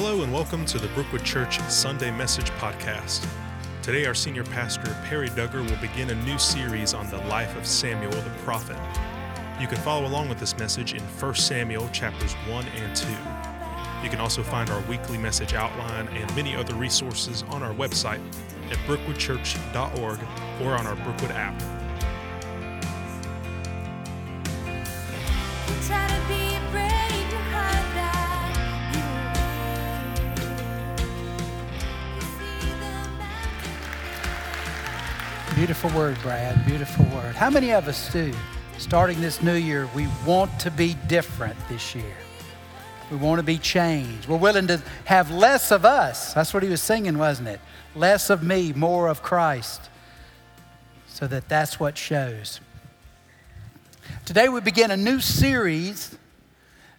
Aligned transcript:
Hello 0.00 0.22
and 0.22 0.32
welcome 0.32 0.64
to 0.64 0.78
the 0.78 0.86
Brookwood 0.94 1.24
Church 1.24 1.58
Sunday 1.62 2.12
Message 2.12 2.50
Podcast. 2.52 3.26
Today, 3.82 4.06
our 4.06 4.14
senior 4.14 4.44
pastor, 4.44 4.96
Perry 5.06 5.28
Duggar, 5.30 5.68
will 5.68 5.80
begin 5.80 6.10
a 6.10 6.14
new 6.24 6.38
series 6.38 6.94
on 6.94 7.10
the 7.10 7.16
life 7.26 7.56
of 7.56 7.66
Samuel 7.66 8.12
the 8.12 8.30
prophet. 8.44 8.76
You 9.60 9.66
can 9.66 9.76
follow 9.78 10.06
along 10.06 10.28
with 10.28 10.38
this 10.38 10.56
message 10.56 10.94
in 10.94 11.00
1 11.00 11.34
Samuel 11.34 11.88
chapters 11.88 12.32
1 12.48 12.64
and 12.76 12.94
2. 12.94 13.08
You 14.04 14.08
can 14.08 14.20
also 14.20 14.44
find 14.44 14.70
our 14.70 14.80
weekly 14.82 15.18
message 15.18 15.54
outline 15.54 16.06
and 16.06 16.36
many 16.36 16.54
other 16.54 16.76
resources 16.76 17.42
on 17.48 17.64
our 17.64 17.74
website 17.74 18.20
at 18.70 18.78
brookwoodchurch.org 18.86 20.20
or 20.62 20.76
on 20.76 20.86
our 20.86 20.94
Brookwood 20.94 21.32
app. 21.32 21.60
Beautiful 35.58 35.90
word, 35.90 36.16
Brad. 36.22 36.64
Beautiful 36.66 37.04
word. 37.06 37.34
How 37.34 37.50
many 37.50 37.72
of 37.72 37.88
us 37.88 38.12
do, 38.12 38.32
starting 38.78 39.20
this 39.20 39.42
new 39.42 39.56
year, 39.56 39.90
we 39.92 40.06
want 40.24 40.56
to 40.60 40.70
be 40.70 40.94
different 41.08 41.56
this 41.68 41.96
year? 41.96 42.14
We 43.10 43.16
want 43.16 43.40
to 43.40 43.42
be 43.42 43.58
changed. 43.58 44.28
We're 44.28 44.36
willing 44.36 44.68
to 44.68 44.80
have 45.06 45.32
less 45.32 45.72
of 45.72 45.84
us. 45.84 46.32
That's 46.32 46.54
what 46.54 46.62
he 46.62 46.68
was 46.68 46.80
singing, 46.80 47.18
wasn't 47.18 47.48
it? 47.48 47.60
Less 47.96 48.30
of 48.30 48.40
me, 48.40 48.72
more 48.72 49.08
of 49.08 49.20
Christ. 49.24 49.80
So 51.08 51.26
that 51.26 51.48
that's 51.48 51.80
what 51.80 51.98
shows. 51.98 52.60
Today 54.26 54.48
we 54.48 54.60
begin 54.60 54.92
a 54.92 54.96
new 54.96 55.18
series 55.18 56.16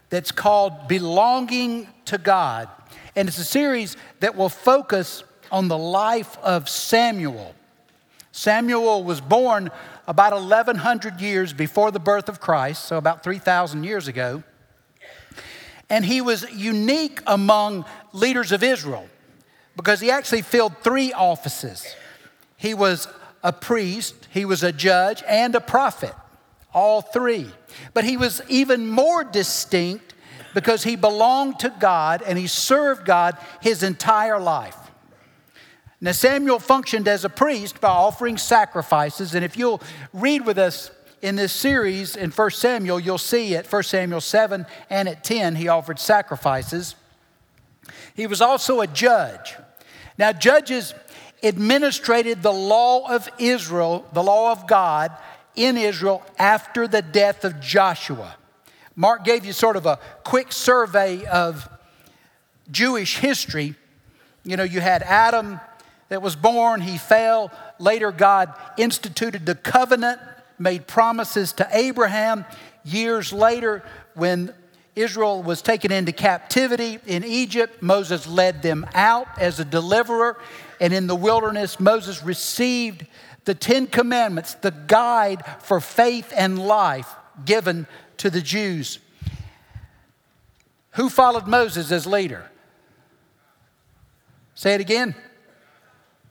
that's 0.09 0.33
called 0.33 0.89
Belonging 0.89 1.87
to 2.05 2.17
God. 2.17 2.67
And 3.15 3.29
it's 3.29 3.37
a 3.37 3.45
series 3.45 3.95
that 4.19 4.35
will 4.35 4.49
focus 4.49 5.23
on 5.49 5.69
the 5.69 5.77
life 5.77 6.37
of 6.39 6.67
Samuel. 6.67 7.55
Samuel 8.31 9.03
was 9.03 9.21
born 9.21 9.69
about 10.07 10.33
1100 10.33 11.21
years 11.21 11.53
before 11.53 11.91
the 11.91 11.99
birth 11.99 12.29
of 12.29 12.39
Christ, 12.39 12.85
so 12.85 12.97
about 12.97 13.23
3,000 13.23 13.83
years 13.83 14.07
ago. 14.07 14.43
And 15.89 16.05
he 16.05 16.21
was 16.21 16.49
unique 16.51 17.21
among 17.25 17.85
leaders 18.13 18.51
of 18.51 18.63
Israel 18.63 19.09
because 19.75 19.99
he 19.99 20.11
actually 20.11 20.43
filled 20.43 20.77
three 20.79 21.13
offices. 21.13 21.95
He 22.57 22.73
was 22.73 23.07
a 23.43 23.53
priest, 23.53 24.27
he 24.31 24.45
was 24.45 24.63
a 24.63 24.71
judge, 24.71 25.23
and 25.27 25.55
a 25.55 25.61
prophet, 25.61 26.13
all 26.73 27.01
three. 27.01 27.47
But 27.93 28.03
he 28.03 28.17
was 28.17 28.41
even 28.49 28.87
more 28.87 29.23
distinct 29.23 30.13
because 30.53 30.83
he 30.83 30.95
belonged 30.95 31.59
to 31.59 31.73
God 31.79 32.21
and 32.21 32.37
he 32.37 32.47
served 32.47 33.05
God 33.05 33.37
his 33.61 33.81
entire 33.81 34.39
life. 34.39 34.75
Now, 36.01 36.13
Samuel 36.13 36.59
functioned 36.59 37.07
as 37.07 37.25
a 37.25 37.29
priest 37.29 37.81
by 37.81 37.89
offering 37.89 38.37
sacrifices. 38.37 39.35
And 39.35 39.43
if 39.43 39.57
you'll 39.57 39.81
read 40.13 40.45
with 40.45 40.57
us 40.57 40.91
in 41.21 41.35
this 41.35 41.51
series 41.51 42.15
in 42.15 42.31
1 42.31 42.51
Samuel, 42.51 42.99
you'll 43.01 43.17
see 43.17 43.55
at 43.55 43.71
1 43.71 43.83
Samuel 43.83 44.21
7 44.21 44.65
and 44.89 45.09
at 45.09 45.23
10, 45.25 45.55
he 45.55 45.67
offered 45.67 45.99
sacrifices. 45.99 46.95
He 48.15 48.27
was 48.27 48.41
also 48.41 48.79
a 48.79 48.87
judge. 48.87 49.55
Now, 50.17 50.31
judges 50.31 50.93
administrated 51.43 52.43
the 52.43 52.53
law 52.53 53.13
of 53.13 53.29
Israel, 53.37 54.05
the 54.13 54.23
law 54.23 54.51
of 54.53 54.67
God 54.67 55.11
in 55.55 55.77
Israel 55.77 56.23
after 56.37 56.87
the 56.87 57.01
death 57.01 57.43
of 57.43 57.59
Joshua. 57.59 58.35
Mark 58.95 59.25
gave 59.25 59.45
you 59.45 59.53
sort 59.53 59.75
of 59.75 59.85
a 59.85 59.99
quick 60.23 60.51
survey 60.51 61.25
of 61.25 61.69
Jewish 62.71 63.17
history. 63.17 63.75
You 64.43 64.57
know, 64.57 64.63
you 64.63 64.79
had 64.79 65.03
Adam 65.03 65.59
that 66.09 66.21
was 66.21 66.35
born, 66.35 66.81
he 66.81 66.97
fell. 66.97 67.51
Later, 67.79 68.11
God 68.11 68.53
instituted 68.77 69.45
the 69.45 69.55
covenant, 69.55 70.19
made 70.57 70.87
promises 70.87 71.53
to 71.53 71.67
Abraham. 71.71 72.45
Years 72.83 73.31
later, 73.31 73.83
when 74.15 74.53
Israel 74.95 75.41
was 75.41 75.61
taken 75.61 75.91
into 75.91 76.11
captivity 76.11 76.99
in 77.05 77.23
Egypt, 77.23 77.81
Moses 77.81 78.27
led 78.27 78.61
them 78.61 78.85
out 78.93 79.27
as 79.37 79.59
a 79.59 79.65
deliverer. 79.65 80.37
And 80.81 80.93
in 80.93 81.07
the 81.07 81.15
wilderness, 81.15 81.79
Moses 81.79 82.23
received 82.23 83.05
the 83.45 83.55
Ten 83.55 83.87
Commandments, 83.87 84.55
the 84.55 84.71
guide 84.71 85.43
for 85.61 85.79
faith 85.79 86.33
and 86.35 86.59
life 86.59 87.15
given 87.45 87.87
to 88.17 88.29
the 88.29 88.41
Jews. 88.41 88.99
Who 90.91 91.09
followed 91.09 91.47
Moses 91.47 91.91
as 91.91 92.05
leader? 92.05 92.49
Say 94.55 94.73
it 94.73 94.81
again. 94.81 95.15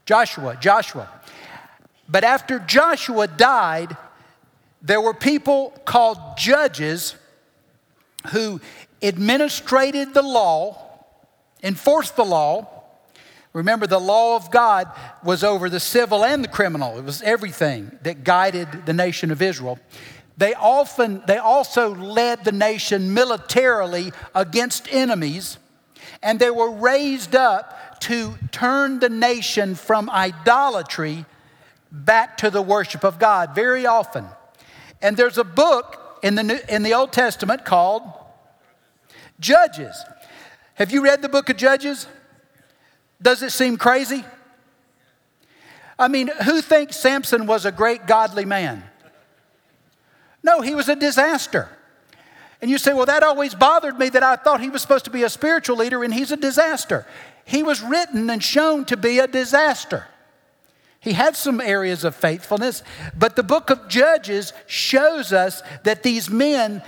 Joshua, 0.09 0.57
Joshua. 0.59 1.07
But 2.09 2.23
after 2.23 2.57
Joshua 2.57 3.27
died, 3.27 3.95
there 4.81 4.99
were 4.99 5.13
people 5.13 5.69
called 5.85 6.17
judges 6.35 7.13
who 8.31 8.59
administrated 9.03 10.15
the 10.15 10.23
law, 10.23 11.05
enforced 11.61 12.15
the 12.15 12.25
law. 12.25 12.67
Remember, 13.53 13.85
the 13.85 13.99
law 13.99 14.35
of 14.35 14.49
God 14.49 14.87
was 15.23 15.43
over 15.43 15.69
the 15.69 15.79
civil 15.79 16.25
and 16.25 16.43
the 16.43 16.47
criminal, 16.47 16.97
it 16.97 17.03
was 17.03 17.21
everything 17.21 17.91
that 18.01 18.23
guided 18.23 18.87
the 18.87 18.93
nation 18.93 19.29
of 19.29 19.43
Israel. 19.43 19.77
They 20.37 20.55
often, 20.55 21.21
they 21.27 21.37
also 21.37 21.93
led 21.93 22.45
the 22.45 22.51
nation 22.51 23.13
militarily 23.13 24.11
against 24.33 24.91
enemies, 24.91 25.59
and 26.23 26.39
they 26.39 26.49
were 26.49 26.71
raised 26.71 27.35
up 27.35 27.75
to 28.01 28.35
turn 28.51 28.99
the 28.99 29.09
nation 29.09 29.75
from 29.75 30.09
idolatry 30.09 31.25
back 31.91 32.37
to 32.37 32.49
the 32.49 32.61
worship 32.61 33.03
of 33.03 33.19
God 33.19 33.55
very 33.55 33.85
often. 33.85 34.25
And 35.01 35.17
there's 35.17 35.37
a 35.37 35.43
book 35.43 36.19
in 36.21 36.35
the, 36.35 36.43
New, 36.43 36.59
in 36.67 36.83
the 36.83 36.93
Old 36.93 37.11
Testament 37.11 37.65
called 37.65 38.03
Judges. 39.39 40.03
Have 40.75 40.91
you 40.91 41.03
read 41.03 41.21
the 41.21 41.29
book 41.29 41.49
of 41.49 41.57
Judges? 41.57 42.07
Does 43.21 43.43
it 43.43 43.51
seem 43.51 43.77
crazy? 43.77 44.23
I 45.97 46.07
mean, 46.07 46.29
who 46.45 46.61
thinks 46.61 46.97
Samson 46.97 47.45
was 47.45 47.65
a 47.65 47.71
great 47.71 48.07
godly 48.07 48.45
man? 48.45 48.83
No, 50.41 50.61
he 50.61 50.73
was 50.73 50.87
a 50.87 50.95
disaster. 50.95 51.69
And 52.61 52.69
you 52.69 52.77
say, 52.77 52.93
well, 52.93 53.05
that 53.05 53.23
always 53.23 53.55
bothered 53.55 53.97
me 53.97 54.09
that 54.09 54.23
I 54.23 54.35
thought 54.35 54.61
he 54.61 54.69
was 54.69 54.81
supposed 54.81 55.05
to 55.05 55.11
be 55.11 55.23
a 55.23 55.29
spiritual 55.29 55.77
leader 55.77 56.03
and 56.03 56.13
he's 56.13 56.31
a 56.31 56.37
disaster. 56.37 57.05
He 57.49 57.63
was 57.63 57.81
written 57.81 58.29
and 58.29 58.43
shown 58.43 58.85
to 58.85 58.95
be 58.95 59.17
a 59.17 59.25
disaster. 59.25 60.05
He 60.99 61.13
had 61.13 61.35
some 61.35 61.59
areas 61.59 62.03
of 62.03 62.13
faithfulness, 62.15 62.83
but 63.17 63.35
the 63.35 63.41
book 63.41 63.71
of 63.71 63.87
Judges 63.87 64.53
shows 64.67 65.33
us 65.33 65.63
that 65.83 66.03
these 66.03 66.29
men 66.29 66.83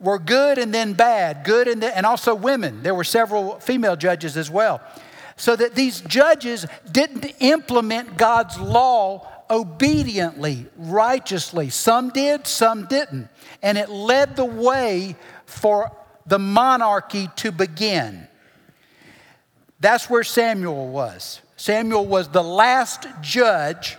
were 0.00 0.18
good 0.18 0.58
and 0.58 0.74
then 0.74 0.94
bad, 0.94 1.44
good 1.44 1.68
and, 1.68 1.80
then, 1.80 1.92
and 1.94 2.06
also 2.06 2.34
women. 2.34 2.82
There 2.82 2.94
were 2.94 3.04
several 3.04 3.60
female 3.60 3.94
judges 3.94 4.36
as 4.36 4.50
well. 4.50 4.80
So 5.36 5.54
that 5.54 5.76
these 5.76 6.00
judges 6.00 6.66
didn't 6.90 7.26
implement 7.38 8.16
God's 8.16 8.58
law 8.58 9.28
obediently, 9.48 10.66
righteously. 10.76 11.70
Some 11.70 12.10
did, 12.10 12.48
some 12.48 12.86
didn't. 12.86 13.28
And 13.62 13.78
it 13.78 13.88
led 13.88 14.34
the 14.34 14.44
way 14.44 15.14
for 15.46 15.92
the 16.26 16.40
monarchy 16.40 17.28
to 17.36 17.52
begin. 17.52 18.26
That's 19.84 20.08
where 20.08 20.24
Samuel 20.24 20.88
was. 20.88 21.42
Samuel 21.56 22.06
was 22.06 22.28
the 22.28 22.42
last 22.42 23.06
judge, 23.20 23.98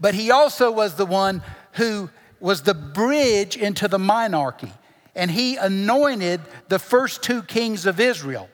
but 0.00 0.14
he 0.14 0.30
also 0.30 0.70
was 0.70 0.94
the 0.94 1.04
one 1.04 1.42
who 1.72 2.08
was 2.40 2.62
the 2.62 2.72
bridge 2.72 3.58
into 3.58 3.86
the 3.86 3.98
monarchy. 3.98 4.72
And 5.14 5.30
he 5.30 5.56
anointed 5.56 6.40
the 6.68 6.78
first 6.78 7.22
two 7.22 7.42
kings 7.42 7.84
of 7.84 8.00
Israel. 8.00 8.48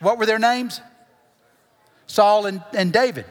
What 0.00 0.18
were 0.18 0.26
their 0.26 0.40
names? 0.40 0.80
Saul 2.08 2.46
and, 2.46 2.60
and 2.76 2.92
David. 2.92 3.26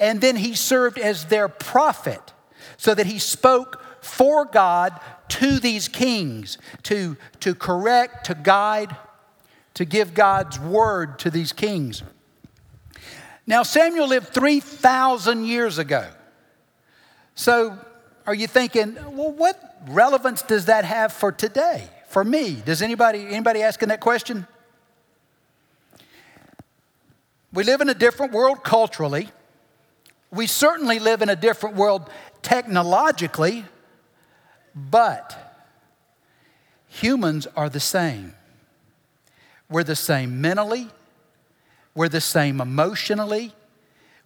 And 0.00 0.22
then 0.22 0.34
he 0.34 0.54
served 0.54 0.98
as 0.98 1.26
their 1.26 1.48
prophet 1.50 2.32
so 2.78 2.94
that 2.94 3.04
he 3.04 3.18
spoke 3.18 3.84
for 4.02 4.46
God 4.46 4.98
to 5.28 5.58
these 5.58 5.88
kings 5.88 6.56
to, 6.84 7.18
to 7.40 7.54
correct, 7.54 8.24
to 8.24 8.34
guide, 8.34 8.96
to 9.78 9.84
give 9.84 10.12
God's 10.12 10.58
word 10.58 11.20
to 11.20 11.30
these 11.30 11.52
kings. 11.52 12.02
Now, 13.46 13.62
Samuel 13.62 14.08
lived 14.08 14.34
3,000 14.34 15.44
years 15.44 15.78
ago. 15.78 16.10
So, 17.36 17.78
are 18.26 18.34
you 18.34 18.48
thinking, 18.48 18.96
well, 19.16 19.30
what 19.30 19.76
relevance 19.86 20.42
does 20.42 20.64
that 20.64 20.84
have 20.84 21.12
for 21.12 21.30
today, 21.30 21.88
for 22.08 22.24
me? 22.24 22.60
Does 22.64 22.82
anybody, 22.82 23.28
anybody 23.28 23.62
asking 23.62 23.90
that 23.90 24.00
question? 24.00 24.48
We 27.52 27.62
live 27.62 27.80
in 27.80 27.88
a 27.88 27.94
different 27.94 28.32
world 28.32 28.64
culturally. 28.64 29.28
We 30.32 30.48
certainly 30.48 30.98
live 30.98 31.22
in 31.22 31.28
a 31.28 31.36
different 31.36 31.76
world 31.76 32.10
technologically, 32.42 33.64
but 34.74 35.62
humans 36.88 37.46
are 37.54 37.68
the 37.68 37.78
same. 37.78 38.34
We're 39.70 39.84
the 39.84 39.96
same 39.96 40.40
mentally, 40.40 40.88
we're 41.94 42.08
the 42.08 42.20
same 42.20 42.60
emotionally, 42.60 43.52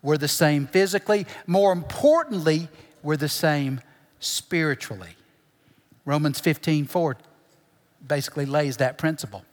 we're 0.03 0.19
the 0.19 0.29
same 0.29 0.67
physically. 0.67 1.27
More 1.47 1.73
importantly, 1.73 2.69
we're 3.03 3.17
the 3.17 3.29
same 3.29 3.81
spiritually. 4.21 5.17
Romans 6.05 6.41
15 6.41 6.87
4 6.87 7.17
basically 8.07 8.47
lays 8.47 8.79
that 8.79 8.99
principle. 8.99 9.45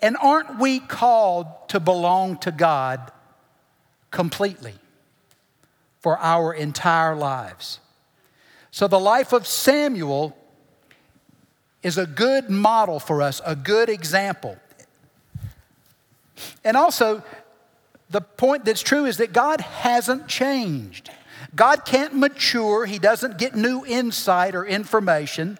And 0.00 0.16
aren't 0.20 0.58
we 0.58 0.80
called 0.80 1.46
to 1.68 1.78
belong 1.78 2.36
to 2.38 2.50
God 2.50 3.12
completely 4.10 4.74
for 6.00 6.18
our 6.18 6.52
entire 6.52 7.14
lives? 7.14 7.78
So, 8.72 8.88
the 8.88 8.98
life 8.98 9.32
of 9.32 9.46
Samuel 9.46 10.36
is 11.82 11.98
a 11.98 12.06
good 12.06 12.48
model 12.48 13.00
for 13.00 13.22
us, 13.22 13.40
a 13.44 13.56
good 13.56 13.88
example. 13.88 14.56
And 16.64 16.76
also, 16.76 17.22
the 18.10 18.20
point 18.20 18.64
that's 18.64 18.82
true 18.82 19.06
is 19.06 19.16
that 19.16 19.32
God 19.32 19.60
hasn't 19.60 20.28
changed. 20.28 21.10
God 21.54 21.84
can't 21.84 22.14
mature, 22.14 22.86
He 22.86 22.98
doesn't 22.98 23.38
get 23.38 23.54
new 23.54 23.84
insight 23.84 24.54
or 24.54 24.64
information. 24.64 25.58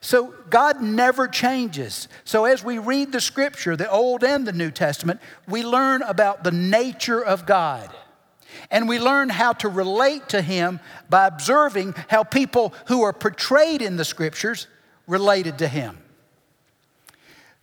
So 0.00 0.32
God 0.48 0.80
never 0.80 1.26
changes. 1.26 2.08
So 2.24 2.44
as 2.44 2.62
we 2.62 2.78
read 2.78 3.10
the 3.10 3.20
scripture, 3.20 3.76
the 3.76 3.90
Old 3.90 4.22
and 4.22 4.46
the 4.46 4.52
New 4.52 4.70
Testament, 4.70 5.20
we 5.48 5.64
learn 5.64 6.02
about 6.02 6.44
the 6.44 6.52
nature 6.52 7.20
of 7.20 7.46
God. 7.46 7.90
And 8.70 8.88
we 8.88 8.98
learn 8.98 9.28
how 9.28 9.52
to 9.54 9.68
relate 9.68 10.28
to 10.30 10.40
Him 10.40 10.80
by 11.10 11.26
observing 11.26 11.94
how 12.08 12.22
people 12.22 12.74
who 12.86 13.02
are 13.02 13.12
portrayed 13.12 13.82
in 13.82 13.96
the 13.96 14.04
scriptures 14.04 14.68
related 15.08 15.58
to 15.58 15.66
Him. 15.66 15.98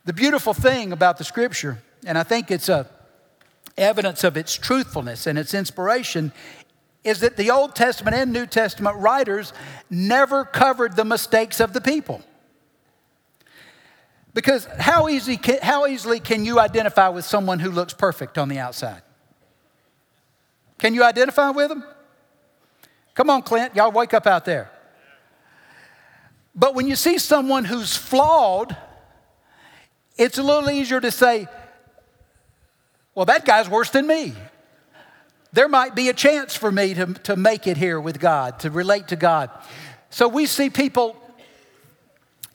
The 0.04 0.12
beautiful 0.12 0.52
thing 0.52 0.92
about 0.92 1.16
the 1.16 1.24
scripture, 1.24 1.78
and 2.04 2.18
I 2.18 2.22
think 2.22 2.50
it's 2.50 2.68
a 2.68 2.86
evidence 3.78 4.24
of 4.24 4.36
its 4.36 4.54
truthfulness 4.54 5.26
and 5.26 5.38
its 5.38 5.54
inspiration, 5.54 6.32
is 7.04 7.20
that 7.20 7.36
the 7.36 7.50
Old 7.50 7.74
Testament 7.74 8.16
and 8.16 8.32
New 8.32 8.46
Testament 8.46 8.96
writers 8.98 9.52
never 9.88 10.44
covered 10.44 10.96
the 10.96 11.04
mistakes 11.04 11.60
of 11.60 11.72
the 11.72 11.80
people. 11.80 12.20
Because 14.34 14.66
how, 14.78 15.08
easy 15.08 15.36
can, 15.36 15.60
how 15.62 15.86
easily 15.86 16.20
can 16.20 16.44
you 16.44 16.60
identify 16.60 17.08
with 17.08 17.24
someone 17.24 17.58
who 17.58 17.70
looks 17.70 17.94
perfect 17.94 18.36
on 18.36 18.48
the 18.48 18.58
outside? 18.58 19.02
Can 20.78 20.94
you 20.94 21.02
identify 21.02 21.50
with 21.50 21.68
them? 21.68 21.84
Come 23.14 23.30
on, 23.30 23.42
Clint, 23.42 23.74
y'all 23.74 23.92
wake 23.92 24.12
up 24.12 24.26
out 24.26 24.44
there. 24.44 24.70
But 26.56 26.74
when 26.74 26.88
you 26.88 26.96
see 26.96 27.18
someone 27.18 27.64
who's 27.64 27.96
flawed, 27.96 28.76
it's 30.16 30.38
a 30.38 30.42
little 30.42 30.70
easier 30.70 31.00
to 31.00 31.10
say, 31.10 31.46
well, 33.14 33.26
that 33.26 33.44
guy's 33.44 33.68
worse 33.68 33.90
than 33.90 34.06
me 34.06 34.34
there 35.56 35.68
might 35.68 35.94
be 35.94 36.10
a 36.10 36.12
chance 36.12 36.54
for 36.54 36.70
me 36.70 36.92
to, 36.92 37.06
to 37.14 37.34
make 37.34 37.66
it 37.66 37.78
here 37.78 37.98
with 37.98 38.20
God, 38.20 38.58
to 38.60 38.70
relate 38.70 39.08
to 39.08 39.16
God. 39.16 39.48
So 40.10 40.28
we 40.28 40.44
see 40.44 40.68
people 40.68 41.16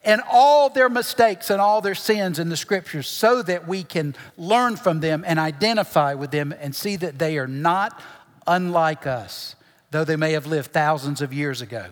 and 0.04 0.22
all 0.32 0.70
their 0.70 0.88
mistakes 0.88 1.50
and 1.50 1.60
all 1.60 1.82
their 1.82 1.96
sins 1.96 2.38
in 2.38 2.50
the 2.50 2.58
scriptures 2.58 3.08
so 3.08 3.42
that 3.42 3.68
we 3.68 3.84
can 3.84 4.16
learn 4.38 4.76
from 4.76 5.00
them 5.00 5.24
and 5.26 5.40
identify 5.40 6.14
with 6.14 6.30
them 6.30 6.54
and 6.60 6.76
see 6.76 6.96
that 6.96 7.18
they 7.18 7.40
are 7.40 7.48
not 7.48 8.00
unlike 8.46 9.08
us, 9.08 9.56
though 9.90 10.04
they 10.04 10.16
may 10.16 10.34
have 10.34 10.46
lived 10.46 10.72
thousands 10.72 11.22
of 11.24 11.34
years 11.34 11.60
ago. 11.60 11.88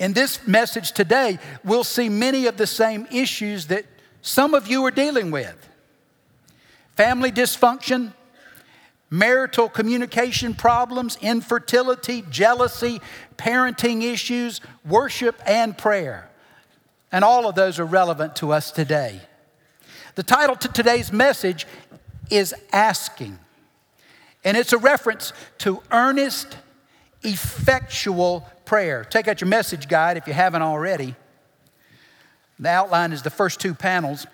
In 0.00 0.14
this 0.14 0.46
message 0.46 0.92
today, 0.92 1.38
we'll 1.62 1.84
see 1.84 2.08
many 2.08 2.46
of 2.46 2.56
the 2.56 2.66
same 2.66 3.06
issues 3.12 3.66
that 3.66 3.84
some 4.22 4.54
of 4.54 4.66
you 4.66 4.82
are 4.86 4.90
dealing 4.90 5.30
with 5.30 5.68
family 6.96 7.30
dysfunction, 7.30 8.14
marital 9.10 9.68
communication 9.68 10.54
problems, 10.54 11.18
infertility, 11.20 12.24
jealousy, 12.30 13.00
parenting 13.36 14.02
issues, 14.02 14.62
worship, 14.86 15.38
and 15.46 15.76
prayer. 15.76 16.30
And 17.12 17.22
all 17.22 17.46
of 17.46 17.54
those 17.54 17.78
are 17.78 17.84
relevant 17.84 18.36
to 18.36 18.52
us 18.52 18.70
today. 18.70 19.20
The 20.14 20.22
title 20.22 20.56
to 20.56 20.68
today's 20.68 21.12
message 21.12 21.66
is 22.30 22.54
Asking, 22.72 23.38
and 24.44 24.56
it's 24.56 24.72
a 24.72 24.78
reference 24.78 25.34
to 25.58 25.82
earnest, 25.90 26.56
effectual 27.22 28.48
prayer. 28.64 29.04
Take 29.04 29.28
out 29.28 29.40
your 29.40 29.48
message 29.48 29.88
guide 29.88 30.16
if 30.16 30.26
you 30.26 30.32
haven't 30.32 30.62
already. 30.62 31.14
The 32.58 32.68
outline 32.68 33.12
is 33.12 33.22
the 33.22 33.30
first 33.30 33.60
two 33.60 33.74
panels. 33.74 34.26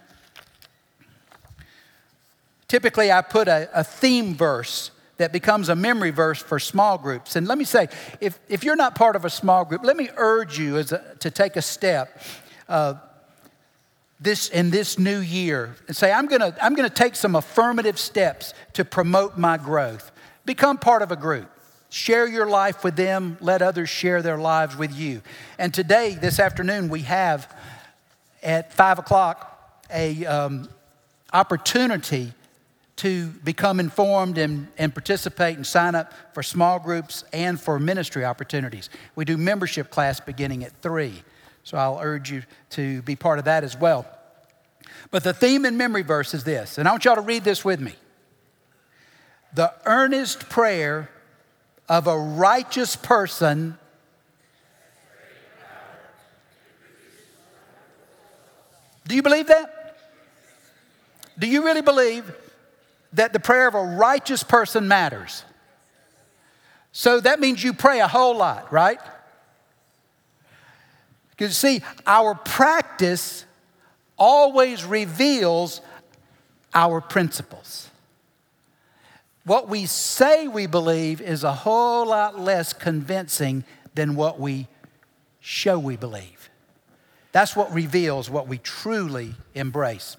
Typically, 2.69 3.13
I 3.13 3.23
put 3.23 3.47
a, 3.49 3.69
a 3.73 3.85
theme 3.85 4.35
verse 4.35 4.91
that 5.19 5.33
becomes 5.33 5.69
a 5.69 5.77
memory 5.77 6.11
verse 6.11 6.43
for 6.43 6.59
small 6.59 6.99
groups. 6.99 7.37
And 7.37 7.47
let 7.47 7.57
me 7.57 7.65
say, 7.65 7.89
if, 8.21 8.39
if 8.49 8.65
you're 8.65 8.77
not 8.77 8.95
part 8.95 9.17
of 9.17 9.25
a 9.25 9.31
small 9.31 9.65
group, 9.65 9.83
let 9.85 9.97
me 9.97 10.11
urge 10.17 10.59
you 10.59 10.77
as 10.77 10.93
a, 10.93 11.17
to 11.21 11.31
take 11.31 11.57
a 11.57 11.63
step 11.63 12.21
uh, 12.69 12.95
this, 14.21 14.49
in 14.49 14.71
this 14.71 14.99
new 14.99 15.19
year 15.19 15.77
and 15.87 15.97
say, 15.97 16.13
I'm 16.13 16.27
gonna, 16.27 16.55
I'm 16.61 16.75
gonna 16.75 16.91
take 16.91 17.17
some 17.17 17.35
affirmative 17.35 17.99
steps 17.99 18.53
to 18.75 18.85
promote 18.85 19.39
my 19.39 19.57
growth. 19.57 20.11
Become 20.45 20.79
part 20.79 21.03
of 21.03 21.13
a 21.13 21.17
group. 21.17 21.51
Share 21.89 22.27
your 22.27 22.47
life 22.47 22.83
with 22.83 22.97
them, 22.97 23.39
let 23.41 23.63
others 23.63 23.89
share 23.89 24.23
their 24.23 24.39
lives 24.39 24.77
with 24.77 24.95
you. 24.95 25.23
And 25.59 25.73
today, 25.73 26.17
this 26.21 26.39
afternoon, 26.39 26.89
we 26.89 27.03
have 27.03 27.55
at 28.43 28.73
five 28.73 28.99
o'clock 28.99 29.85
a 29.91 30.27
um, 30.27 30.69
opportunity 31.33 32.33
to 32.97 33.29
become 33.45 33.79
informed 33.79 34.39
and, 34.39 34.69
and 34.79 34.95
participate 34.95 35.57
and 35.57 35.67
sign 35.67 35.95
up 35.95 36.13
for 36.33 36.43
small 36.43 36.79
groups 36.79 37.25
and 37.33 37.61
for 37.61 37.79
ministry 37.79 38.25
opportunities. 38.25 38.89
We 39.15 39.25
do 39.25 39.37
membership 39.37 39.91
class 39.91 40.19
beginning 40.19 40.65
at 40.65 40.73
3. 40.81 41.23
So 41.63 41.77
I'll 41.77 41.99
urge 42.01 42.31
you 42.31 42.43
to 42.71 43.03
be 43.03 43.17
part 43.17 43.39
of 43.39 43.45
that 43.45 43.65
as 43.65 43.77
well. 43.77 44.07
But 45.11 45.25
the 45.25 45.35
theme 45.35 45.65
and 45.65 45.77
memory 45.77 46.03
verse 46.03 46.33
is 46.33 46.45
this, 46.45 46.79
and 46.79 46.89
I 46.89 46.93
want 46.93 47.05
y'all 47.05 47.17
to 47.17 47.21
read 47.21 47.45
this 47.45 47.65
with 47.65 47.81
me. 47.81 47.95
The 49.53 49.73
earnest 49.85 50.49
prayer 50.49 51.11
of 51.89 52.07
a 52.07 52.19
righteous 52.19 52.97
person 52.97 53.79
Do 59.07 59.15
you 59.15 59.23
believe 59.23 59.47
that? 59.47 59.99
Do 61.39 61.47
you 61.47 61.65
really 61.65 61.81
believe 61.81 62.29
that 63.17 63.33
the 63.33 63.41
prayer 63.41 63.67
of 63.67 63.75
a 63.75 63.83
righteous 63.83 64.43
person 64.43 64.89
matters. 64.89 65.43
So 66.93 67.21
that 67.21 67.41
means 67.41 67.65
you 67.65 67.73
pray 67.73 68.01
a 68.01 68.09
whole 68.09 68.37
lot, 68.37 68.73
right? 68.73 69.01
Because 71.31 71.51
you 71.51 71.79
see, 71.79 71.85
our 72.07 72.35
practice 72.35 73.45
always 74.19 74.85
reveals 74.85 75.81
our 76.75 77.01
principles. 77.01 77.86
What 79.47 79.69
we 79.69 79.87
say 79.87 80.49
we 80.49 80.67
believe 80.67 81.21
is 81.21 81.45
a 81.45 81.53
whole 81.53 82.09
lot 82.09 82.37
less 82.37 82.73
convincing 82.73 83.63
than 83.95 84.17
what 84.17 84.41
we 84.41 84.67
show 85.39 85.79
we 85.79 85.97
believe. 85.97 86.51
That's 87.31 87.55
what 87.55 87.73
reveals 87.73 88.29
what 88.29 88.49
we 88.49 88.59
truly 88.59 89.37
embrace. 89.55 90.17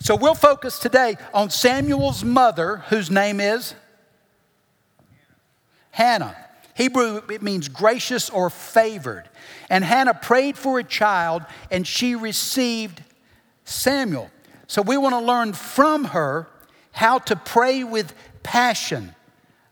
So 0.00 0.16
we'll 0.16 0.34
focus 0.34 0.78
today 0.78 1.18
on 1.34 1.50
Samuel's 1.50 2.24
mother, 2.24 2.78
whose 2.88 3.10
name 3.10 3.38
is 3.38 3.74
Hannah. 5.90 6.36
Hebrew, 6.74 7.20
it 7.28 7.42
means 7.42 7.68
gracious 7.68 8.30
or 8.30 8.48
favored. 8.48 9.28
And 9.68 9.84
Hannah 9.84 10.14
prayed 10.14 10.56
for 10.56 10.78
a 10.78 10.84
child 10.84 11.44
and 11.70 11.86
she 11.86 12.14
received 12.14 13.04
Samuel. 13.66 14.30
So 14.68 14.80
we 14.80 14.96
want 14.96 15.12
to 15.16 15.20
learn 15.20 15.52
from 15.52 16.04
her 16.06 16.48
how 16.92 17.18
to 17.18 17.36
pray 17.36 17.84
with 17.84 18.14
passion 18.42 19.14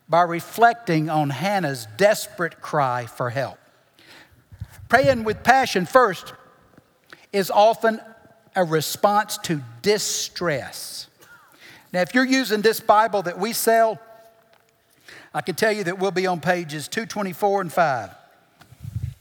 by 0.07 0.21
reflecting 0.21 1.09
on 1.09 1.29
Hannah's 1.29 1.87
desperate 1.97 2.61
cry 2.61 3.05
for 3.05 3.29
help. 3.29 3.57
Praying 4.87 5.23
with 5.23 5.43
passion 5.43 5.85
first 5.85 6.33
is 7.31 7.51
often 7.51 8.01
a 8.55 8.63
response 8.63 9.37
to 9.37 9.61
distress. 9.81 11.07
Now, 11.93 12.01
if 12.01 12.13
you're 12.13 12.25
using 12.25 12.61
this 12.61 12.79
Bible 12.79 13.21
that 13.23 13.39
we 13.39 13.53
sell, 13.53 13.99
I 15.33 15.41
can 15.41 15.55
tell 15.55 15.71
you 15.71 15.83
that 15.83 15.99
we'll 15.99 16.11
be 16.11 16.25
on 16.25 16.39
pages 16.39 16.87
224 16.87 17.61
and 17.61 17.73
5. 17.73 18.09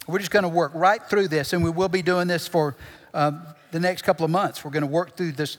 We're 0.06 0.18
just 0.18 0.30
going 0.30 0.44
to 0.44 0.48
work 0.48 0.72
right 0.74 1.02
through 1.02 1.28
this, 1.28 1.52
and 1.52 1.62
we 1.62 1.70
will 1.70 1.90
be 1.90 2.00
doing 2.00 2.28
this 2.28 2.48
for 2.48 2.74
um, 3.12 3.42
the 3.72 3.80
next 3.80 4.02
couple 4.02 4.24
of 4.24 4.30
months. 4.30 4.64
We're 4.64 4.70
going 4.70 4.82
to 4.82 4.86
work 4.86 5.16
through 5.16 5.32
this, 5.32 5.58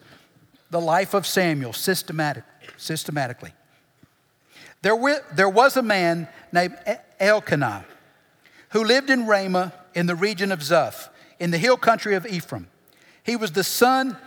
the 0.70 0.80
life 0.80 1.14
of 1.14 1.26
Samuel 1.26 1.74
systematic, 1.74 2.44
systematically. 2.78 3.54
There, 4.82 4.96
w- 4.96 5.20
there 5.34 5.50
was 5.50 5.78
a 5.78 5.82
man 5.82 6.28
named 6.52 6.78
Elkanah 7.20 7.86
who 8.70 8.84
lived 8.84 9.10
in 9.10 9.26
Ramah 9.26 9.74
in 9.94 10.06
the 10.06 10.16
region 10.16 10.52
of 10.52 10.60
Zuph, 10.60 11.10
in 11.40 11.52
the 11.52 11.58
hill 11.58 11.78
country 11.78 12.16
of 12.16 12.26
Ephraim. 12.26 12.68
He 13.24 13.36
was 13.36 13.52
the 13.52 13.64
son 13.64 14.18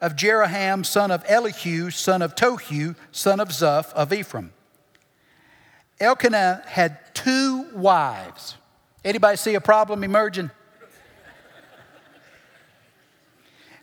of 0.00 0.14
Jeroham, 0.14 0.86
son 0.86 1.10
of 1.10 1.24
Elihu, 1.28 1.90
son 1.90 2.22
of 2.22 2.34
Tohu, 2.34 2.96
son 3.10 3.40
of 3.40 3.48
Zuph 3.48 3.92
of 3.92 4.12
Ephraim. 4.12 4.52
Elkanah 6.00 6.62
had 6.66 7.14
two 7.14 7.66
wives. 7.74 8.56
Anybody 9.04 9.36
see 9.36 9.54
a 9.54 9.60
problem 9.60 10.04
emerging? 10.04 10.50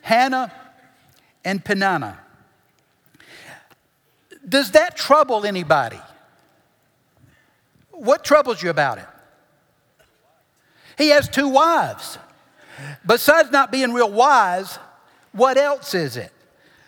Hannah 0.00 0.52
and 1.46 1.64
Peninnah. 1.64 2.18
Does 4.46 4.72
that 4.72 4.96
trouble 4.96 5.46
anybody? 5.46 6.00
What 7.92 8.24
troubles 8.24 8.62
you 8.62 8.68
about 8.68 8.98
it? 8.98 9.06
He 10.98 11.08
has 11.08 11.28
two 11.28 11.48
wives. 11.48 12.18
Besides 13.06 13.50
not 13.52 13.70
being 13.70 13.92
real 13.92 14.10
wise, 14.10 14.78
what 15.32 15.56
else 15.56 15.94
is 15.94 16.16
it? 16.16 16.32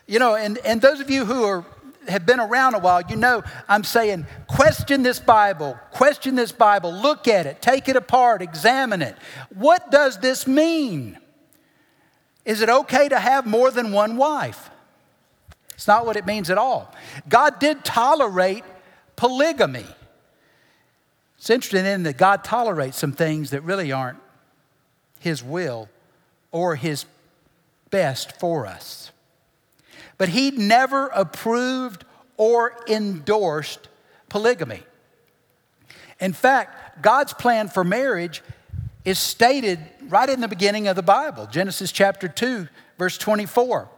You 0.06 0.18
know, 0.18 0.34
and, 0.34 0.58
and 0.58 0.80
those 0.80 1.00
of 1.00 1.08
you 1.08 1.24
who 1.24 1.44
are 1.44 1.64
have 2.08 2.24
been 2.24 2.40
around 2.40 2.74
a 2.74 2.78
while, 2.78 3.02
you 3.08 3.16
know 3.16 3.42
I'm 3.68 3.84
saying 3.84 4.26
question 4.46 5.02
this 5.02 5.20
Bible, 5.20 5.78
question 5.92 6.34
this 6.34 6.52
Bible, 6.52 6.92
look 6.92 7.28
at 7.28 7.46
it, 7.46 7.60
take 7.60 7.88
it 7.88 7.96
apart, 7.96 8.40
examine 8.42 9.02
it. 9.02 9.14
What 9.50 9.90
does 9.90 10.18
this 10.18 10.46
mean? 10.46 11.18
Is 12.48 12.62
it 12.62 12.70
okay 12.70 13.10
to 13.10 13.18
have 13.18 13.46
more 13.46 13.70
than 13.70 13.92
one 13.92 14.16
wife? 14.16 14.70
It's 15.74 15.86
not 15.86 16.06
what 16.06 16.16
it 16.16 16.24
means 16.24 16.48
at 16.48 16.56
all. 16.56 16.90
God 17.28 17.58
did 17.60 17.84
tolerate 17.84 18.64
polygamy. 19.16 19.84
It's 21.36 21.50
interesting 21.50 21.84
in 21.84 22.04
that 22.04 22.16
God 22.16 22.42
tolerates 22.42 22.96
some 22.96 23.12
things 23.12 23.50
that 23.50 23.60
really 23.60 23.92
aren't 23.92 24.16
His 25.20 25.44
will 25.44 25.90
or 26.50 26.76
His 26.76 27.04
best 27.90 28.40
for 28.40 28.66
us. 28.66 29.10
But 30.16 30.30
He 30.30 30.50
never 30.50 31.08
approved 31.08 32.06
or 32.38 32.74
endorsed 32.88 33.88
polygamy. 34.30 34.84
In 36.18 36.32
fact, 36.32 37.02
God's 37.02 37.34
plan 37.34 37.68
for 37.68 37.84
marriage 37.84 38.42
is 39.08 39.18
stated 39.18 39.78
right 40.08 40.28
in 40.28 40.40
the 40.40 40.48
beginning 40.48 40.86
of 40.86 40.94
the 40.94 41.02
Bible, 41.02 41.46
Genesis 41.46 41.90
chapter 41.90 42.28
2, 42.28 42.68
verse 42.98 43.16
24. 43.16 43.88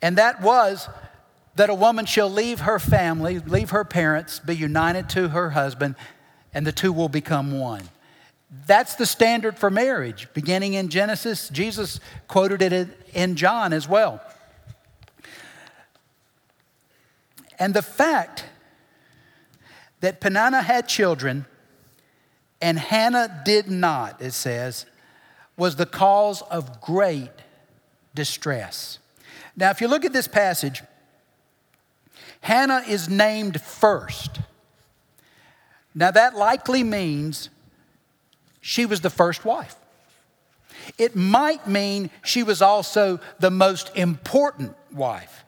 And 0.00 0.16
that 0.16 0.40
was 0.40 0.88
that 1.56 1.68
a 1.68 1.74
woman 1.74 2.06
shall 2.06 2.30
leave 2.30 2.60
her 2.60 2.78
family, 2.78 3.40
leave 3.40 3.70
her 3.70 3.84
parents, 3.84 4.38
be 4.38 4.56
united 4.56 5.10
to 5.10 5.28
her 5.28 5.50
husband, 5.50 5.96
and 6.54 6.66
the 6.66 6.72
two 6.72 6.94
will 6.94 7.10
become 7.10 7.58
one. 7.58 7.82
That's 8.66 8.94
the 8.94 9.04
standard 9.04 9.58
for 9.58 9.70
marriage, 9.70 10.28
beginning 10.32 10.72
in 10.72 10.88
Genesis. 10.88 11.50
Jesus 11.50 12.00
quoted 12.28 12.62
it 12.62 12.88
in 13.12 13.36
John 13.36 13.74
as 13.74 13.86
well. 13.86 14.22
And 17.58 17.74
the 17.74 17.82
fact 17.82 18.46
that 20.00 20.20
Peninnah 20.20 20.62
had 20.62 20.88
children 20.88 21.44
and 22.62 22.78
Hannah 22.78 23.42
did 23.44 23.68
not, 23.68 24.22
it 24.22 24.30
says, 24.30 24.86
was 25.56 25.76
the 25.76 25.84
cause 25.84 26.42
of 26.42 26.80
great 26.80 27.32
distress. 28.14 29.00
Now, 29.56 29.70
if 29.70 29.80
you 29.80 29.88
look 29.88 30.04
at 30.04 30.12
this 30.12 30.28
passage, 30.28 30.82
Hannah 32.40 32.84
is 32.88 33.08
named 33.08 33.60
first. 33.60 34.40
Now, 35.94 36.12
that 36.12 36.36
likely 36.36 36.84
means 36.84 37.50
she 38.60 38.86
was 38.86 39.00
the 39.00 39.10
first 39.10 39.44
wife. 39.44 39.74
It 40.98 41.16
might 41.16 41.66
mean 41.66 42.10
she 42.22 42.44
was 42.44 42.62
also 42.62 43.18
the 43.40 43.50
most 43.50 43.90
important 43.96 44.74
wife, 44.92 45.44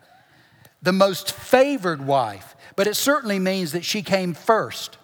the 0.83 0.93
most 0.93 1.33
favored 1.33 2.05
wife, 2.05 2.57
but 2.77 2.87
it 2.89 2.95
certainly 2.95 3.39
means 3.39 3.73
that 3.73 3.85
she 3.85 4.03
came 4.03 4.35
first. 4.35 4.99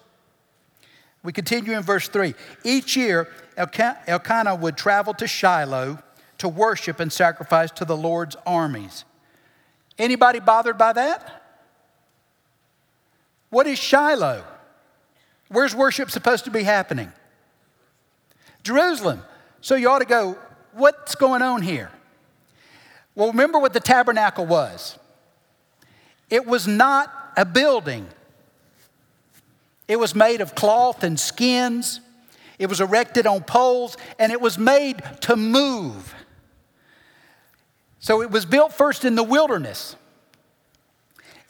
We 1.22 1.32
continue 1.32 1.76
in 1.76 1.82
verse 1.82 2.08
3. 2.08 2.34
Each 2.64 2.96
year, 2.96 3.28
Elkanah 3.56 4.54
would 4.54 4.76
travel 4.76 5.14
to 5.14 5.26
Shiloh 5.26 5.98
to 6.38 6.48
worship 6.48 7.00
and 7.00 7.12
sacrifice 7.12 7.70
to 7.72 7.84
the 7.84 7.96
Lord's 7.96 8.36
armies. 8.46 9.04
Anybody 9.98 10.40
bothered 10.40 10.78
by 10.78 10.94
that? 10.94 11.42
What 13.50 13.66
is 13.66 13.78
Shiloh? 13.78 14.44
Where's 15.48 15.74
worship 15.74 16.10
supposed 16.10 16.44
to 16.44 16.50
be 16.50 16.62
happening? 16.62 17.12
Jerusalem. 18.62 19.22
So 19.60 19.74
you 19.74 19.90
ought 19.90 19.98
to 19.98 20.06
go, 20.06 20.38
what's 20.72 21.14
going 21.14 21.42
on 21.42 21.60
here? 21.60 21.90
Well, 23.14 23.28
remember 23.28 23.58
what 23.58 23.72
the 23.72 23.80
tabernacle 23.80 24.46
was 24.46 24.98
it 26.30 26.46
was 26.46 26.66
not 26.66 27.12
a 27.36 27.44
building, 27.44 28.06
it 29.90 29.98
was 29.98 30.14
made 30.14 30.40
of 30.40 30.54
cloth 30.54 31.02
and 31.02 31.18
skins. 31.18 32.00
It 32.60 32.68
was 32.68 32.80
erected 32.80 33.26
on 33.26 33.42
poles 33.42 33.96
and 34.20 34.30
it 34.30 34.40
was 34.40 34.56
made 34.56 35.02
to 35.22 35.34
move. 35.34 36.14
So 37.98 38.22
it 38.22 38.30
was 38.30 38.44
built 38.44 38.72
first 38.72 39.04
in 39.04 39.16
the 39.16 39.24
wilderness. 39.24 39.96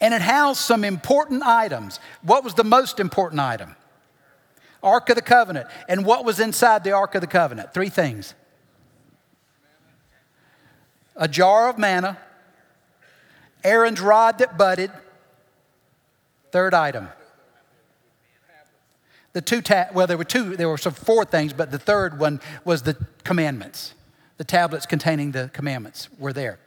And 0.01 0.11
it 0.11 0.23
housed 0.23 0.59
some 0.59 0.83
important 0.83 1.43
items. 1.43 1.99
What 2.23 2.43
was 2.43 2.55
the 2.55 2.63
most 2.63 2.99
important 2.99 3.39
item? 3.39 3.75
Ark 4.81 5.11
of 5.11 5.17
the 5.17 5.21
Covenant. 5.21 5.67
And 5.87 6.03
what 6.03 6.25
was 6.25 6.39
inside 6.39 6.83
the 6.83 6.93
Ark 6.93 7.13
of 7.13 7.21
the 7.21 7.27
Covenant? 7.27 7.75
Three 7.75 7.89
things 7.89 8.33
a 11.15 11.27
jar 11.27 11.69
of 11.69 11.77
manna, 11.77 12.17
Aaron's 13.63 14.01
rod 14.01 14.39
that 14.39 14.57
budded. 14.57 14.89
Third 16.51 16.73
item 16.73 17.09
the 19.33 19.41
two, 19.41 19.61
ta- 19.61 19.87
well, 19.93 20.07
there 20.07 20.17
were 20.17 20.23
two, 20.23 20.57
there 20.57 20.69
were 20.69 20.77
some 20.77 20.93
four 20.93 21.25
things, 21.25 21.53
but 21.53 21.71
the 21.71 21.79
third 21.79 22.19
one 22.19 22.41
was 22.65 22.83
the 22.83 22.97
commandments. 23.23 23.93
The 24.37 24.43
tablets 24.43 24.85
containing 24.85 25.31
the 25.31 25.49
commandments 25.53 26.09
were 26.17 26.33
there. 26.33 26.59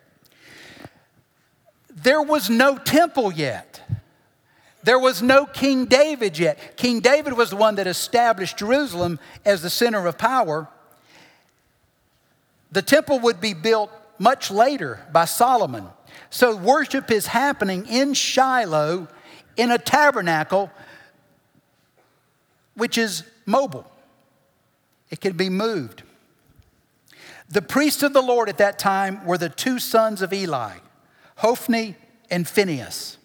There 1.94 2.22
was 2.22 2.48
no 2.48 2.78
temple 2.78 3.32
yet. 3.32 3.80
There 4.82 4.98
was 4.98 5.22
no 5.22 5.46
King 5.46 5.86
David 5.86 6.38
yet. 6.38 6.76
King 6.76 7.00
David 7.00 7.32
was 7.34 7.50
the 7.50 7.56
one 7.56 7.76
that 7.76 7.86
established 7.86 8.58
Jerusalem 8.58 9.18
as 9.44 9.62
the 9.62 9.70
center 9.70 10.06
of 10.06 10.18
power. 10.18 10.68
The 12.70 12.82
temple 12.82 13.20
would 13.20 13.40
be 13.40 13.54
built 13.54 13.90
much 14.18 14.50
later 14.50 15.00
by 15.12 15.24
Solomon. 15.24 15.86
So 16.30 16.56
worship 16.56 17.10
is 17.10 17.28
happening 17.28 17.86
in 17.86 18.14
Shiloh 18.14 19.08
in 19.56 19.70
a 19.70 19.78
tabernacle 19.78 20.70
which 22.74 22.98
is 22.98 23.24
mobile, 23.46 23.90
it 25.10 25.20
can 25.20 25.36
be 25.36 25.48
moved. 25.48 26.02
The 27.48 27.62
priests 27.62 28.02
of 28.02 28.12
the 28.12 28.22
Lord 28.22 28.48
at 28.48 28.58
that 28.58 28.78
time 28.78 29.24
were 29.24 29.38
the 29.38 29.48
two 29.48 29.78
sons 29.78 30.22
of 30.22 30.32
Eli, 30.32 30.78
Hophni 31.36 31.94
and 32.30 32.48
Phinehas. 32.48 33.18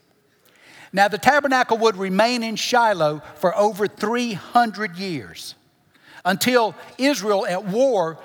Now, 0.91 1.07
the 1.07 1.17
tabernacle 1.17 1.77
would 1.77 1.95
remain 1.95 2.43
in 2.43 2.55
Shiloh 2.55 3.21
for 3.35 3.55
over 3.55 3.87
300 3.87 4.97
years 4.97 5.55
until 6.25 6.75
Israel 6.97 7.45
at 7.45 7.65
war 7.65 8.19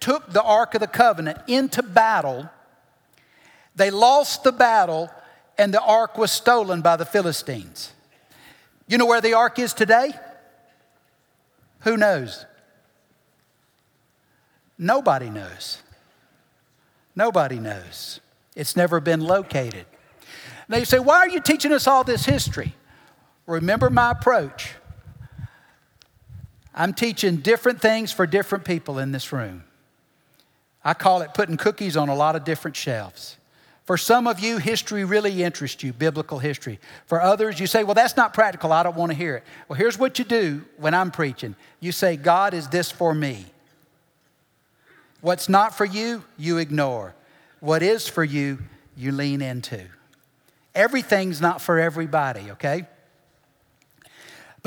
took 0.00 0.32
the 0.32 0.42
Ark 0.42 0.74
of 0.74 0.80
the 0.80 0.86
Covenant 0.86 1.38
into 1.46 1.82
battle. 1.82 2.48
They 3.76 3.90
lost 3.90 4.42
the 4.42 4.52
battle, 4.52 5.10
and 5.58 5.72
the 5.72 5.82
Ark 5.82 6.16
was 6.16 6.32
stolen 6.32 6.80
by 6.80 6.96
the 6.96 7.04
Philistines. 7.04 7.92
You 8.86 8.96
know 8.96 9.06
where 9.06 9.20
the 9.20 9.34
Ark 9.34 9.58
is 9.58 9.74
today? 9.74 10.12
Who 11.80 11.96
knows? 11.96 12.44
Nobody 14.76 15.30
knows. 15.30 15.82
Nobody 17.16 17.58
knows. 17.58 18.20
It's 18.54 18.76
never 18.76 19.00
been 19.00 19.20
located. 19.20 19.86
Now 20.68 20.76
you 20.76 20.84
say, 20.84 20.98
why 20.98 21.16
are 21.18 21.28
you 21.28 21.40
teaching 21.40 21.72
us 21.72 21.86
all 21.86 22.04
this 22.04 22.26
history? 22.26 22.74
Remember 23.46 23.88
my 23.88 24.10
approach. 24.10 24.74
I'm 26.74 26.92
teaching 26.92 27.38
different 27.38 27.80
things 27.80 28.12
for 28.12 28.26
different 28.26 28.64
people 28.64 28.98
in 28.98 29.10
this 29.10 29.32
room. 29.32 29.64
I 30.84 30.94
call 30.94 31.22
it 31.22 31.34
putting 31.34 31.56
cookies 31.56 31.96
on 31.96 32.08
a 32.08 32.14
lot 32.14 32.36
of 32.36 32.44
different 32.44 32.76
shelves. 32.76 33.37
For 33.88 33.96
some 33.96 34.26
of 34.26 34.38
you, 34.38 34.58
history 34.58 35.02
really 35.06 35.42
interests 35.42 35.82
you, 35.82 35.94
biblical 35.94 36.38
history. 36.38 36.78
For 37.06 37.22
others, 37.22 37.58
you 37.58 37.66
say, 37.66 37.84
well, 37.84 37.94
that's 37.94 38.18
not 38.18 38.34
practical. 38.34 38.70
I 38.70 38.82
don't 38.82 38.96
want 38.96 39.12
to 39.12 39.16
hear 39.16 39.36
it. 39.36 39.44
Well, 39.66 39.78
here's 39.78 39.98
what 39.98 40.18
you 40.18 40.26
do 40.26 40.62
when 40.76 40.92
I'm 40.92 41.10
preaching 41.10 41.56
you 41.80 41.90
say, 41.90 42.18
God, 42.18 42.52
is 42.52 42.68
this 42.68 42.90
for 42.90 43.14
me? 43.14 43.46
What's 45.22 45.48
not 45.48 45.74
for 45.74 45.86
you, 45.86 46.22
you 46.36 46.58
ignore. 46.58 47.14
What 47.60 47.82
is 47.82 48.06
for 48.06 48.22
you, 48.22 48.58
you 48.94 49.10
lean 49.10 49.40
into. 49.40 49.82
Everything's 50.74 51.40
not 51.40 51.62
for 51.62 51.78
everybody, 51.80 52.50
okay? 52.50 52.86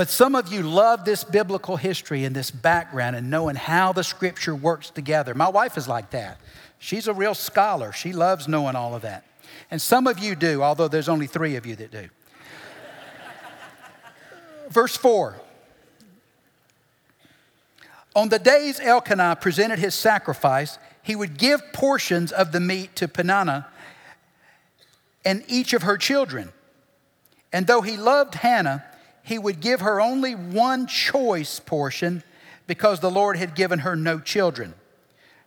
But 0.01 0.09
some 0.09 0.33
of 0.33 0.51
you 0.51 0.63
love 0.63 1.05
this 1.05 1.23
biblical 1.23 1.77
history 1.77 2.25
and 2.25 2.35
this 2.35 2.49
background 2.49 3.15
and 3.15 3.29
knowing 3.29 3.55
how 3.55 3.93
the 3.93 4.03
scripture 4.03 4.55
works 4.55 4.89
together. 4.89 5.35
My 5.35 5.49
wife 5.49 5.77
is 5.77 5.87
like 5.87 6.09
that. 6.09 6.41
She's 6.79 7.07
a 7.07 7.13
real 7.13 7.35
scholar. 7.35 7.91
She 7.91 8.11
loves 8.11 8.47
knowing 8.47 8.75
all 8.75 8.95
of 8.95 9.03
that. 9.03 9.25
And 9.69 9.79
some 9.79 10.07
of 10.07 10.17
you 10.17 10.33
do, 10.33 10.63
although 10.63 10.87
there's 10.87 11.07
only 11.07 11.27
three 11.27 11.55
of 11.55 11.67
you 11.67 11.75
that 11.75 11.91
do. 11.91 12.09
Verse 14.71 14.97
4 14.97 15.39
On 18.15 18.29
the 18.29 18.39
days 18.39 18.79
Elkanah 18.79 19.37
presented 19.39 19.77
his 19.77 19.93
sacrifice, 19.93 20.79
he 21.03 21.15
would 21.15 21.37
give 21.37 21.61
portions 21.73 22.31
of 22.31 22.51
the 22.51 22.59
meat 22.59 22.95
to 22.95 23.07
Peninnah 23.07 23.67
and 25.23 25.43
each 25.47 25.73
of 25.73 25.83
her 25.83 25.95
children. 25.95 26.51
And 27.53 27.67
though 27.67 27.81
he 27.83 27.97
loved 27.97 28.33
Hannah, 28.33 28.83
he 29.23 29.37
would 29.37 29.59
give 29.59 29.81
her 29.81 30.01
only 30.01 30.33
one 30.33 30.87
choice 30.87 31.59
portion 31.59 32.23
because 32.67 32.99
the 32.99 33.11
Lord 33.11 33.37
had 33.37 33.55
given 33.55 33.79
her 33.79 33.95
no 33.95 34.19
children. 34.19 34.73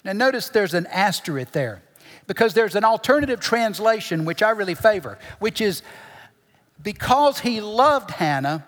Now, 0.05 0.13
notice 0.13 0.49
there's 0.49 0.75
an 0.75 0.87
asterisk 0.87 1.53
there 1.53 1.83
because 2.27 2.55
there's 2.55 2.75
an 2.75 2.85
alternative 2.85 3.41
translation 3.41 4.25
which 4.25 4.43
I 4.43 4.51
really 4.51 4.75
favor, 4.75 5.19
which 5.39 5.61
is 5.61 5.83
because 6.83 7.41
he 7.41 7.61
loved 7.61 8.13
Hannah, 8.13 8.67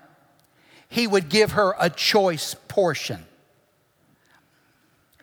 he 0.89 1.07
would 1.07 1.29
give 1.29 1.53
her 1.53 1.75
a 1.79 1.91
choice 1.91 2.55
portion 2.69 3.27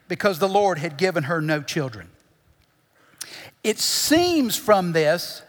because 0.07 0.39
the 0.39 0.49
Lord 0.49 0.77
had 0.77 0.97
given 0.97 1.23
her 1.23 1.41
no 1.41 1.61
children. 1.61 2.09
It 3.63 3.79
seems 3.79 4.57
from 4.57 4.91
this 4.91 5.41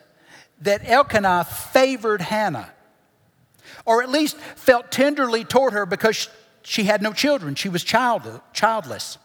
that 0.60 0.88
Elkanah 0.88 1.44
favored 1.44 2.22
Hannah, 2.22 2.70
or 3.84 4.02
at 4.02 4.08
least 4.08 4.36
felt 4.36 4.90
tenderly 4.90 5.44
toward 5.44 5.72
her 5.72 5.86
because 5.86 6.28
she 6.62 6.84
had 6.84 7.02
no 7.02 7.12
children. 7.12 7.54
She 7.54 7.68
was 7.68 7.84
child, 7.84 8.40
childless. 8.52 9.18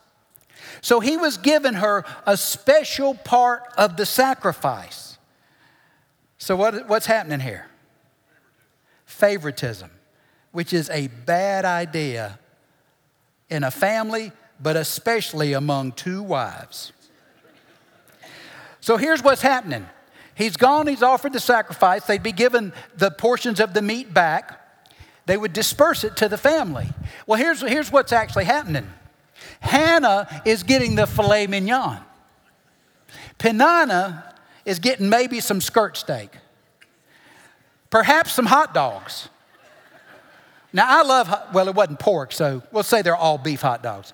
So 0.82 1.00
he 1.00 1.18
was 1.18 1.38
giving 1.38 1.76
her 1.76 2.06
a 2.26 2.38
special 2.38 3.16
part 3.16 3.64
of 3.78 3.98
the 3.98 4.06
sacrifice. 4.06 5.18
So, 6.38 6.56
what, 6.56 6.88
what's 6.88 7.06
happening 7.06 7.42
here? 7.42 7.68
Favoritism, 9.06 9.92
which 10.52 10.72
is 10.72 10.90
a 10.90 11.08
bad 11.08 11.66
idea 11.66 12.40
in 13.50 13.64
a 13.64 13.72
family, 13.72 14.32
but 14.62 14.78
especially 14.78 15.54
among 15.54 15.92
two 15.94 16.24
wives. 16.24 16.94
So, 18.80 18.96
here's 18.96 19.22
what's 19.22 19.42
happening 19.42 19.86
He's 20.40 20.56
gone, 20.56 20.88
he's 20.88 21.04
offered 21.04 21.34
the 21.34 21.42
sacrifice. 21.42 22.06
They'd 22.06 22.24
be 22.24 22.32
given 22.32 22.72
the 22.96 23.12
portions 23.12 23.60
of 23.60 23.74
the 23.74 23.82
meat 23.82 24.14
back. 24.14 24.58
They 25.26 25.36
would 25.36 25.52
disperse 25.52 26.06
it 26.06 26.16
to 26.16 26.30
the 26.30 26.38
family. 26.38 26.88
Well, 27.28 27.38
here's, 27.38 27.60
here's 27.60 27.92
what's 27.92 28.14
actually 28.14 28.46
happening 28.46 28.88
Hannah 29.60 30.42
is 30.46 30.64
getting 30.64 30.96
the 30.96 31.06
filet 31.06 31.46
mignon, 31.46 32.00
Peninnah 33.38 34.34
is 34.64 34.80
getting 34.80 35.10
maybe 35.10 35.42
some 35.42 35.60
skirt 35.60 35.98
steak, 35.98 36.32
perhaps 37.90 38.32
some 38.32 38.46
hot 38.46 38.74
dogs. 38.74 39.28
Now, 40.72 40.86
I 40.88 41.02
love, 41.02 41.54
well, 41.54 41.68
it 41.68 41.76
wasn't 41.76 42.00
pork, 42.00 42.32
so 42.32 42.64
we'll 42.72 42.84
say 42.84 43.02
they're 43.02 43.14
all 43.14 43.38
beef 43.38 43.60
hot 43.60 43.84
dogs. 43.84 44.14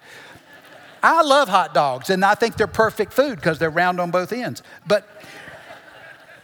I 1.03 1.21
love 1.21 1.49
hot 1.49 1.75
dogs, 1.75 2.09
and 2.09 2.25
I 2.25 2.33
think 2.33 2.57
they're 2.57 2.65
perfect 2.65 3.13
food 3.13 3.35
because 3.35 3.59
they're 3.59 3.69
round 3.69 3.99
on 3.99 4.09
both 4.09 4.33
ends. 4.33 4.63
But 4.87 5.07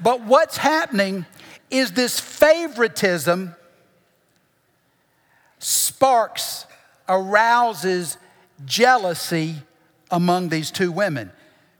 but 0.01 0.21
what's 0.21 0.57
happening 0.57 1.25
is 1.69 1.91
this 1.91 2.19
favoritism 2.19 3.55
sparks, 5.59 6.65
arouses 7.07 8.17
jealousy 8.65 9.55
among 10.09 10.49
these 10.49 10.71
two 10.71 10.91
women. 10.91 11.31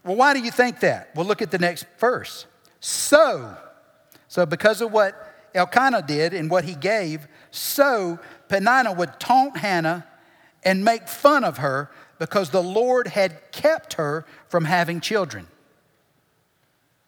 Well, 0.04 0.16
why 0.16 0.34
do 0.34 0.40
you 0.40 0.50
think 0.50 0.80
that? 0.80 1.14
Well, 1.14 1.26
look 1.26 1.42
at 1.42 1.50
the 1.50 1.58
next 1.58 1.86
verse. 1.98 2.46
So, 2.80 3.56
so 4.28 4.46
because 4.46 4.80
of 4.80 4.92
what 4.92 5.14
Elkanah 5.54 6.02
did 6.02 6.32
and 6.32 6.50
what 6.50 6.64
he 6.64 6.74
gave, 6.74 7.26
so 7.50 8.18
Peninnah 8.48 8.92
would 8.92 9.20
taunt 9.20 9.58
Hannah 9.58 10.06
and 10.64 10.84
make 10.84 11.08
fun 11.08 11.44
of 11.44 11.58
her 11.58 11.90
because 12.18 12.50
the 12.50 12.62
Lord 12.62 13.08
had 13.08 13.52
kept 13.52 13.94
her 13.94 14.24
from 14.48 14.64
having 14.64 15.00
children. 15.00 15.48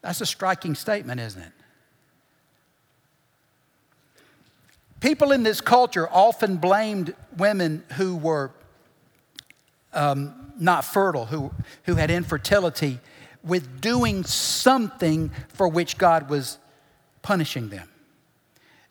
That's 0.04 0.20
a 0.20 0.26
striking 0.26 0.74
statement, 0.74 1.18
isn't 1.18 1.40
it? 1.40 1.52
People 5.00 5.32
in 5.32 5.42
this 5.42 5.62
culture 5.62 6.06
often 6.10 6.58
blamed 6.58 7.14
women 7.38 7.82
who 7.94 8.16
were 8.16 8.50
um, 9.94 10.52
not 10.60 10.84
fertile, 10.84 11.24
who, 11.24 11.50
who 11.84 11.94
had 11.94 12.10
infertility, 12.10 13.00
with 13.42 13.80
doing 13.80 14.24
something 14.24 15.30
for 15.48 15.68
which 15.68 15.96
God 15.96 16.28
was 16.28 16.58
punishing 17.22 17.70
them. 17.70 17.88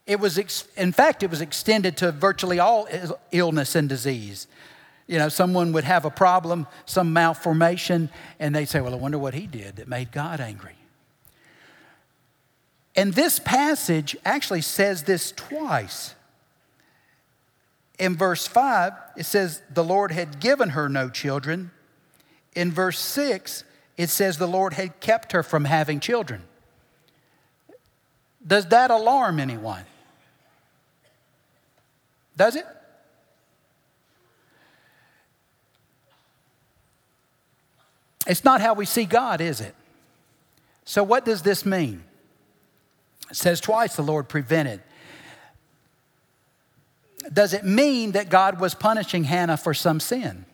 It 0.07 0.19
was, 0.19 0.39
ex- 0.39 0.67
in 0.75 0.91
fact, 0.93 1.21
it 1.21 1.29
was 1.29 1.41
extended 1.41 1.95
to 1.97 2.11
virtually 2.11 2.57
all 2.57 2.87
illness 3.31 3.75
and 3.75 3.87
disease. 3.87 4.47
You 5.05 5.19
know, 5.19 5.29
someone 5.29 5.73
would 5.73 5.83
have 5.83 6.05
a 6.05 6.09
problem, 6.09 6.65
some 6.87 7.13
malformation, 7.13 8.09
and 8.39 8.55
they'd 8.55 8.65
say, 8.65 8.81
Well, 8.81 8.93
I 8.93 8.97
wonder 8.97 9.19
what 9.19 9.35
he 9.35 9.45
did 9.45 9.75
that 9.75 9.87
made 9.87 10.11
God 10.11 10.39
angry. 10.39 10.73
And 12.95 13.13
this 13.13 13.39
passage 13.39 14.15
actually 14.23 14.61
says 14.61 15.03
this 15.03 15.31
twice. 15.31 16.13
In 17.99 18.15
verse 18.15 18.47
5, 18.47 18.93
it 19.17 19.25
says, 19.25 19.61
The 19.73 19.83
Lord 19.83 20.11
had 20.11 20.39
given 20.39 20.69
her 20.69 20.89
no 20.89 21.09
children. 21.09 21.71
In 22.55 22.71
verse 22.71 22.99
6, 22.99 23.63
it 23.97 24.09
says, 24.09 24.37
The 24.37 24.47
Lord 24.47 24.73
had 24.73 24.99
kept 24.99 25.31
her 25.31 25.43
from 25.43 25.65
having 25.65 25.99
children. 25.99 26.43
Does 28.45 28.67
that 28.67 28.91
alarm 28.91 29.39
anyone? 29.39 29.85
Does 32.35 32.55
it? 32.55 32.65
It's 38.25 38.43
not 38.43 38.61
how 38.61 38.73
we 38.73 38.85
see 38.85 39.05
God, 39.05 39.41
is 39.41 39.61
it? 39.61 39.75
So, 40.85 41.03
what 41.03 41.25
does 41.25 41.41
this 41.41 41.65
mean? 41.65 42.03
It 43.29 43.35
says 43.35 43.59
twice 43.59 43.95
the 43.95 44.03
Lord 44.03 44.27
prevented. 44.29 44.81
Does 47.31 47.53
it 47.53 47.63
mean 47.63 48.11
that 48.13 48.29
God 48.29 48.59
was 48.59 48.75
punishing 48.75 49.23
Hannah 49.23 49.57
for 49.57 49.73
some 49.73 49.99
sin? 49.99 50.45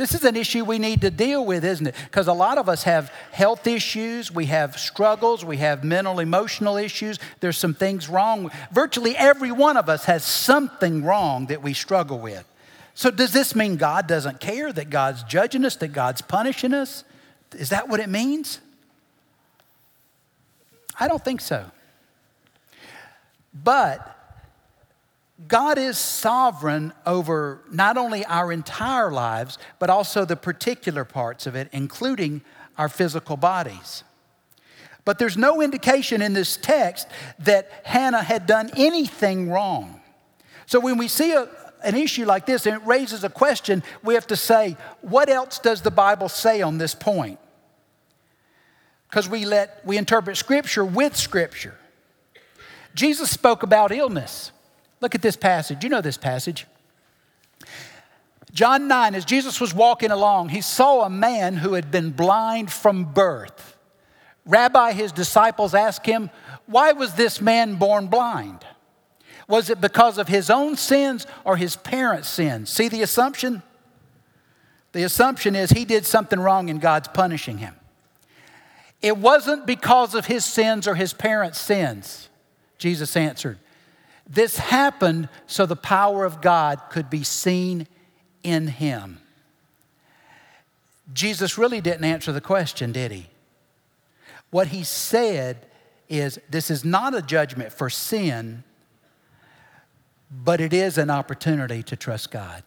This 0.00 0.14
is 0.14 0.24
an 0.24 0.34
issue 0.34 0.64
we 0.64 0.78
need 0.78 1.02
to 1.02 1.10
deal 1.10 1.44
with, 1.44 1.62
isn't 1.62 1.88
it? 1.88 1.94
Because 2.04 2.26
a 2.26 2.32
lot 2.32 2.56
of 2.56 2.70
us 2.70 2.84
have 2.84 3.12
health 3.32 3.66
issues, 3.66 4.32
we 4.32 4.46
have 4.46 4.78
struggles, 4.78 5.44
we 5.44 5.58
have 5.58 5.84
mental, 5.84 6.20
emotional 6.20 6.78
issues. 6.78 7.18
There's 7.40 7.58
some 7.58 7.74
things 7.74 8.08
wrong. 8.08 8.50
Virtually 8.72 9.14
every 9.14 9.52
one 9.52 9.76
of 9.76 9.90
us 9.90 10.06
has 10.06 10.24
something 10.24 11.04
wrong 11.04 11.48
that 11.48 11.62
we 11.62 11.74
struggle 11.74 12.18
with. 12.18 12.46
So, 12.94 13.10
does 13.10 13.34
this 13.34 13.54
mean 13.54 13.76
God 13.76 14.06
doesn't 14.06 14.40
care, 14.40 14.72
that 14.72 14.88
God's 14.88 15.22
judging 15.24 15.66
us, 15.66 15.76
that 15.76 15.88
God's 15.88 16.22
punishing 16.22 16.72
us? 16.72 17.04
Is 17.52 17.68
that 17.68 17.90
what 17.90 18.00
it 18.00 18.08
means? 18.08 18.60
I 21.00 21.08
don't 21.08 21.24
think 21.24 21.40
so. 21.40 21.70
But 23.52 24.16
God 25.48 25.78
is 25.78 25.98
sovereign 25.98 26.92
over 27.06 27.62
not 27.72 27.96
only 27.96 28.24
our 28.26 28.52
entire 28.52 29.10
lives, 29.10 29.58
but 29.78 29.88
also 29.88 30.24
the 30.24 30.36
particular 30.36 31.04
parts 31.04 31.46
of 31.46 31.56
it, 31.56 31.68
including 31.72 32.42
our 32.76 32.88
physical 32.88 33.36
bodies. 33.36 34.04
But 35.04 35.18
there's 35.18 35.36
no 35.36 35.62
indication 35.62 36.20
in 36.20 36.34
this 36.34 36.58
text 36.58 37.08
that 37.38 37.70
Hannah 37.84 38.22
had 38.22 38.46
done 38.46 38.70
anything 38.76 39.50
wrong. 39.50 40.00
So 40.66 40.78
when 40.78 40.98
we 40.98 41.08
see 41.08 41.32
a, 41.32 41.48
an 41.82 41.96
issue 41.96 42.26
like 42.26 42.44
this 42.44 42.66
and 42.66 42.76
it 42.76 42.86
raises 42.86 43.24
a 43.24 43.30
question, 43.30 43.82
we 44.04 44.14
have 44.14 44.26
to 44.28 44.36
say, 44.36 44.76
what 45.00 45.30
else 45.30 45.58
does 45.58 45.80
the 45.80 45.90
Bible 45.90 46.28
say 46.28 46.60
on 46.60 46.78
this 46.78 46.94
point? 46.94 47.38
Because 49.10 49.28
we 49.28 49.44
let 49.44 49.84
we 49.84 49.98
interpret 49.98 50.36
scripture 50.36 50.84
with 50.84 51.16
scripture. 51.16 51.76
Jesus 52.94 53.30
spoke 53.30 53.62
about 53.62 53.92
illness. 53.92 54.52
Look 55.00 55.14
at 55.14 55.22
this 55.22 55.36
passage. 55.36 55.82
You 55.82 55.90
know 55.90 56.00
this 56.00 56.16
passage. 56.16 56.66
John 58.52 58.88
9, 58.88 59.14
as 59.14 59.24
Jesus 59.24 59.60
was 59.60 59.72
walking 59.72 60.10
along, 60.10 60.48
he 60.48 60.60
saw 60.60 61.02
a 61.02 61.10
man 61.10 61.56
who 61.56 61.74
had 61.74 61.90
been 61.90 62.10
blind 62.10 62.70
from 62.70 63.04
birth. 63.04 63.76
Rabbi, 64.44 64.92
his 64.92 65.12
disciples 65.12 65.74
asked 65.74 66.04
him, 66.04 66.30
Why 66.66 66.92
was 66.92 67.14
this 67.14 67.40
man 67.40 67.76
born 67.76 68.08
blind? 68.08 68.64
Was 69.46 69.70
it 69.70 69.80
because 69.80 70.18
of 70.18 70.28
his 70.28 70.50
own 70.50 70.76
sins 70.76 71.26
or 71.44 71.56
his 71.56 71.76
parents' 71.76 72.28
sins? 72.28 72.70
See 72.70 72.88
the 72.88 73.02
assumption? 73.02 73.62
The 74.92 75.04
assumption 75.04 75.54
is 75.54 75.70
he 75.70 75.84
did 75.84 76.04
something 76.04 76.38
wrong 76.38 76.70
and 76.70 76.80
God's 76.80 77.08
punishing 77.08 77.58
him. 77.58 77.74
It 79.02 79.16
wasn't 79.16 79.66
because 79.66 80.14
of 80.14 80.26
his 80.26 80.44
sins 80.44 80.86
or 80.86 80.94
his 80.94 81.12
parents' 81.12 81.60
sins, 81.60 82.28
Jesus 82.78 83.16
answered. 83.16 83.58
This 84.28 84.58
happened 84.58 85.28
so 85.46 85.66
the 85.66 85.76
power 85.76 86.24
of 86.24 86.40
God 86.40 86.80
could 86.90 87.10
be 87.10 87.24
seen 87.24 87.86
in 88.42 88.68
him. 88.68 89.20
Jesus 91.12 91.58
really 91.58 91.80
didn't 91.80 92.04
answer 92.04 92.30
the 92.30 92.40
question, 92.40 92.92
did 92.92 93.10
he? 93.10 93.26
What 94.50 94.68
he 94.68 94.84
said 94.84 95.66
is 96.08 96.38
this 96.48 96.70
is 96.70 96.84
not 96.84 97.14
a 97.14 97.22
judgment 97.22 97.72
for 97.72 97.88
sin, 97.88 98.64
but 100.30 100.60
it 100.60 100.72
is 100.72 100.98
an 100.98 101.10
opportunity 101.10 101.82
to 101.84 101.96
trust 101.96 102.30
God. 102.30 102.62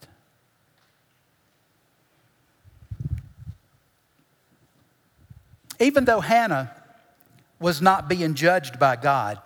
Even 5.84 6.06
though 6.06 6.20
Hannah 6.20 6.70
was 7.60 7.82
not 7.82 8.08
being 8.08 8.32
judged 8.32 8.78
by 8.78 8.96
God, 8.96 9.38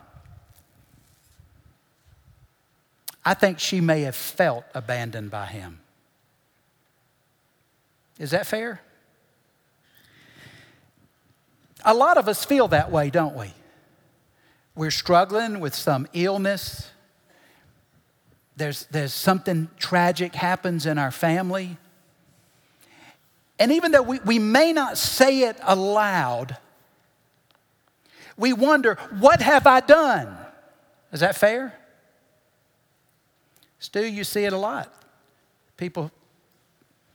I 3.24 3.34
think 3.34 3.58
she 3.58 3.80
may 3.80 4.02
have 4.02 4.14
felt 4.14 4.64
abandoned 4.72 5.32
by 5.32 5.46
him. 5.46 5.80
Is 8.20 8.30
that 8.30 8.46
fair? 8.46 8.80
A 11.84 11.92
lot 11.92 12.16
of 12.16 12.28
us 12.28 12.44
feel 12.44 12.68
that 12.68 12.92
way, 12.92 13.10
don't 13.10 13.34
we? 13.34 13.52
We're 14.76 14.92
struggling 14.92 15.58
with 15.58 15.74
some 15.74 16.06
illness. 16.12 16.88
There's, 18.56 18.86
there's 18.92 19.12
something 19.12 19.70
tragic 19.76 20.36
happens 20.36 20.86
in 20.86 20.98
our 20.98 21.10
family. 21.10 21.78
And 23.58 23.72
even 23.72 23.92
though 23.92 24.02
we, 24.02 24.20
we 24.20 24.38
may 24.38 24.72
not 24.72 24.96
say 24.96 25.40
it 25.40 25.56
aloud, 25.62 26.56
we 28.36 28.52
wonder, 28.52 28.96
what 29.18 29.42
have 29.42 29.66
I 29.66 29.80
done? 29.80 30.36
Is 31.12 31.20
that 31.20 31.36
fair? 31.36 31.74
Stu, 33.80 34.04
you 34.04 34.24
see 34.24 34.44
it 34.44 34.52
a 34.52 34.58
lot. 34.58 34.92
People, 35.76 36.10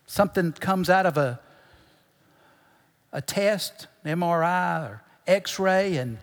something 0.05 0.51
comes 0.53 0.89
out 0.89 1.05
of 1.05 1.17
a, 1.17 1.39
a 3.11 3.21
test, 3.21 3.87
MRI 4.05 4.89
or 4.89 5.01
x 5.27 5.59
ray, 5.59 5.97
and 5.97 6.17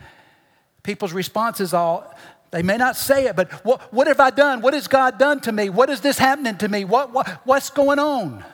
people's 0.83 1.13
responses 1.13 1.73
all, 1.73 2.15
they 2.51 2.63
may 2.63 2.77
not 2.77 2.97
say 2.97 3.27
it, 3.27 3.37
but 3.37 3.53
what, 3.65 3.93
what 3.93 4.07
have 4.07 4.19
I 4.19 4.31
done? 4.31 4.61
What 4.61 4.75
has 4.75 4.89
God 4.89 5.19
done 5.19 5.41
to 5.41 5.53
me? 5.53 5.71
What 5.71 5.89
is 5.89 6.01
this 6.01 6.19
happening 6.19 6.57
to 6.59 6.69
me? 6.69 6.85
What, 6.85 7.13
what, 7.13 7.29
what's 7.45 7.71
going 7.71 7.99
on? 7.99 8.45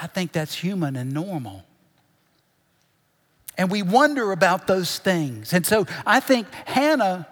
I 0.00 0.06
think 0.06 0.32
that's 0.32 0.54
human 0.54 0.96
and 0.96 1.12
normal. 1.12 1.64
And 3.58 3.70
we 3.70 3.82
wonder 3.82 4.32
about 4.32 4.66
those 4.66 4.98
things. 4.98 5.52
And 5.52 5.66
so 5.66 5.86
I 6.06 6.20
think 6.20 6.46
Hannah 6.64 7.28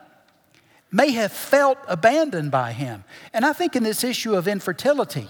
may 0.93 1.13
have 1.13 1.33
felt 1.33 1.79
abandoned 1.87 2.51
by 2.51 2.73
him. 2.73 3.05
And 3.33 3.47
I 3.47 3.55
think 3.55 3.77
in 3.77 3.83
this 3.83 4.05
issue 4.05 4.35
of 4.35 4.47
infertility, 4.47 5.29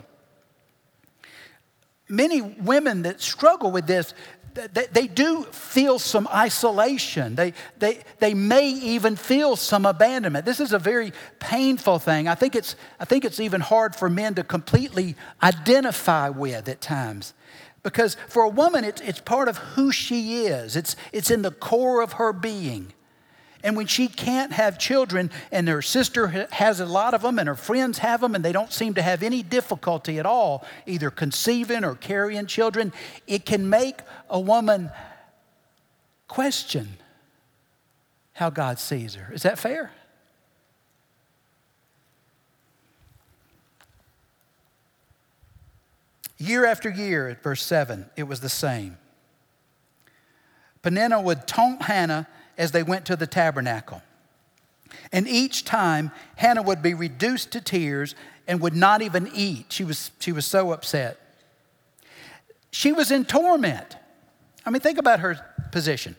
many 2.09 2.41
women 2.41 3.03
that 3.03 3.21
struggle 3.21 3.71
with 3.71 3.87
this, 3.87 4.15
they, 4.55 5.07
do 5.07 5.45
feel 5.45 5.99
some 5.99 6.29
isolation. 6.29 7.35
They, 7.35 7.53
they, 7.79 8.01
they 8.19 8.35
may 8.35 8.71
even 8.71 9.17
feel 9.17 9.57
some 9.57 9.87
abandonment. 9.87 10.45
This 10.45 10.61
is 10.61 10.73
a 10.73 10.79
very 10.79 11.13
painful 11.39 11.99
thing. 11.99 12.29
I 12.29 12.35
think, 12.35 12.57
it's, 12.57 12.77
I 12.99 13.05
think 13.05 13.25
it's 13.25 13.41
even 13.41 13.61
hard 13.61 13.95
for 13.95 14.11
men 14.11 14.35
to 14.35 14.45
completely 14.45 15.17
identify 15.43 16.29
with 16.29 16.69
at 16.69 16.81
times. 16.81 17.35
Because 17.83 18.17
for 18.29 18.43
a 18.43 18.49
woman, 18.49 18.85
it's, 18.85 19.01
it's 19.01 19.21
part 19.21 19.49
of 19.49 19.59
who 19.59 19.93
she 19.93 20.45
is, 20.47 20.77
it's, 20.77 20.97
it's 21.13 21.31
in 21.31 21.43
the 21.43 21.51
core 21.51 22.03
of 22.03 22.15
her 22.15 22.33
being. 22.33 22.93
And 23.65 23.77
when 23.77 23.87
she 23.87 24.07
can't 24.07 24.53
have 24.53 24.79
children 24.79 25.31
and 25.51 25.67
her 25.69 25.83
sister 25.83 26.47
has 26.53 26.79
a 26.79 26.87
lot 26.87 27.13
of 27.13 27.23
them 27.23 27.39
and 27.39 27.49
her 27.49 27.57
friends 27.57 27.99
have 27.99 28.21
them 28.21 28.35
and 28.35 28.45
they 28.45 28.53
don't 28.53 28.73
seem 28.73 28.95
to 28.95 29.03
have 29.03 29.23
any 29.23 29.43
difficulty 29.43 30.19
at 30.19 30.27
all, 30.27 30.65
either 30.87 31.11
conceiving 31.11 31.85
or 31.85 31.97
carrying 31.97 32.47
children, 32.47 32.93
it 33.27 33.45
can 33.45 33.69
make 33.69 33.99
a 34.31 34.39
woman 34.39 34.91
question 36.29 36.89
how 38.33 38.51
God 38.51 38.79
sees 38.79 39.17
her. 39.17 39.33
Is 39.33 39.43
that 39.43 39.59
fair? 39.59 39.91
Year 46.39 46.65
after 46.65 46.89
year, 46.89 47.29
at 47.29 47.43
verse 47.43 47.65
7, 47.65 48.09
it 48.17 48.23
was 48.23 48.39
the 48.39 48.49
same. 48.49 48.97
Peninnah 50.83 51.21
would 51.21 51.49
taunt 51.49 51.83
Hannah 51.83 52.29
as 52.59 52.73
they 52.73 52.83
went 52.83 53.07
to 53.07 53.17
the 53.17 53.27
tabernacle. 53.27 54.03
And 55.13 55.27
each 55.27 55.65
time, 55.65 56.11
Hannah 56.37 56.63
would 56.63 56.83
be 56.83 56.93
reduced 56.93 57.53
to 57.53 57.61
tears 57.61 58.15
and 58.47 58.61
would 58.61 58.75
not 58.75 59.01
even 59.01 59.31
eat. 59.35 59.67
She 59.71 59.85
was, 59.85 60.11
she 60.19 60.33
was 60.33 60.45
so 60.45 60.73
upset. 60.73 61.19
She 62.71 62.93
was 62.93 63.11
in 63.11 63.25
torment. 63.25 63.97
I 64.67 64.71
mean, 64.71 64.81
think 64.81 64.99
about 64.99 65.21
her 65.21 65.41
position. 65.71 66.17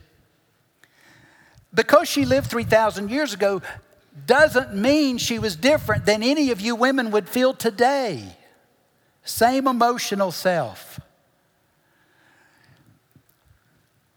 Because 1.74 2.08
she 2.08 2.26
lived 2.26 2.50
3,000 2.50 3.10
years 3.10 3.34
ago 3.34 3.62
doesn't 4.26 4.74
mean 4.74 5.18
she 5.18 5.38
was 5.38 5.56
different 5.56 6.06
than 6.06 6.24
any 6.24 6.52
of 6.52 6.60
you 6.60 6.76
women 6.76 7.12
would 7.12 7.30
feel 7.30 7.54
today. 7.54 8.36
Same 9.24 9.68
emotional 9.68 10.32
self. 10.32 11.00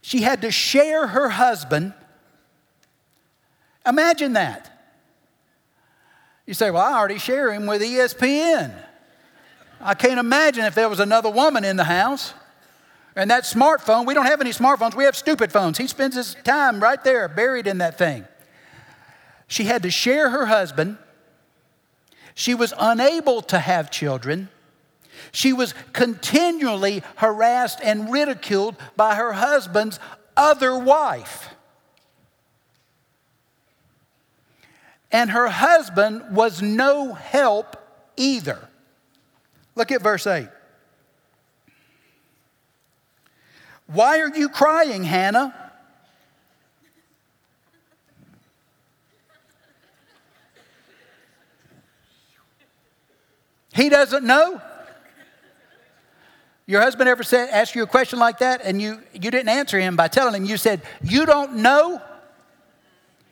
She 0.00 0.22
had 0.22 0.42
to 0.42 0.50
share 0.50 1.08
her 1.08 1.28
husband. 1.30 1.92
Imagine 3.86 4.34
that. 4.34 4.68
You 6.46 6.54
say, 6.54 6.70
Well, 6.70 6.82
I 6.82 6.98
already 6.98 7.18
share 7.18 7.52
him 7.52 7.66
with 7.66 7.82
ESPN. 7.82 8.74
I 9.80 9.94
can't 9.94 10.20
imagine 10.20 10.64
if 10.64 10.74
there 10.74 10.88
was 10.88 11.00
another 11.00 11.30
woman 11.30 11.64
in 11.64 11.76
the 11.76 11.84
house. 11.84 12.34
And 13.14 13.30
that 13.30 13.44
smartphone, 13.44 14.06
we 14.06 14.14
don't 14.14 14.26
have 14.26 14.40
any 14.40 14.50
smartphones, 14.50 14.94
we 14.94 15.04
have 15.04 15.16
stupid 15.16 15.52
phones. 15.52 15.76
He 15.76 15.86
spends 15.86 16.16
his 16.16 16.36
time 16.44 16.80
right 16.80 17.02
there, 17.04 17.28
buried 17.28 17.66
in 17.66 17.78
that 17.78 17.98
thing. 17.98 18.24
She 19.48 19.64
had 19.64 19.82
to 19.82 19.90
share 19.90 20.30
her 20.30 20.46
husband. 20.46 20.96
She 22.34 22.54
was 22.54 22.72
unable 22.78 23.42
to 23.42 23.58
have 23.58 23.90
children. 23.90 24.48
She 25.30 25.52
was 25.52 25.74
continually 25.92 27.02
harassed 27.16 27.80
and 27.82 28.10
ridiculed 28.10 28.76
by 28.96 29.14
her 29.16 29.34
husband's 29.34 30.00
other 30.36 30.78
wife. 30.78 31.50
And 35.12 35.30
her 35.30 35.48
husband 35.48 36.34
was 36.34 36.62
no 36.62 37.12
help 37.12 37.76
either. 38.16 38.58
Look 39.74 39.92
at 39.92 40.02
verse 40.02 40.26
8. 40.26 40.48
Why 43.86 44.20
are 44.20 44.34
you 44.34 44.48
crying, 44.48 45.04
Hannah? 45.04 45.54
He 53.74 53.88
doesn't 53.88 54.24
know. 54.24 54.60
Your 56.66 56.80
husband 56.80 57.08
ever 57.08 57.22
said, 57.22 57.50
asked 57.50 57.74
you 57.74 57.82
a 57.82 57.86
question 57.86 58.18
like 58.18 58.38
that 58.38 58.62
and 58.64 58.80
you, 58.80 59.02
you 59.12 59.30
didn't 59.30 59.48
answer 59.48 59.78
him 59.78 59.96
by 59.96 60.08
telling 60.08 60.42
him, 60.42 60.44
you 60.48 60.56
said, 60.56 60.82
You 61.02 61.26
don't 61.26 61.56
know? 61.56 62.00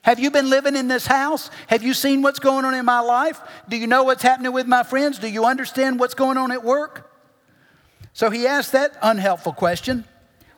Have 0.03 0.19
you 0.19 0.31
been 0.31 0.49
living 0.49 0.77
in 0.77 0.89
this 0.89 1.07
house? 1.07 1.51
Have 1.67 1.83
you 1.83 1.93
seen 1.93 2.23
what's 2.23 2.39
going 2.39 2.65
on 2.65 2.75
in 2.75 2.85
my 2.85 3.01
life? 3.01 3.41
Do 3.69 3.77
you 3.77 3.87
know 3.87 4.05
what's 4.05 4.23
happening 4.23 4.53
with 4.53 4.67
my 4.67 4.83
friends? 4.83 5.19
Do 5.19 5.29
you 5.29 5.45
understand 5.45 6.01
what's 6.01 6.15
going 6.15 6.39
on 6.39 6.53
at 6.53 6.65
work? 6.65 7.11
So 8.13 8.31
he 8.31 8.47
asked 8.47 8.73
that 8.73 8.97
unhelpful 9.03 9.53
question 9.53 10.05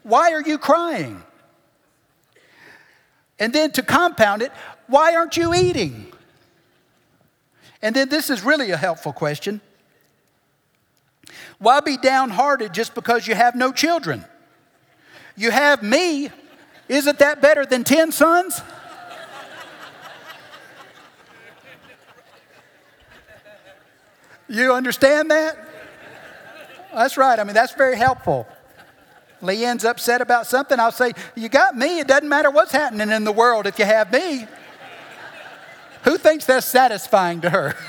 Why 0.03 0.33
are 0.33 0.43
you 0.43 0.59
crying? 0.59 1.23
And 3.39 3.53
then 3.53 3.73
to 3.73 3.83
compound 3.83 4.43
it, 4.43 4.53
why 4.87 5.17
aren't 5.17 5.37
you 5.37 5.53
eating? 5.53 6.13
And 7.81 7.97
then 7.97 8.09
this 8.09 8.31
is 8.31 8.45
really 8.45 8.71
a 8.71 8.77
helpful 8.77 9.13
question 9.13 9.61
why 11.59 11.79
be 11.79 11.97
downhearted 11.97 12.75
just 12.75 12.93
because 12.93 13.29
you 13.29 13.37
have 13.37 13.55
no 13.55 13.73
children? 13.73 14.25
You 15.37 15.53
have 15.53 15.83
me. 15.83 16.31
Isn't 16.89 17.21
that 17.21 17.41
better 17.41 17.65
than 17.65 17.85
10 17.85 18.11
sons? 18.11 18.61
You 24.49 24.73
understand 24.73 25.31
that? 25.31 25.57
That's 26.95 27.17
right. 27.17 27.39
I 27.39 27.45
mean, 27.45 27.55
that's 27.55 27.75
very 27.75 27.97
helpful. 27.97 28.47
Leanne's 29.41 29.85
upset 29.85 30.21
about 30.21 30.47
something, 30.47 30.79
I'll 30.79 30.93
say, 30.93 31.13
You 31.35 31.49
got 31.49 31.77
me. 31.77 31.99
It 32.01 32.07
doesn't 32.07 32.29
matter 32.29 32.51
what's 32.51 32.73
happening 32.73 33.11
in 33.11 33.25
the 33.25 33.33
world 33.33 33.67
if 33.67 33.79
you 33.79 33.85
have 33.85 34.13
me. 34.13 34.47
Who 36.05 36.17
thinks 36.17 36.47
that's 36.47 36.67
satisfying 36.67 37.41
to 37.43 37.51
her? 37.51 37.77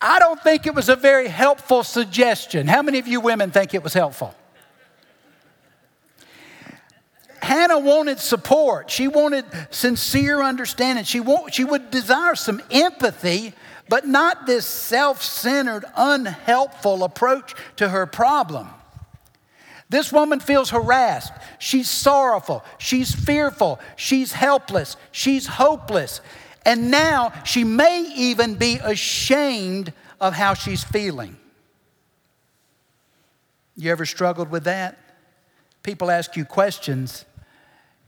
I 0.00 0.18
don't 0.18 0.42
think 0.42 0.66
it 0.66 0.74
was 0.74 0.88
a 0.88 0.96
very 0.96 1.28
helpful 1.28 1.84
suggestion. 1.84 2.66
How 2.66 2.82
many 2.82 2.98
of 2.98 3.06
you 3.06 3.20
women 3.20 3.50
think 3.50 3.72
it 3.74 3.82
was 3.84 3.94
helpful? 3.94 4.34
Hannah 7.40 7.71
wanted 7.82 8.18
support. 8.18 8.90
She 8.90 9.08
wanted 9.08 9.44
sincere 9.70 10.42
understanding. 10.42 11.04
She, 11.04 11.20
want, 11.20 11.54
she 11.54 11.64
would 11.64 11.90
desire 11.90 12.34
some 12.34 12.62
empathy, 12.70 13.52
but 13.88 14.06
not 14.06 14.46
this 14.46 14.66
self 14.66 15.22
centered, 15.22 15.84
unhelpful 15.96 17.04
approach 17.04 17.54
to 17.76 17.88
her 17.88 18.06
problem. 18.06 18.68
This 19.90 20.10
woman 20.10 20.40
feels 20.40 20.70
harassed. 20.70 21.34
She's 21.58 21.90
sorrowful. 21.90 22.64
She's 22.78 23.14
fearful. 23.14 23.78
She's 23.96 24.32
helpless. 24.32 24.96
She's 25.10 25.46
hopeless. 25.46 26.22
And 26.64 26.90
now 26.90 27.32
she 27.44 27.62
may 27.62 28.10
even 28.16 28.54
be 28.54 28.78
ashamed 28.82 29.92
of 30.18 30.32
how 30.32 30.54
she's 30.54 30.82
feeling. 30.82 31.36
You 33.76 33.90
ever 33.90 34.06
struggled 34.06 34.50
with 34.50 34.64
that? 34.64 34.98
People 35.82 36.10
ask 36.10 36.36
you 36.36 36.44
questions, 36.44 37.24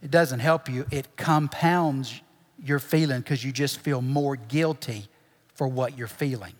it 0.04 0.10
doesn't 0.10 0.40
help 0.40 0.68
you, 0.68 0.84
it 0.90 1.16
compounds 1.16 2.20
your 2.62 2.78
feeling 2.78 3.20
because 3.20 3.42
you 3.42 3.50
just 3.52 3.78
feel 3.80 4.02
more 4.02 4.36
guilty 4.36 5.08
for 5.54 5.66
what 5.66 5.96
you're 5.96 6.06
feeling. 6.06 6.52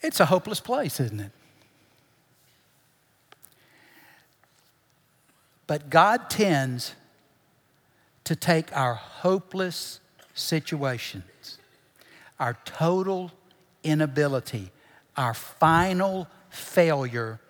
It's 0.00 0.20
a 0.20 0.24
hopeless 0.24 0.58
place, 0.58 0.98
isn't 0.98 1.20
it? 1.20 1.32
But 5.66 5.90
God 5.90 6.30
tends 6.30 6.94
to 8.24 8.34
take 8.34 8.74
our 8.74 8.94
hopeless 8.94 10.00
situations, 10.32 11.58
our 12.40 12.56
total 12.64 13.32
inability, 13.82 14.70
our 15.16 15.34
final 15.34 16.28
failure 16.56 17.40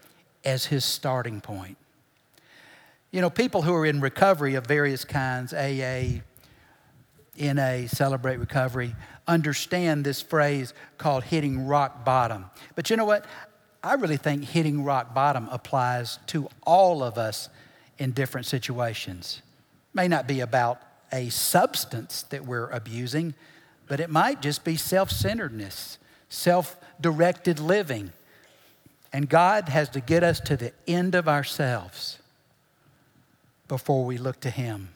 as 0.44 0.66
his 0.66 0.84
starting 0.84 1.40
point. 1.40 1.76
You 3.10 3.20
know, 3.20 3.30
people 3.30 3.62
who 3.62 3.74
are 3.74 3.86
in 3.86 4.00
recovery 4.00 4.54
of 4.54 4.66
various 4.66 5.04
kinds, 5.04 5.54
AA, 5.54 6.20
NA, 7.38 7.86
Celebrate 7.86 8.36
Recovery, 8.36 8.94
understand 9.26 10.04
this 10.04 10.20
phrase 10.20 10.74
called 10.98 11.24
hitting 11.24 11.66
rock 11.66 12.04
bottom. 12.04 12.46
But 12.74 12.90
you 12.90 12.96
know 12.96 13.04
what? 13.04 13.24
I 13.82 13.94
really 13.94 14.16
think 14.16 14.44
hitting 14.44 14.84
rock 14.84 15.14
bottom 15.14 15.48
applies 15.50 16.18
to 16.28 16.48
all 16.64 17.02
of 17.02 17.18
us 17.18 17.48
in 17.98 18.12
different 18.12 18.46
situations. 18.46 19.42
May 19.94 20.08
not 20.08 20.26
be 20.26 20.40
about 20.40 20.80
a 21.12 21.28
substance 21.28 22.22
that 22.24 22.44
we're 22.44 22.68
abusing, 22.70 23.34
but 23.86 24.00
it 24.00 24.10
might 24.10 24.42
just 24.42 24.64
be 24.64 24.76
self 24.76 25.10
centeredness, 25.10 25.98
self 26.28 26.76
directed 27.00 27.60
living. 27.60 28.12
And 29.16 29.30
God 29.30 29.70
has 29.70 29.88
to 29.88 30.00
get 30.00 30.22
us 30.22 30.40
to 30.40 30.58
the 30.58 30.74
end 30.86 31.14
of 31.14 31.26
ourselves 31.26 32.18
before 33.66 34.04
we 34.04 34.18
look 34.18 34.40
to 34.40 34.50
Him. 34.50 34.90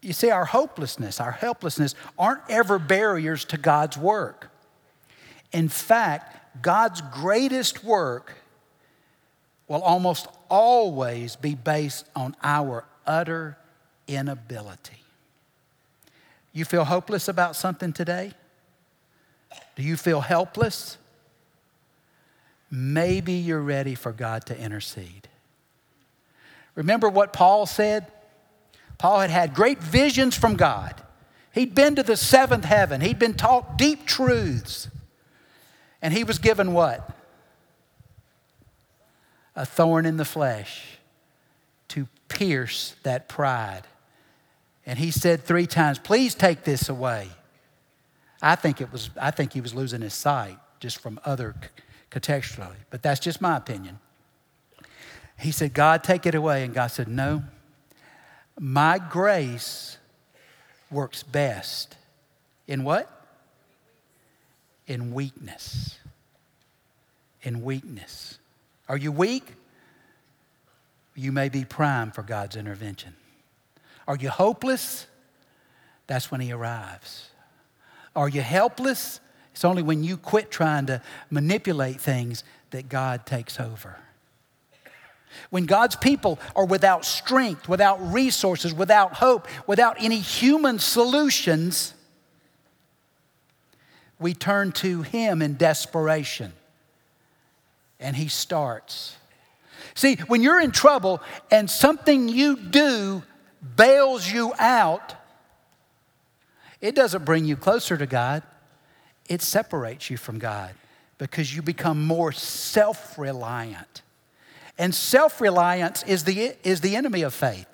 You 0.00 0.14
see, 0.14 0.30
our 0.30 0.46
hopelessness, 0.46 1.20
our 1.20 1.32
helplessness 1.32 1.94
aren't 2.18 2.40
ever 2.48 2.78
barriers 2.78 3.44
to 3.44 3.58
God's 3.58 3.98
work. 3.98 4.50
In 5.52 5.68
fact, 5.68 6.62
God's 6.62 7.02
greatest 7.12 7.84
work 7.84 8.32
will 9.68 9.82
almost 9.82 10.26
always 10.48 11.36
be 11.36 11.54
based 11.54 12.06
on 12.16 12.34
our 12.42 12.86
utter 13.06 13.58
inability. 14.08 15.04
You 16.54 16.64
feel 16.64 16.84
hopeless 16.84 17.28
about 17.28 17.54
something 17.54 17.92
today? 17.92 18.32
Do 19.76 19.82
you 19.82 19.98
feel 19.98 20.22
helpless? 20.22 20.96
Maybe 22.70 23.32
you're 23.32 23.60
ready 23.60 23.94
for 23.94 24.12
God 24.12 24.46
to 24.46 24.58
intercede. 24.58 25.28
Remember 26.74 27.08
what 27.08 27.32
Paul 27.32 27.66
said? 27.66 28.06
Paul 28.96 29.20
had 29.20 29.30
had 29.30 29.54
great 29.54 29.78
visions 29.78 30.36
from 30.36 30.56
God. 30.56 30.94
He'd 31.52 31.74
been 31.74 31.96
to 31.96 32.02
the 32.02 32.16
seventh 32.16 32.64
heaven, 32.64 33.00
he'd 33.00 33.18
been 33.18 33.34
taught 33.34 33.76
deep 33.76 34.06
truths. 34.06 34.88
And 36.02 36.14
he 36.14 36.24
was 36.24 36.38
given 36.38 36.72
what? 36.72 37.14
A 39.54 39.66
thorn 39.66 40.06
in 40.06 40.16
the 40.16 40.24
flesh 40.24 40.98
to 41.88 42.08
pierce 42.28 42.94
that 43.02 43.28
pride. 43.28 43.82
And 44.86 44.98
he 44.98 45.10
said 45.10 45.44
three 45.44 45.66
times, 45.66 45.98
Please 45.98 46.34
take 46.34 46.64
this 46.64 46.88
away. 46.88 47.28
I 48.40 48.54
think, 48.54 48.80
it 48.80 48.90
was, 48.90 49.10
I 49.20 49.30
think 49.30 49.52
he 49.52 49.60
was 49.60 49.74
losing 49.74 50.00
his 50.00 50.14
sight 50.14 50.56
just 50.78 50.98
from 50.98 51.20
other 51.24 51.54
contextually, 52.10 52.76
but 52.90 53.02
that's 53.02 53.20
just 53.20 53.40
my 53.40 53.56
opinion. 53.56 53.98
He 55.38 55.52
said, 55.52 55.72
God, 55.72 56.04
take 56.04 56.26
it 56.26 56.34
away. 56.34 56.64
And 56.64 56.74
God 56.74 56.88
said, 56.88 57.08
No, 57.08 57.42
my 58.58 58.98
grace 58.98 59.96
works 60.90 61.22
best 61.22 61.96
in 62.66 62.84
what? 62.84 63.08
In 64.86 65.14
weakness. 65.14 65.98
In 67.42 67.62
weakness. 67.62 68.38
Are 68.88 68.96
you 68.96 69.12
weak? 69.12 69.54
You 71.14 71.32
may 71.32 71.48
be 71.48 71.64
primed 71.64 72.14
for 72.14 72.22
God's 72.22 72.56
intervention. 72.56 73.14
Are 74.06 74.16
you 74.16 74.28
hopeless? 74.30 75.06
That's 76.06 76.30
when 76.30 76.40
He 76.40 76.52
arrives. 76.52 77.30
Are 78.14 78.28
you 78.28 78.42
helpless? 78.42 79.20
It's 79.60 79.64
only 79.66 79.82
when 79.82 80.02
you 80.02 80.16
quit 80.16 80.50
trying 80.50 80.86
to 80.86 81.02
manipulate 81.28 82.00
things 82.00 82.44
that 82.70 82.88
God 82.88 83.26
takes 83.26 83.60
over. 83.60 83.98
When 85.50 85.66
God's 85.66 85.96
people 85.96 86.38
are 86.56 86.64
without 86.64 87.04
strength, 87.04 87.68
without 87.68 88.00
resources, 88.10 88.72
without 88.72 89.12
hope, 89.12 89.46
without 89.66 89.96
any 90.00 90.18
human 90.18 90.78
solutions, 90.78 91.92
we 94.18 94.32
turn 94.32 94.72
to 94.72 95.02
Him 95.02 95.42
in 95.42 95.58
desperation. 95.58 96.54
And 98.00 98.16
He 98.16 98.28
starts. 98.28 99.18
See, 99.94 100.14
when 100.26 100.42
you're 100.42 100.62
in 100.62 100.70
trouble 100.70 101.20
and 101.50 101.68
something 101.70 102.30
you 102.30 102.56
do 102.56 103.22
bails 103.76 104.26
you 104.26 104.54
out, 104.58 105.16
it 106.80 106.94
doesn't 106.94 107.26
bring 107.26 107.44
you 107.44 107.56
closer 107.56 107.98
to 107.98 108.06
God, 108.06 108.42
it 109.30 109.40
separates 109.40 110.10
you 110.10 110.16
from 110.16 110.40
God 110.40 110.74
because 111.16 111.54
you 111.54 111.62
become 111.62 112.04
more 112.04 112.32
self 112.32 113.16
reliant. 113.16 114.02
And 114.76 114.94
self 114.94 115.40
reliance 115.40 116.02
is 116.02 116.24
the, 116.24 116.56
is 116.64 116.80
the 116.80 116.96
enemy 116.96 117.22
of 117.22 117.32
faith. 117.32 117.66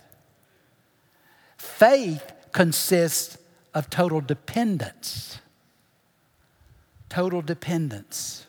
Faith 1.56 2.32
consists 2.52 3.38
of 3.74 3.88
total 3.88 4.20
dependence. 4.20 5.38
Total 7.08 7.40
dependence. 7.40 8.46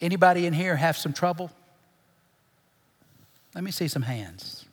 Anybody 0.00 0.46
in 0.46 0.52
here 0.52 0.76
have 0.76 0.96
some 0.96 1.12
trouble? 1.12 1.52
Let 3.54 3.62
me 3.62 3.70
see 3.70 3.86
some 3.86 4.02
hands. 4.02 4.63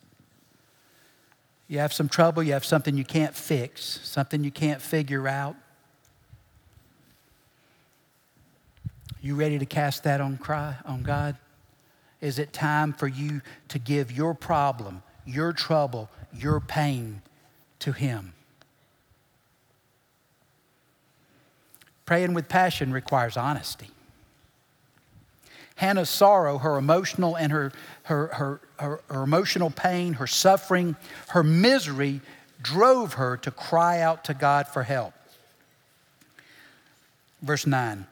You 1.71 1.79
have 1.79 1.93
some 1.93 2.09
trouble, 2.09 2.43
you 2.43 2.51
have 2.51 2.65
something 2.65 2.97
you 2.97 3.05
can't 3.05 3.33
fix, 3.33 4.01
something 4.03 4.43
you 4.43 4.51
can't 4.51 4.81
figure 4.81 5.25
out. 5.25 5.55
You 9.21 9.35
ready 9.35 9.57
to 9.57 9.65
cast 9.65 10.03
that 10.03 10.19
on 10.19 10.37
cry 10.37 10.75
on 10.83 11.01
God? 11.01 11.37
Is 12.19 12.39
it 12.39 12.51
time 12.51 12.91
for 12.91 13.07
you 13.07 13.39
to 13.69 13.79
give 13.79 14.11
your 14.11 14.33
problem, 14.33 15.01
your 15.25 15.53
trouble, 15.53 16.09
your 16.33 16.59
pain 16.59 17.21
to 17.79 17.93
him? 17.93 18.33
Praying 22.05 22.33
with 22.33 22.49
passion 22.49 22.91
requires 22.91 23.37
honesty. 23.37 23.91
Hannah's 25.75 26.09
sorrow, 26.09 26.57
her 26.57 26.77
emotional 26.77 27.37
and 27.37 27.49
her, 27.53 27.71
her, 28.03 28.27
her, 28.33 28.61
her, 28.81 29.01
her 29.09 29.23
emotional 29.23 29.69
pain, 29.69 30.13
her 30.13 30.27
suffering, 30.27 30.95
her 31.29 31.43
misery 31.43 32.21
drove 32.61 33.13
her 33.13 33.37
to 33.37 33.51
cry 33.51 34.01
out 34.01 34.23
to 34.25 34.33
God 34.33 34.67
for 34.67 34.83
help. 34.83 35.13
Verse 37.41 37.65
9 37.65 38.07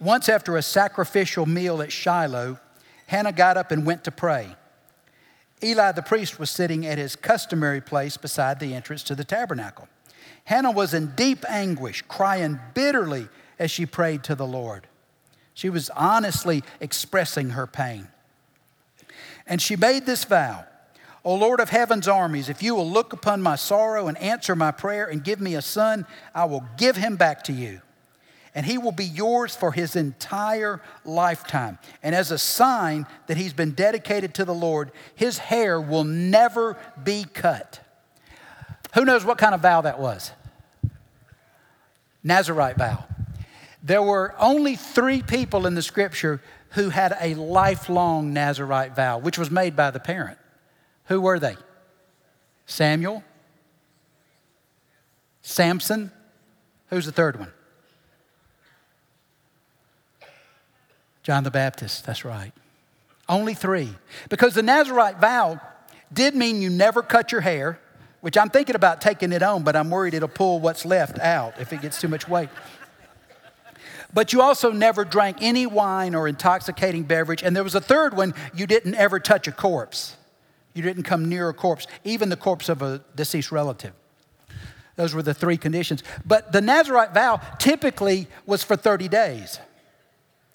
once, 0.00 0.30
after 0.30 0.56
a 0.56 0.62
sacrificial 0.62 1.44
meal 1.44 1.82
at 1.82 1.92
Shiloh, 1.92 2.58
Hannah 3.06 3.32
got 3.32 3.58
up 3.58 3.70
and 3.70 3.84
went 3.84 4.04
to 4.04 4.10
pray. 4.10 4.56
Eli 5.62 5.92
the 5.92 6.00
priest 6.00 6.38
was 6.38 6.50
sitting 6.50 6.86
at 6.86 6.96
his 6.96 7.16
customary 7.16 7.82
place 7.82 8.16
beside 8.16 8.60
the 8.60 8.72
entrance 8.72 9.02
to 9.02 9.14
the 9.14 9.24
tabernacle. 9.24 9.88
Hannah 10.44 10.70
was 10.70 10.94
in 10.94 11.12
deep 11.16 11.44
anguish, 11.50 12.02
crying 12.08 12.58
bitterly 12.72 13.28
as 13.58 13.70
she 13.70 13.84
prayed 13.84 14.24
to 14.24 14.34
the 14.34 14.46
Lord. 14.46 14.86
She 15.52 15.68
was 15.68 15.90
honestly 15.90 16.64
expressing 16.80 17.50
her 17.50 17.66
pain. 17.66 18.08
And 19.50 19.60
she 19.60 19.76
made 19.76 20.06
this 20.06 20.24
vow 20.24 20.64
O 21.22 21.34
Lord 21.34 21.60
of 21.60 21.68
heaven's 21.68 22.08
armies, 22.08 22.48
if 22.48 22.62
you 22.62 22.74
will 22.74 22.88
look 22.88 23.12
upon 23.12 23.42
my 23.42 23.56
sorrow 23.56 24.08
and 24.08 24.16
answer 24.18 24.56
my 24.56 24.70
prayer 24.70 25.06
and 25.06 25.22
give 25.22 25.38
me 25.38 25.54
a 25.54 25.60
son, 25.60 26.06
I 26.34 26.46
will 26.46 26.64
give 26.78 26.96
him 26.96 27.16
back 27.16 27.44
to 27.44 27.52
you. 27.52 27.82
And 28.54 28.64
he 28.64 28.78
will 28.78 28.92
be 28.92 29.04
yours 29.04 29.54
for 29.54 29.70
his 29.70 29.96
entire 29.96 30.80
lifetime. 31.04 31.78
And 32.02 32.14
as 32.14 32.30
a 32.30 32.38
sign 32.38 33.06
that 33.26 33.36
he's 33.36 33.52
been 33.52 33.72
dedicated 33.72 34.34
to 34.34 34.44
the 34.44 34.54
Lord, 34.54 34.92
his 35.14 35.38
hair 35.38 35.78
will 35.80 36.04
never 36.04 36.76
be 37.04 37.26
cut. 37.32 37.80
Who 38.94 39.04
knows 39.04 39.24
what 39.24 39.38
kind 39.38 39.54
of 39.54 39.60
vow 39.60 39.82
that 39.82 40.00
was? 40.00 40.32
Nazarite 42.24 42.76
vow. 42.76 43.04
There 43.82 44.02
were 44.02 44.34
only 44.38 44.74
three 44.74 45.22
people 45.22 45.66
in 45.66 45.74
the 45.74 45.82
scripture 45.82 46.40
who 46.70 46.90
had 46.90 47.16
a 47.20 47.34
lifelong 47.34 48.32
Nazarite 48.32 48.94
vow, 48.94 49.18
which 49.18 49.38
was 49.38 49.50
made 49.50 49.74
by 49.74 49.90
the 49.90 50.00
parent. 50.00 50.38
Who 51.06 51.20
were 51.20 51.38
they? 51.38 51.56
Samuel, 52.66 53.24
Samson. 55.42 56.12
Who's 56.90 57.06
the 57.06 57.12
third 57.12 57.38
one? 57.38 57.52
John 61.22 61.44
the 61.44 61.50
Baptist. 61.50 62.06
That's 62.06 62.24
right. 62.24 62.52
Only 63.28 63.54
three. 63.54 63.90
Because 64.28 64.54
the 64.54 64.62
Nazarite 64.62 65.20
vow 65.20 65.60
did 66.12 66.34
mean 66.34 66.62
you 66.62 66.70
never 66.70 67.02
cut 67.02 67.30
your 67.30 67.40
hair, 67.40 67.78
which 68.20 68.36
I'm 68.36 68.50
thinking 68.50 68.74
about 68.74 69.00
taking 69.00 69.32
it 69.32 69.42
on, 69.42 69.62
but 69.62 69.76
I'm 69.76 69.90
worried 69.90 70.14
it'll 70.14 70.28
pull 70.28 70.58
what's 70.58 70.84
left 70.84 71.18
out 71.20 71.60
if 71.60 71.72
it 71.72 71.82
gets 71.82 72.00
too 72.00 72.08
much 72.08 72.28
weight. 72.28 72.48
But 74.12 74.32
you 74.32 74.42
also 74.42 74.72
never 74.72 75.04
drank 75.04 75.38
any 75.40 75.66
wine 75.66 76.14
or 76.14 76.26
intoxicating 76.26 77.04
beverage. 77.04 77.42
And 77.42 77.54
there 77.54 77.64
was 77.64 77.74
a 77.74 77.80
third 77.80 78.16
one 78.16 78.34
you 78.54 78.66
didn't 78.66 78.94
ever 78.96 79.20
touch 79.20 79.46
a 79.46 79.52
corpse. 79.52 80.16
You 80.74 80.82
didn't 80.82 81.04
come 81.04 81.28
near 81.28 81.48
a 81.48 81.54
corpse, 81.54 81.86
even 82.04 82.28
the 82.28 82.36
corpse 82.36 82.68
of 82.68 82.82
a 82.82 83.02
deceased 83.14 83.52
relative. 83.52 83.92
Those 84.96 85.14
were 85.14 85.22
the 85.22 85.34
three 85.34 85.56
conditions. 85.56 86.02
But 86.26 86.52
the 86.52 86.60
Nazarite 86.60 87.14
vow 87.14 87.40
typically 87.58 88.28
was 88.46 88.62
for 88.62 88.76
30 88.76 89.08
days. 89.08 89.58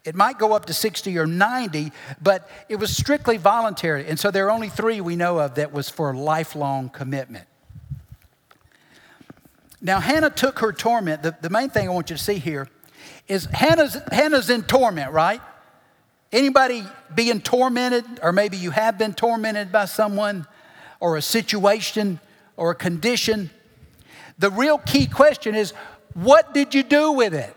It 0.04 0.14
might 0.14 0.38
go 0.38 0.54
up 0.54 0.66
to 0.66 0.74
60 0.74 1.18
or 1.18 1.26
90, 1.26 1.92
but 2.22 2.48
it 2.70 2.76
was 2.76 2.96
strictly 2.96 3.38
voluntary. 3.38 4.08
And 4.08 4.20
so 4.20 4.30
there 4.30 4.46
are 4.46 4.52
only 4.52 4.70
three 4.70 5.02
we 5.02 5.16
know 5.16 5.40
of 5.40 5.56
that 5.56 5.74
was 5.74 5.90
for 5.90 6.14
lifelong 6.14 6.90
commitment. 6.90 7.48
Now, 9.82 10.00
Hannah 10.00 10.30
took 10.30 10.60
her 10.60 10.72
torment. 10.72 11.24
The, 11.24 11.36
the 11.42 11.50
main 11.50 11.70
thing 11.70 11.90
I 11.90 11.92
want 11.92 12.12
you 12.12 12.16
to 12.16 12.22
see 12.22 12.38
here 12.38 12.68
is 13.28 13.46
Hannah's, 13.46 13.98
Hannah's 14.12 14.50
in 14.50 14.64
torment, 14.64 15.12
right? 15.12 15.42
Anybody 16.32 16.84
being 17.14 17.42
tormented, 17.42 18.06
or 18.22 18.32
maybe 18.32 18.58
you 18.58 18.72
have 18.72 18.98
been 18.98 19.14
tormented 19.14 19.72
by 19.72 19.86
someone 19.86 20.46
or 21.00 21.18
a 21.18 21.22
situation 21.22 22.20
or 22.58 22.72
a 22.72 22.76
condition? 22.76 23.50
The 24.38 24.52
real 24.52 24.78
key 24.78 25.08
question 25.08 25.56
is 25.56 25.74
what 26.14 26.54
did 26.54 26.74
you 26.74 26.84
do 26.84 27.12
with 27.12 27.34
it? 27.34 27.56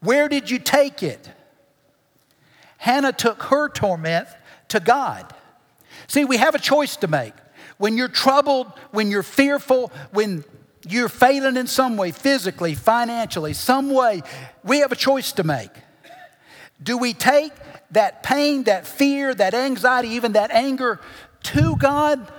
Where 0.00 0.28
did 0.28 0.50
you 0.50 0.58
take 0.58 1.02
it? 1.02 1.30
Hannah 2.76 3.12
took 3.12 3.44
her 3.44 3.68
torment 3.70 4.28
to 4.68 4.80
God. 4.80 5.34
See, 6.06 6.24
we 6.24 6.36
have 6.36 6.54
a 6.54 6.58
choice 6.58 6.96
to 6.96 7.06
make. 7.06 7.32
When 7.78 7.96
you're 7.96 8.08
troubled, 8.08 8.70
when 8.90 9.10
you're 9.10 9.22
fearful, 9.22 9.90
when 10.12 10.44
you're 10.88 11.08
failing 11.08 11.56
in 11.56 11.66
some 11.66 11.96
way, 11.96 12.10
physically, 12.10 12.74
financially, 12.74 13.52
some 13.52 13.90
way, 13.90 14.22
we 14.62 14.80
have 14.80 14.92
a 14.92 14.96
choice 14.96 15.32
to 15.32 15.44
make. 15.44 15.70
Do 16.82 16.98
we 16.98 17.14
take 17.14 17.52
that 17.92 18.22
pain, 18.22 18.64
that 18.64 18.86
fear, 18.86 19.34
that 19.34 19.54
anxiety, 19.54 20.08
even 20.10 20.32
that 20.32 20.50
anger 20.50 21.00
to 21.44 21.76
God? 21.76 22.30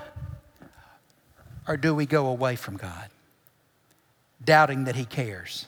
Or 1.68 1.78
do 1.78 1.96
we 1.96 2.06
go 2.06 2.28
away 2.28 2.56
from 2.56 2.78
God, 2.78 3.10
doubting 4.44 4.84
that 4.84 4.96
He 4.96 5.06
cares? 5.06 5.68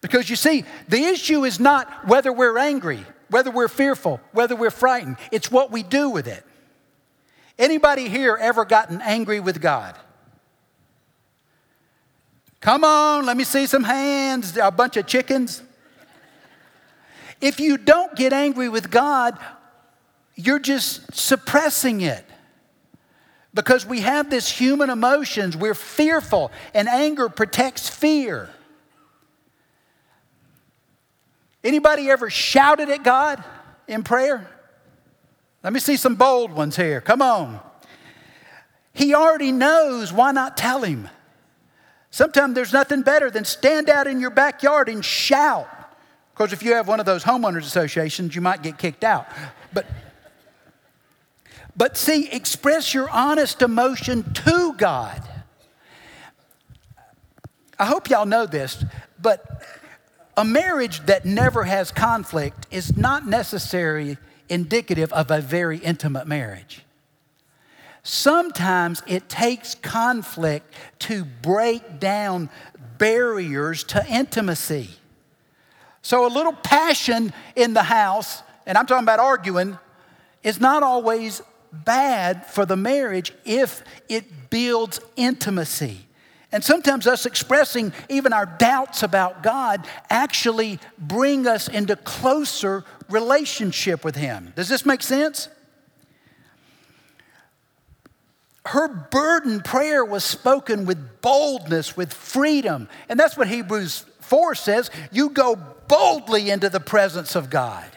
Because 0.00 0.28
you 0.28 0.36
see, 0.36 0.64
the 0.88 1.04
issue 1.04 1.44
is 1.44 1.58
not 1.58 2.06
whether 2.06 2.32
we're 2.32 2.58
angry, 2.58 3.04
whether 3.30 3.50
we're 3.50 3.68
fearful, 3.68 4.20
whether 4.32 4.54
we're 4.54 4.70
frightened. 4.70 5.16
It's 5.32 5.50
what 5.50 5.70
we 5.70 5.82
do 5.82 6.10
with 6.10 6.28
it. 6.28 6.44
Anybody 7.58 8.08
here 8.08 8.36
ever 8.40 8.64
gotten 8.64 9.00
angry 9.00 9.40
with 9.40 9.60
God? 9.60 9.96
Come 12.60 12.84
on, 12.84 13.24
let 13.26 13.36
me 13.36 13.44
see 13.44 13.66
some 13.66 13.84
hands, 13.84 14.56
a 14.56 14.70
bunch 14.70 14.96
of 14.96 15.06
chickens. 15.06 15.62
If 17.40 17.60
you 17.60 17.76
don't 17.76 18.16
get 18.16 18.32
angry 18.32 18.68
with 18.68 18.90
God, 18.90 19.38
you're 20.34 20.58
just 20.58 21.14
suppressing 21.14 22.00
it. 22.00 22.24
Because 23.54 23.86
we 23.86 24.00
have 24.00 24.28
this 24.28 24.48
human 24.48 24.90
emotions, 24.90 25.56
we're 25.56 25.74
fearful, 25.74 26.50
and 26.74 26.88
anger 26.88 27.28
protects 27.28 27.88
fear. 27.88 28.50
Anybody 31.64 32.10
ever 32.10 32.30
shouted 32.30 32.88
at 32.88 33.02
God 33.02 33.42
in 33.86 34.02
prayer? 34.02 34.48
Let 35.62 35.72
me 35.72 35.80
see 35.80 35.96
some 35.96 36.14
bold 36.14 36.52
ones 36.52 36.76
here. 36.76 37.00
Come 37.00 37.20
on. 37.20 37.60
He 38.92 39.14
already 39.14 39.52
knows, 39.52 40.12
why 40.12 40.32
not 40.32 40.56
tell 40.56 40.82
him? 40.82 41.08
Sometimes 42.10 42.54
there's 42.54 42.72
nothing 42.72 43.02
better 43.02 43.30
than 43.30 43.44
stand 43.44 43.88
out 43.88 44.06
in 44.06 44.20
your 44.20 44.30
backyard 44.30 44.88
and 44.88 45.04
shout. 45.04 45.68
Because 46.32 46.52
if 46.52 46.62
you 46.62 46.74
have 46.74 46.88
one 46.88 47.00
of 47.00 47.06
those 47.06 47.24
homeowners 47.24 47.62
associations, 47.62 48.34
you 48.34 48.40
might 48.40 48.62
get 48.62 48.78
kicked 48.78 49.04
out. 49.04 49.26
But 49.72 49.86
but 51.76 51.96
see, 51.96 52.28
express 52.30 52.92
your 52.92 53.08
honest 53.08 53.62
emotion 53.62 54.32
to 54.34 54.74
God. 54.76 55.22
I 57.78 57.86
hope 57.86 58.10
y'all 58.10 58.26
know 58.26 58.46
this, 58.46 58.84
but 59.22 59.62
a 60.36 60.44
marriage 60.44 61.06
that 61.06 61.24
never 61.24 61.62
has 61.62 61.92
conflict 61.92 62.66
is 62.72 62.96
not 62.96 63.28
necessarily 63.28 64.18
indicative 64.48 65.12
of 65.12 65.30
a 65.30 65.40
very 65.40 65.78
intimate 65.78 66.26
marriage. 66.26 66.82
Sometimes 68.02 69.02
it 69.06 69.28
takes 69.28 69.74
conflict 69.74 70.72
to 71.00 71.24
break 71.24 72.00
down 72.00 72.50
barriers 72.98 73.84
to 73.84 74.06
intimacy. 74.06 74.90
So, 76.02 76.26
a 76.26 76.32
little 76.32 76.52
passion 76.52 77.32
in 77.54 77.74
the 77.74 77.82
house, 77.82 78.42
and 78.66 78.78
I'm 78.78 78.86
talking 78.86 79.04
about 79.04 79.20
arguing, 79.20 79.78
is 80.42 80.60
not 80.60 80.82
always 80.82 81.42
bad 81.72 82.46
for 82.46 82.64
the 82.64 82.76
marriage 82.76 83.32
if 83.44 83.82
it 84.08 84.50
builds 84.50 85.00
intimacy. 85.16 86.06
And 86.50 86.64
sometimes 86.64 87.06
us 87.06 87.26
expressing 87.26 87.92
even 88.08 88.32
our 88.32 88.46
doubts 88.46 89.02
about 89.02 89.42
God 89.42 89.86
actually 90.08 90.80
bring 90.96 91.46
us 91.46 91.68
into 91.68 91.94
closer 91.94 92.84
relationship 93.10 94.02
with 94.02 94.16
Him. 94.16 94.52
Does 94.56 94.68
this 94.68 94.86
make 94.86 95.02
sense? 95.02 95.48
Her 98.68 98.86
burden 98.86 99.62
prayer 99.62 100.04
was 100.04 100.24
spoken 100.24 100.84
with 100.84 101.22
boldness, 101.22 101.96
with 101.96 102.12
freedom. 102.12 102.86
And 103.08 103.18
that's 103.18 103.34
what 103.34 103.48
Hebrews 103.48 104.04
4 104.20 104.54
says 104.54 104.90
you 105.10 105.30
go 105.30 105.56
boldly 105.56 106.50
into 106.50 106.68
the 106.68 106.78
presence 106.78 107.34
of 107.34 107.48
God. 107.48 107.90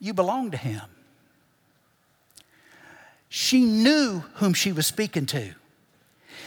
You 0.00 0.12
belong 0.12 0.50
to 0.50 0.56
Him. 0.56 0.82
She 3.28 3.60
knew 3.62 4.24
whom 4.34 4.54
she 4.54 4.72
was 4.72 4.88
speaking 4.88 5.26
to. 5.26 5.54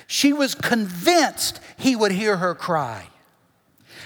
She 0.05 0.33
was 0.33 0.53
convinced 0.53 1.61
He 1.77 1.95
would 1.95 2.11
hear 2.11 2.35
her 2.35 2.55
cry. 2.55 3.07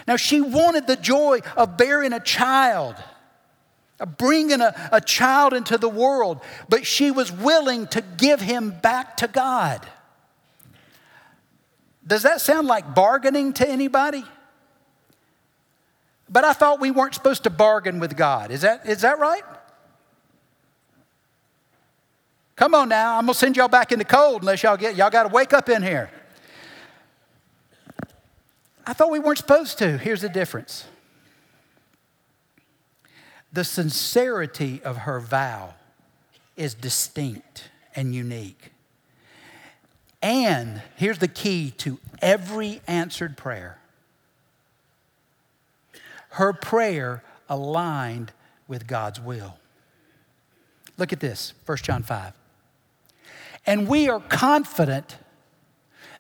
Now, 0.08 0.16
she 0.16 0.42
wanted 0.42 0.86
the 0.86 0.96
joy 0.96 1.40
of 1.58 1.76
bearing 1.76 2.14
a 2.14 2.20
child, 2.20 2.98
bringing 4.06 4.62
a, 4.62 4.90
a 4.92 5.02
child 5.02 5.54
into 5.54 5.78
the 5.78 5.90
world, 5.90 6.40
but 6.68 6.86
she 6.86 7.12
was 7.12 7.32
willing 7.32 7.88
to 7.88 8.02
give 8.02 8.42
him 8.42 8.72
back 8.82 9.18
to 9.18 9.28
God. 9.28 9.86
Does 12.06 12.24
that 12.24 12.42
sound 12.42 12.68
like 12.68 12.96
bargaining 12.96 13.54
to 13.54 13.70
anybody? 13.70 14.24
But 16.30 16.44
I 16.44 16.54
thought 16.54 16.80
we 16.80 16.92
weren't 16.92 17.14
supposed 17.14 17.44
to 17.44 17.50
bargain 17.50 18.00
with 18.00 18.16
God. 18.16 18.52
Is 18.52 18.62
that, 18.62 18.88
is 18.88 19.02
that 19.02 19.20
right? 19.20 19.44
Come 22.56 22.76
on 22.76 22.90
now, 22.90 23.18
I'm 23.18 23.26
gonna 23.26 23.34
send 23.36 23.56
y'all 23.56 23.70
back 23.70 23.94
in 23.94 24.00
the 24.00 24.06
cold 24.06 24.42
unless 24.42 24.64
y'all 24.64 24.76
get 24.76 24.98
y'all 24.98 25.10
gotta 25.10 25.30
wake 25.30 25.54
up 25.54 25.70
in 25.70 25.82
here. 25.82 26.12
I 28.86 28.92
thought 28.92 29.12
we 29.12 29.20
weren't 29.20 29.38
supposed 29.38 29.78
to. 29.78 29.98
Here's 29.98 30.20
the 30.20 30.28
difference. 30.28 30.84
The 33.52 33.64
sincerity 33.64 34.82
of 34.84 34.98
her 34.98 35.20
vow 35.20 35.74
is 36.56 36.74
distinct 36.74 37.70
and 37.96 38.14
unique. 38.14 38.72
And 40.22 40.82
here's 40.96 41.20
the 41.20 41.28
key 41.28 41.72
to 41.78 42.00
every 42.22 42.82
answered 42.88 43.38
prayer 43.38 43.78
her 46.34 46.54
prayer 46.54 47.24
aligned 47.50 48.32
with 48.68 48.86
God's 48.86 49.20
will. 49.20 49.56
Look 50.98 51.12
at 51.12 51.20
this, 51.20 51.54
1 51.66 51.78
John 51.80 52.04
5. 52.04 52.34
And 53.66 53.88
we 53.88 54.10
are 54.10 54.20
confident 54.20 55.18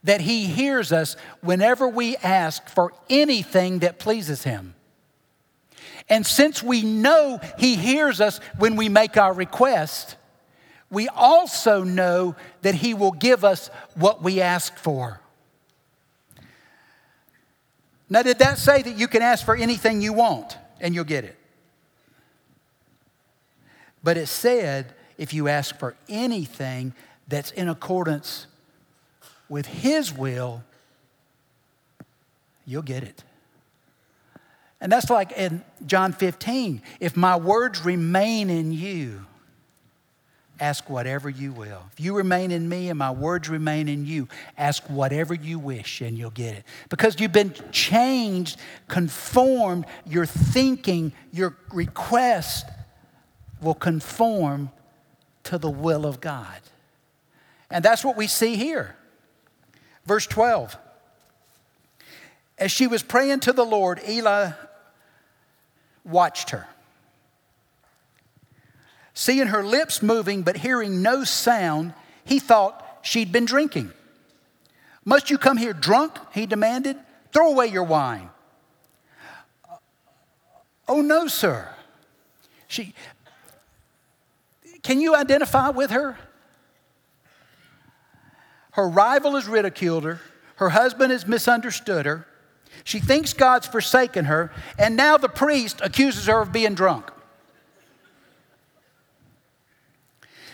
that 0.04 0.22
he 0.22 0.46
hears 0.46 0.92
us 0.92 1.16
whenever 1.42 1.88
we 1.88 2.16
ask 2.18 2.68
for 2.68 2.94
anything 3.10 3.80
that 3.80 4.00
pleases 4.00 4.44
him. 4.44 4.74
And 6.10 6.26
since 6.26 6.64
we 6.64 6.82
know 6.82 7.40
he 7.58 7.76
hears 7.76 8.20
us 8.20 8.40
when 8.58 8.76
we 8.76 8.90
make 8.90 9.16
our 9.16 9.34
request, 9.34 10.16
we 10.90 11.08
also 11.08 11.84
know 11.84 12.36
that 12.62 12.76
he 12.76 12.94
will 12.96 13.12
give 13.12 13.44
us 13.46 13.70
what 13.96 14.24
we 14.24 14.42
ask 14.42 14.76
for. 14.78 15.22
Now, 18.10 18.24
did 18.24 18.40
that 18.40 18.58
say 18.58 18.82
that 18.82 18.98
you 18.98 19.08
can 19.08 19.22
ask 19.22 19.46
for 19.46 19.56
anything 19.56 20.02
you 20.02 20.14
want 20.14 20.58
and 20.82 20.96
you'll 20.96 21.04
get 21.04 21.26
it? 21.26 21.38
But 24.04 24.18
it 24.18 24.28
said 24.28 24.96
if 25.18 25.34
you 25.34 25.48
ask 25.48 25.78
for 25.78 25.96
anything 26.08 26.94
that's 27.28 27.52
in 27.52 27.70
accordance 27.70 28.48
with 29.48 29.68
His 29.68 30.12
will, 30.12 30.64
you'll 32.66 32.82
get 32.82 33.04
it. 33.04 33.24
And 34.82 34.92
that's 34.92 35.10
like 35.10 35.32
in 35.34 35.64
John 35.86 36.14
15 36.14 36.82
if 37.00 37.18
my 37.18 37.36
words 37.36 37.84
remain 37.84 38.50
in 38.50 38.72
you, 38.72 39.26
ask 40.60 40.90
whatever 40.90 41.30
you 41.30 41.52
will. 41.52 41.84
If 41.94 42.00
you 42.00 42.16
remain 42.16 42.52
in 42.52 42.68
me 42.68 42.90
and 42.90 43.00
my 43.00 43.12
words 43.12 43.50
remain 43.50 43.88
in 43.88 44.06
you, 44.06 44.28
ask 44.58 44.84
whatever 44.90 45.34
you 45.34 45.60
wish 45.60 46.02
and 46.02 46.18
you'll 46.18 46.32
get 46.32 46.56
it. 46.56 46.64
Because 46.90 47.20
you've 47.20 47.32
been 47.32 47.54
changed, 47.72 48.60
conformed, 48.88 49.86
your 50.06 50.26
thinking, 50.26 51.14
your 51.32 51.58
request 51.72 52.66
will 53.62 53.74
conform 53.74 54.72
to 55.44 55.58
the 55.58 55.70
will 55.70 56.06
of 56.06 56.22
God. 56.22 56.60
And 57.70 57.84
that's 57.84 58.04
what 58.04 58.18
we 58.18 58.28
see 58.28 58.56
here. 58.56 58.96
Verse 60.06 60.26
12. 60.28 60.78
As 62.58 62.72
she 62.72 62.88
was 62.88 63.04
praying 63.04 63.40
to 63.42 63.54
the 63.54 63.64
Lord, 63.64 64.02
Eli 64.08 64.52
watched 66.10 66.52
her. 66.52 66.68
Seeing 69.14 69.48
her 69.48 69.64
lips 69.64 70.02
moving 70.02 70.44
but 70.44 70.58
hearing 70.58 71.02
no 71.02 71.24
sound, 71.24 71.94
he 72.24 72.40
thought 72.40 73.00
she'd 73.02 73.32
been 73.32 73.46
drinking. 73.46 73.92
Must 75.06 75.30
you 75.30 75.38
come 75.38 75.58
here 75.58 75.74
drunk? 75.74 76.18
He 76.34 76.46
demanded. 76.46 76.98
Throw 77.32 77.52
away 77.52 77.68
your 77.68 77.84
wine. 77.84 78.30
Oh, 80.88 81.02
no, 81.02 81.28
sir. 81.28 81.70
She, 82.68 82.94
can 84.82 85.00
you 85.00 85.16
identify 85.16 85.70
with 85.70 85.92
her? 85.92 86.18
Her 88.72 88.88
rival 88.88 89.36
has 89.36 89.48
ridiculed 89.48 90.04
her. 90.04 90.22
Her 90.56 90.70
husband 90.70 91.12
has 91.12 91.28
misunderstood 91.28 92.06
her. 92.06 92.26
She 92.84 93.00
thinks 93.00 93.34
God's 93.34 93.68
forsaken 93.68 94.26
her. 94.26 94.52
And 94.78 94.96
now 94.96 95.18
the 95.18 95.30
priest 95.30 95.80
accuses 95.82 96.28
her 96.28 96.42
of 96.42 96.52
being 96.52 96.76
drunk. 96.76 97.12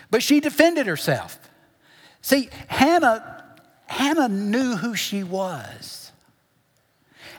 But 0.09 0.23
she 0.23 0.39
defended 0.39 0.87
herself. 0.87 1.39
See, 2.21 2.49
Hannah, 2.67 3.43
Hannah 3.87 4.29
knew 4.29 4.75
who 4.75 4.95
she 4.95 5.23
was. 5.23 6.11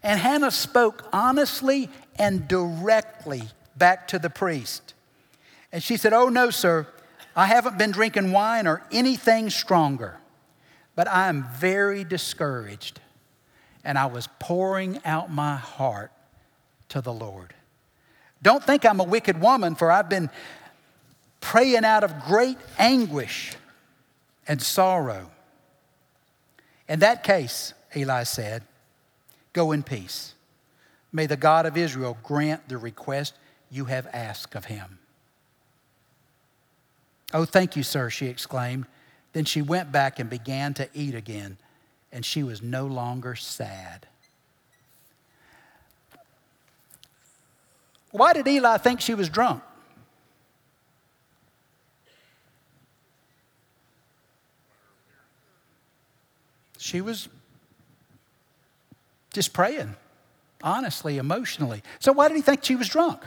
And 0.03 0.21
Hannah 0.21 0.51
spoke 0.51 1.09
honestly 1.13 1.91
and 2.17 2.47
directly 2.47 3.43
back 3.77 4.09
to 4.09 4.19
the 4.19 4.31
priest. 4.31 4.95
And 5.73 5.83
she 5.83 5.97
said, 5.97 6.13
Oh, 6.13 6.29
no, 6.29 6.51
sir, 6.51 6.87
I 7.35 7.47
haven't 7.47 7.79
been 7.79 7.91
drinking 7.91 8.33
wine 8.33 8.67
or 8.67 8.83
anything 8.91 9.51
stronger 9.51 10.19
but 10.97 11.07
I 11.07 11.29
am 11.29 11.47
very 11.55 12.03
discouraged. 12.03 13.01
And 13.87 13.97
I 13.97 14.07
was 14.07 14.29
pouring 14.41 14.99
out 15.05 15.31
my 15.31 15.55
heart 15.55 16.11
to 16.89 17.01
the 17.01 17.13
Lord. 17.13 17.55
Don't 18.43 18.63
think 18.63 18.85
I'm 18.85 18.99
a 18.99 19.05
wicked 19.05 19.41
woman, 19.41 19.77
for 19.77 19.93
I've 19.93 20.09
been 20.09 20.29
praying 21.41 21.85
out 21.85 22.03
of 22.03 22.25
great 22.25 22.59
anguish 22.79 23.55
and 24.49 24.61
sorrow. 24.61 25.31
In 26.89 26.99
that 26.99 27.23
case, 27.23 27.75
Eli 27.97 28.25
said, 28.25 28.65
Go 29.53 29.71
in 29.71 29.85
peace. 29.85 30.35
May 31.13 31.27
the 31.27 31.37
God 31.37 31.65
of 31.65 31.77
Israel 31.77 32.19
grant 32.25 32.69
the 32.69 32.79
request 32.79 33.35
you 33.71 33.85
have 33.87 34.09
asked 34.13 34.57
of 34.57 34.67
him. 34.67 34.99
Oh, 37.33 37.45
thank 37.45 37.77
you, 37.77 37.85
sir, 37.85 38.11
she 38.11 38.27
exclaimed. 38.27 38.87
Then 39.33 39.45
she 39.45 39.63
went 39.63 39.93
back 39.93 40.19
and 40.19 40.29
began 40.29 40.75
to 40.75 40.89
eat 40.93 41.15
again, 41.15 41.57
and 42.17 42.25
she 42.25 42.43
was 42.43 42.63
no 42.63 42.87
longer 42.87 43.35
sad. 43.35 44.07
Why 48.11 48.33
did 48.33 48.49
Eli 48.49 48.79
think 48.79 49.03
she 49.03 49.13
was 49.13 49.29
drunk? 49.29 49.63
She 56.79 57.03
was 57.03 57.29
just 59.35 59.53
praying, 59.53 59.95
honestly, 60.63 61.19
emotionally. 61.19 61.83
So, 61.99 62.13
why 62.13 62.29
did 62.29 62.37
he 62.37 62.43
think 62.43 62.65
she 62.65 62.77
was 62.77 62.89
drunk? 62.89 63.21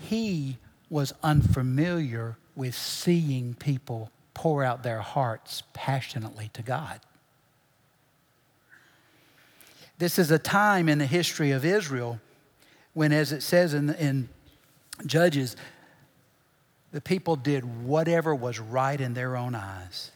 He 0.00 0.56
was 0.88 1.12
unfamiliar 1.22 2.38
with 2.54 2.74
seeing 2.74 3.52
people 3.52 4.10
pour 4.36 4.62
out 4.62 4.82
their 4.82 5.00
hearts 5.00 5.62
passionately 5.72 6.50
to 6.52 6.60
God. 6.60 7.00
This 9.96 10.18
is 10.18 10.30
a 10.30 10.38
time 10.38 10.90
in 10.90 10.98
the 10.98 11.06
history 11.06 11.52
of 11.52 11.64
Israel 11.64 12.20
when, 12.92 13.12
as 13.12 13.32
it 13.32 13.42
says 13.42 13.72
in, 13.72 13.94
in 13.94 14.28
Judges, 15.06 15.56
the 16.92 17.00
people 17.00 17.36
did 17.36 17.84
whatever 17.86 18.34
was 18.34 18.60
right 18.60 19.00
in 19.00 19.14
their 19.14 19.36
own 19.36 19.54
eyes. 19.54 20.10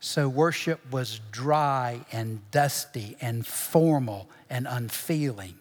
So 0.00 0.28
worship 0.28 0.80
was 0.90 1.20
dry 1.30 2.04
and 2.10 2.40
dusty 2.50 3.16
and 3.20 3.46
formal 3.46 4.28
and 4.50 4.66
unfeeling. 4.68 5.54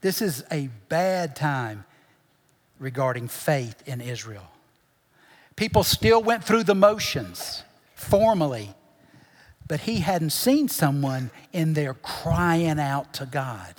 This 0.00 0.22
is 0.22 0.42
a 0.50 0.70
bad 0.88 1.36
time 1.36 1.84
regarding 2.78 3.28
faith 3.28 3.82
in 3.86 4.00
Israel. 4.00 4.53
People 5.56 5.84
still 5.84 6.22
went 6.22 6.44
through 6.44 6.64
the 6.64 6.74
motions 6.74 7.62
formally, 7.94 8.74
but 9.66 9.80
he 9.80 10.00
hadn't 10.00 10.30
seen 10.30 10.68
someone 10.68 11.30
in 11.52 11.74
there 11.74 11.94
crying 11.94 12.80
out 12.80 13.12
to 13.14 13.26
God. 13.26 13.74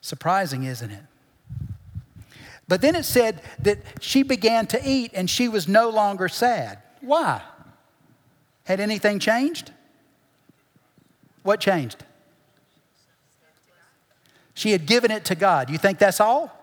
Surprising, 0.00 0.64
isn't 0.64 0.90
it? 0.90 1.02
But 2.66 2.82
then 2.82 2.94
it 2.94 3.04
said 3.04 3.42
that 3.60 3.78
she 4.00 4.22
began 4.22 4.66
to 4.68 4.80
eat 4.84 5.10
and 5.14 5.28
she 5.28 5.48
was 5.48 5.68
no 5.68 5.88
longer 5.88 6.28
sad. 6.28 6.78
Why? 7.00 7.42
Had 8.64 8.80
anything 8.80 9.18
changed? 9.18 9.72
What 11.42 11.60
changed? 11.60 12.04
She 14.52 14.72
had 14.72 14.86
given 14.86 15.10
it 15.10 15.24
to 15.26 15.34
God. 15.34 15.70
You 15.70 15.78
think 15.78 15.98
that's 15.98 16.20
all? 16.20 16.57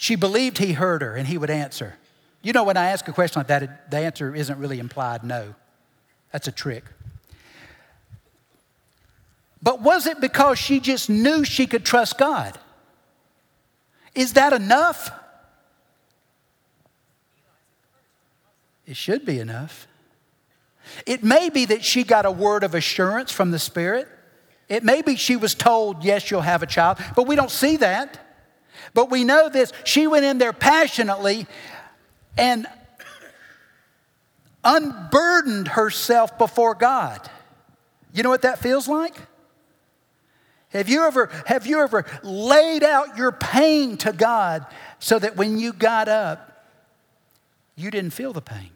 She 0.00 0.14
believed 0.14 0.58
he 0.58 0.74
heard 0.74 1.02
her 1.02 1.16
and 1.16 1.26
he 1.26 1.36
would 1.36 1.50
answer. 1.50 1.96
You 2.40 2.52
know, 2.52 2.62
when 2.62 2.76
I 2.76 2.90
ask 2.90 3.08
a 3.08 3.12
question 3.12 3.40
like 3.40 3.48
that, 3.48 3.90
the 3.90 3.98
answer 3.98 4.32
isn't 4.32 4.56
really 4.56 4.78
implied 4.78 5.24
no. 5.24 5.56
That's 6.30 6.46
a 6.46 6.52
trick. 6.52 6.84
But 9.60 9.80
was 9.82 10.06
it 10.06 10.20
because 10.20 10.56
she 10.56 10.78
just 10.78 11.10
knew 11.10 11.44
she 11.44 11.66
could 11.66 11.84
trust 11.84 12.16
God? 12.16 12.56
Is 14.14 14.34
that 14.34 14.52
enough? 14.52 15.10
It 18.86 18.96
should 18.96 19.26
be 19.26 19.40
enough. 19.40 19.88
It 21.06 21.24
may 21.24 21.50
be 21.50 21.64
that 21.64 21.84
she 21.84 22.04
got 22.04 22.24
a 22.24 22.30
word 22.30 22.62
of 22.62 22.76
assurance 22.76 23.32
from 23.32 23.50
the 23.50 23.58
Spirit. 23.58 24.06
It 24.68 24.84
may 24.84 25.02
be 25.02 25.16
she 25.16 25.34
was 25.34 25.56
told, 25.56 26.04
yes, 26.04 26.30
you'll 26.30 26.42
have 26.42 26.62
a 26.62 26.66
child, 26.66 26.98
but 27.16 27.26
we 27.26 27.34
don't 27.34 27.50
see 27.50 27.78
that. 27.78 28.26
But 28.98 29.12
we 29.12 29.22
know 29.22 29.48
this 29.48 29.72
she 29.84 30.08
went 30.08 30.24
in 30.24 30.38
there 30.38 30.52
passionately 30.52 31.46
and 32.36 32.66
unburdened 34.64 35.68
herself 35.68 36.36
before 36.36 36.74
God. 36.74 37.30
You 38.12 38.24
know 38.24 38.28
what 38.28 38.42
that 38.42 38.58
feels 38.58 38.88
like? 38.88 39.14
Have 40.70 40.88
you 40.88 41.04
ever 41.04 41.30
have 41.46 41.64
you 41.64 41.80
ever 41.80 42.06
laid 42.24 42.82
out 42.82 43.16
your 43.16 43.30
pain 43.30 43.98
to 43.98 44.12
God 44.12 44.66
so 44.98 45.16
that 45.20 45.36
when 45.36 45.58
you 45.58 45.72
got 45.72 46.08
up 46.08 46.66
you 47.76 47.92
didn't 47.92 48.10
feel 48.10 48.32
the 48.32 48.42
pain 48.42 48.70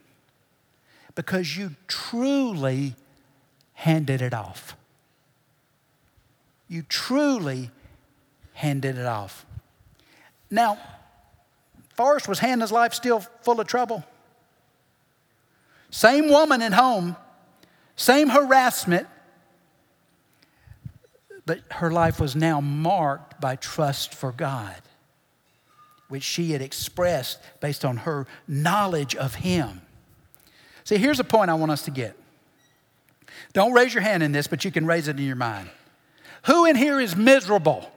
because 1.16 1.56
you 1.56 1.74
truly 1.88 2.94
handed 3.74 4.22
it 4.22 4.32
off. 4.32 4.76
you 6.68 6.82
truly 6.82 7.72
handed 8.52 8.96
it 8.96 9.06
off. 9.06 9.44
Now, 10.52 10.78
Forrest 11.94 12.28
was 12.28 12.38
Hannah's 12.38 12.70
life 12.70 12.92
still 12.92 13.20
full 13.40 13.58
of 13.58 13.66
trouble? 13.66 14.04
Same 15.90 16.28
woman 16.28 16.60
at 16.60 16.74
home, 16.74 17.16
same 17.96 18.28
harassment, 18.28 19.06
but 21.46 21.60
her 21.72 21.90
life 21.90 22.20
was 22.20 22.36
now 22.36 22.60
marked 22.60 23.40
by 23.40 23.56
trust 23.56 24.14
for 24.14 24.30
God, 24.30 24.76
which 26.08 26.22
she 26.22 26.52
had 26.52 26.60
expressed 26.60 27.40
based 27.60 27.84
on 27.84 27.98
her 27.98 28.26
knowledge 28.46 29.16
of 29.16 29.36
Him. 29.36 29.80
See, 30.84 30.98
here's 30.98 31.20
a 31.20 31.24
point 31.24 31.50
I 31.50 31.54
want 31.54 31.72
us 31.72 31.84
to 31.86 31.90
get. 31.90 32.16
Don't 33.54 33.72
raise 33.72 33.94
your 33.94 34.02
hand 34.02 34.22
in 34.22 34.32
this, 34.32 34.46
but 34.46 34.64
you 34.64 34.70
can 34.70 34.86
raise 34.86 35.08
it 35.08 35.18
in 35.18 35.24
your 35.24 35.36
mind. 35.36 35.70
Who 36.44 36.64
in 36.66 36.76
here 36.76 37.00
is 37.00 37.16
miserable? 37.16 37.91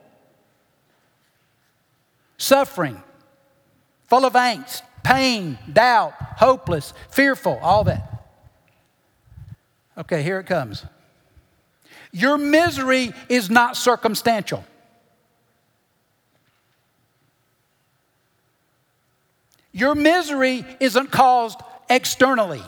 Suffering, 2.37 3.01
full 4.07 4.25
of 4.25 4.33
angst, 4.33 4.81
pain, 5.03 5.57
doubt, 5.71 6.13
hopeless, 6.37 6.93
fearful, 7.09 7.59
all 7.61 7.83
that. 7.85 8.11
Okay, 9.97 10.23
here 10.23 10.39
it 10.39 10.45
comes. 10.45 10.85
Your 12.11 12.37
misery 12.37 13.13
is 13.29 13.49
not 13.49 13.77
circumstantial. 13.77 14.65
Your 19.71 19.93
misery 19.95 20.65
isn't 20.79 21.11
caused 21.11 21.59
externally. 21.89 22.63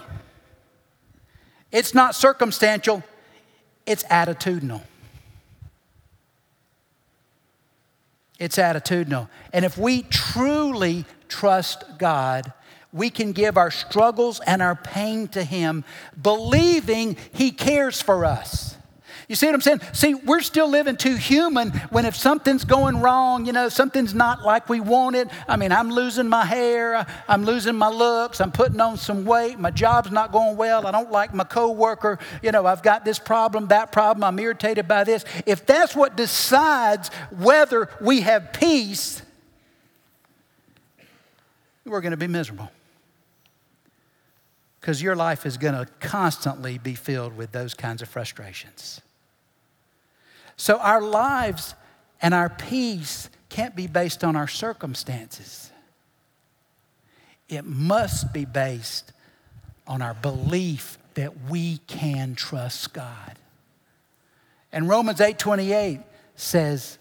It's 1.72 1.93
not 1.93 2.15
circumstantial, 2.15 3.03
it's 3.86 4.03
attitudinal. 4.03 4.82
It's 8.40 8.58
attitudinal. 8.58 9.30
And 9.52 9.66
if 9.66 9.78
we 9.78 10.04
truly 10.04 11.06
trust 11.28 11.84
God, 11.98 12.54
we 12.94 13.10
can 13.10 13.32
give 13.32 13.58
our 13.58 13.72
struggles 13.72 14.40
and 14.46 14.62
our 14.62 14.76
pain 14.76 15.28
to 15.30 15.44
Him, 15.44 15.84
believing 16.20 17.18
He 17.34 17.52
cares 17.52 18.02
for 18.02 18.26
us. 18.26 18.76
You 19.28 19.36
see 19.36 19.45
what 19.45 19.55
I'm 19.55 19.61
saying? 19.61 19.82
See, 19.91 20.13
we're 20.13 20.39
still 20.39 20.69
living 20.69 20.95
too 20.95 21.15
human 21.15 21.71
when 21.89 22.05
if 22.05 22.15
something's 22.15 22.63
going 22.63 23.01
wrong, 23.01 23.45
you 23.45 23.51
know, 23.51 23.67
something's 23.67 24.13
not 24.13 24.43
like 24.43 24.69
we 24.69 24.80
want 24.80 25.17
it. 25.17 25.28
I 25.49 25.57
mean, 25.57 25.73
I'm 25.73 25.89
losing 25.89 26.30
my 26.30 26.45
hair, 26.45 27.05
I'm 27.28 27.43
losing 27.43 27.75
my 27.75 27.89
looks, 27.89 28.39
I'm 28.39 28.53
putting 28.53 28.80
on 28.80 28.95
some 28.95 29.25
weight, 29.25 29.59
my 29.59 29.69
job's 29.69 30.11
not 30.11 30.32
going 30.32 30.55
well, 30.55 30.88
I 30.88 30.91
don't 30.91 31.11
like 31.11 31.34
my 31.34 31.43
coworker, 31.43 32.19
you 32.41 32.53
know, 32.53 32.65
I've 32.65 32.82
got 32.82 33.03
this 33.03 33.19
problem, 33.19 33.67
that 33.67 33.91
problem, 33.91 34.23
I'm 34.23 34.39
irritated 34.39 34.88
by 34.88 35.03
this. 35.03 35.25
If 35.45 35.65
that's 35.65 35.93
what 35.93 36.15
decides 36.15 37.09
whether 37.38 37.89
we 37.99 38.21
have 38.21 38.53
peace, 38.53 39.21
we're 41.84 42.01
going 42.01 42.11
to 42.11 42.17
be 42.17 42.28
miserable. 42.28 42.71
Because 44.80 45.01
your 45.01 45.17
life 45.17 45.45
is 45.45 45.57
going 45.57 45.73
to 45.73 45.86
constantly 45.99 46.78
be 46.78 46.95
filled 46.95 47.36
with 47.36 47.51
those 47.51 47.73
kinds 47.73 48.01
of 48.01 48.07
frustrations. 48.07 49.01
So 50.58 50.80
our 50.80 51.01
lives 51.01 51.76
and 52.22 52.34
our 52.34 52.49
peace 52.49 53.30
can't 53.49 53.76
be 53.76 53.88
based 53.88 54.24
on 54.24 54.36
our 54.36 54.47
circumstances. 54.47 55.72
It 57.47 57.64
must 57.64 58.34
be 58.34 58.43
based 58.43 59.14
on 59.88 60.01
our 60.01 60.16
belief 60.16 60.97
that 61.14 61.49
we 61.49 61.78
can 61.88 62.36
trust 62.36 62.93
God. 62.93 63.38
And 64.72 64.89
Romans 64.89 65.22
8:28 65.22 66.03
says 66.36 66.97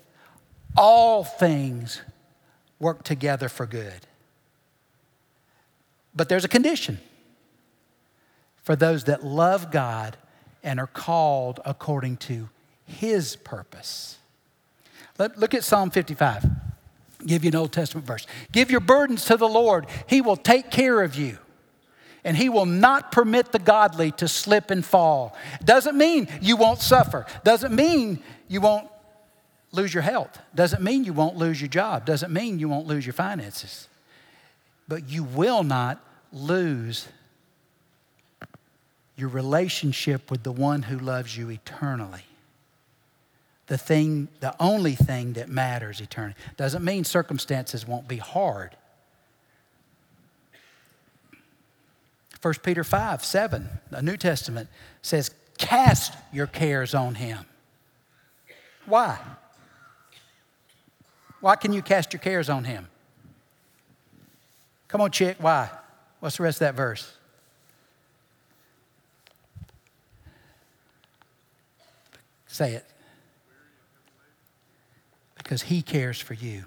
all 0.77 1.25
things 1.25 2.01
work 2.79 3.03
together 3.03 3.49
for 3.49 3.67
good. 3.67 4.07
But 6.15 6.29
there's 6.29 6.45
a 6.45 6.49
condition 6.49 7.01
for 8.63 8.77
those 8.77 9.05
that 9.05 9.25
love 9.25 9.71
God 9.71 10.17
and 10.63 10.79
are 10.79 10.87
called 10.87 11.61
according 11.65 12.19
to 12.19 12.49
his 12.87 13.37
purpose. 13.37 14.17
Let, 15.19 15.39
look 15.39 15.55
at 15.55 15.65
Psalm 15.65 15.91
55. 15.91 16.45
Give 17.27 17.45
you 17.45 17.49
an 17.49 17.57
Old 17.57 17.73
Testament 17.73 18.07
verse. 18.07 18.27
Give 18.53 18.71
your 18.71 18.81
burdens 18.81 19.25
to 19.27 19.37
the 19.37 19.49
Lord, 19.49 19.87
He 20.07 20.21
will 20.21 20.37
take 20.37 20.71
care 20.71 21.03
of 21.03 21.15
you. 21.17 21.39
And 22.25 22.37
he 22.37 22.49
will 22.49 22.67
not 22.67 23.13
permit 23.13 23.53
the 23.53 23.61
godly 23.61 24.11
to 24.13 24.27
slip 24.27 24.73
and 24.73 24.85
fall. 24.85 25.37
Doesn't 25.65 25.97
mean 25.97 26.27
you 26.43 26.57
won't 26.57 26.81
suffer. 26.81 27.25
Doesn't 27.45 27.73
mean 27.73 28.21
you 28.49 28.61
won't 28.61 28.89
lose 29.71 29.95
your 29.95 30.03
health. 30.03 30.37
Doesn't 30.53 30.83
mean 30.83 31.05
you 31.05 31.13
won't 31.13 31.37
lose 31.37 31.61
your 31.61 31.69
job. 31.69 32.05
Doesn't 32.05 32.33
mean 32.33 32.59
you 32.59 32.69
won't 32.69 32.89
lose 32.89 33.07
your 33.07 33.13
finances. 33.13 33.87
But 34.89 35.09
you 35.09 35.23
will 35.23 35.63
not 35.63 36.05
lose 36.33 37.07
your 39.15 39.29
relationship 39.29 40.29
with 40.29 40.43
the 40.43 40.51
one 40.51 40.83
who 40.83 40.99
loves 40.99 41.37
you 41.37 41.49
eternally 41.51 42.26
the 43.67 43.79
thing, 43.79 44.29
the 44.41 44.55
only 44.61 44.95
thing 44.95 45.33
that 45.35 45.49
matters 45.49 46.01
eternity. 46.01 46.39
Doesn't 46.57 46.85
mean 46.85 47.05
circumstances 47.05 47.87
won't 47.87 48.07
be 48.07 48.19
hard. 48.19 48.77
1 52.43 52.55
Peter 52.63 52.85
5, 52.85 53.25
7, 53.25 53.69
the 53.91 54.03
New 54.03 54.17
Testament 54.17 54.69
says, 55.03 55.33
Cast 55.59 56.15
your 56.33 56.47
cares 56.47 56.95
on 56.95 57.17
him. 57.17 57.45
Why? 58.85 59.19
Why 61.41 61.57
can 61.57 61.73
you 61.73 61.83
cast 61.83 62.13
your 62.13 62.21
cares 62.21 62.49
on 62.49 62.65
him? 62.65 62.89
Come 64.87 65.01
on, 65.01 65.11
chick, 65.11 65.39
why? 65.41 65.71
What's 66.21 66.37
the 66.37 66.45
rest 66.45 66.57
of 66.57 66.61
that 66.61 66.75
verse? 66.75 67.13
Say 72.47 72.75
it 72.75 72.85
because 75.47 75.63
He 75.63 75.81
cares 75.81 76.21
for 76.21 76.35
you. 76.35 76.65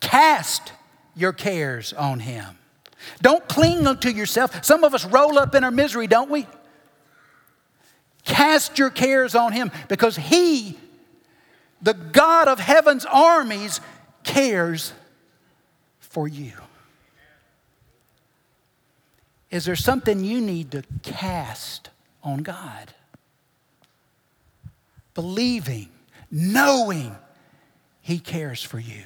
Cast 0.00 0.72
your 1.16 1.32
cares 1.32 1.92
on 1.92 2.20
Him. 2.20 2.46
Don't 3.22 3.48
cling 3.48 3.88
unto 3.88 4.08
yourself. 4.08 4.64
Some 4.64 4.84
of 4.84 4.94
us 4.94 5.04
roll 5.04 5.36
up 5.36 5.52
in 5.56 5.64
our 5.64 5.72
misery, 5.72 6.06
don't 6.06 6.30
we? 6.30 6.46
Cast 8.24 8.78
your 8.78 8.88
cares 8.88 9.34
on 9.34 9.50
Him 9.50 9.72
because 9.88 10.14
He, 10.14 10.78
the 11.82 11.94
God 11.94 12.46
of 12.46 12.60
heaven's 12.60 13.04
armies, 13.04 13.80
cares 14.22 14.92
for 15.98 16.28
you. 16.28 16.52
Is 19.50 19.64
there 19.64 19.74
something 19.74 20.22
you 20.22 20.40
need 20.40 20.70
to 20.70 20.84
cast 21.02 21.90
on 22.22 22.44
God? 22.44 22.94
Believing, 25.14 25.88
knowing 26.30 27.16
he 28.04 28.18
cares 28.18 28.62
for 28.62 28.78
you. 28.78 29.04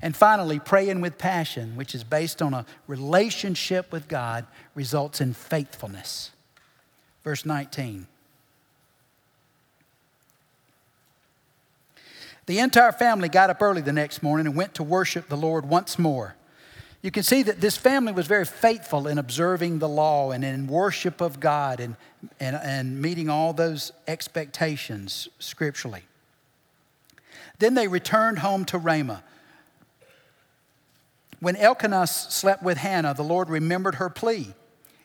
And 0.00 0.14
finally, 0.14 0.60
praying 0.60 1.00
with 1.00 1.18
passion, 1.18 1.74
which 1.74 1.96
is 1.96 2.04
based 2.04 2.40
on 2.40 2.54
a 2.54 2.64
relationship 2.86 3.90
with 3.90 4.06
God, 4.06 4.46
results 4.76 5.20
in 5.20 5.34
faithfulness. 5.34 6.30
Verse 7.24 7.44
19. 7.44 8.06
The 12.46 12.60
entire 12.60 12.92
family 12.92 13.28
got 13.28 13.50
up 13.50 13.60
early 13.60 13.82
the 13.82 13.92
next 13.92 14.22
morning 14.22 14.46
and 14.46 14.54
went 14.54 14.74
to 14.74 14.84
worship 14.84 15.28
the 15.28 15.36
Lord 15.36 15.66
once 15.66 15.98
more. 15.98 16.36
You 17.02 17.10
can 17.10 17.24
see 17.24 17.42
that 17.42 17.60
this 17.60 17.76
family 17.76 18.12
was 18.12 18.28
very 18.28 18.44
faithful 18.44 19.08
in 19.08 19.18
observing 19.18 19.80
the 19.80 19.88
law 19.88 20.30
and 20.30 20.44
in 20.44 20.68
worship 20.68 21.20
of 21.20 21.40
God 21.40 21.80
and, 21.80 21.96
and, 22.38 22.54
and 22.54 23.02
meeting 23.02 23.28
all 23.28 23.52
those 23.52 23.90
expectations 24.06 25.28
scripturally. 25.40 26.04
Then 27.58 27.74
they 27.74 27.88
returned 27.88 28.40
home 28.40 28.64
to 28.66 28.78
Ramah. 28.78 29.22
When 31.40 31.56
Elkanah 31.56 32.06
slept 32.06 32.62
with 32.62 32.78
Hannah, 32.78 33.14
the 33.14 33.22
Lord 33.22 33.50
remembered 33.50 33.96
her 33.96 34.08
plea, 34.08 34.54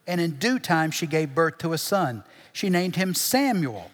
and 0.07 0.21
in 0.21 0.37
due 0.37 0.57
time 0.57 0.91
she 0.91 1.05
gave 1.05 1.35
birth 1.35 1.57
to 1.59 1.73
a 1.73 1.77
son. 1.77 2.23
She 2.53 2.69
named 2.69 2.95
him 2.95 3.13
Samuel, 3.13 3.91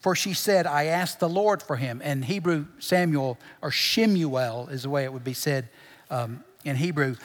for 0.00 0.14
she 0.14 0.34
said, 0.34 0.66
I 0.66 0.84
asked 0.84 1.20
the 1.20 1.28
Lord 1.28 1.62
for 1.62 1.76
him. 1.76 2.00
And 2.04 2.24
Hebrew, 2.24 2.66
Samuel, 2.78 3.38
or 3.62 3.70
Shemuel 3.70 4.68
is 4.70 4.82
the 4.82 4.90
way 4.90 5.04
it 5.04 5.12
would 5.12 5.24
be 5.24 5.34
said 5.34 5.68
um, 6.10 6.44
in 6.64 6.76
Hebrew, 6.76 7.16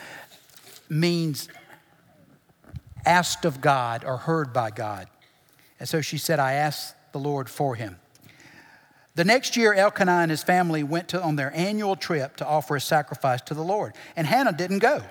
means 0.88 1.48
asked 3.04 3.44
of 3.44 3.60
God 3.60 4.04
or 4.04 4.16
heard 4.16 4.52
by 4.52 4.70
God. 4.70 5.08
And 5.80 5.88
so 5.88 6.00
she 6.00 6.16
said, 6.16 6.38
I 6.38 6.54
asked 6.54 6.94
the 7.12 7.18
Lord 7.18 7.50
for 7.50 7.74
him. 7.74 7.98
The 9.14 9.24
next 9.24 9.56
year, 9.56 9.72
Elkanah 9.72 10.20
and 10.22 10.30
his 10.30 10.42
family 10.42 10.82
went 10.82 11.08
to, 11.08 11.22
on 11.22 11.36
their 11.36 11.54
annual 11.54 11.94
trip 11.94 12.36
to 12.36 12.46
offer 12.46 12.76
a 12.76 12.80
sacrifice 12.80 13.40
to 13.42 13.54
the 13.54 13.62
Lord. 13.62 13.94
And 14.16 14.26
Hannah 14.26 14.52
didn't 14.52 14.80
go. 14.80 15.02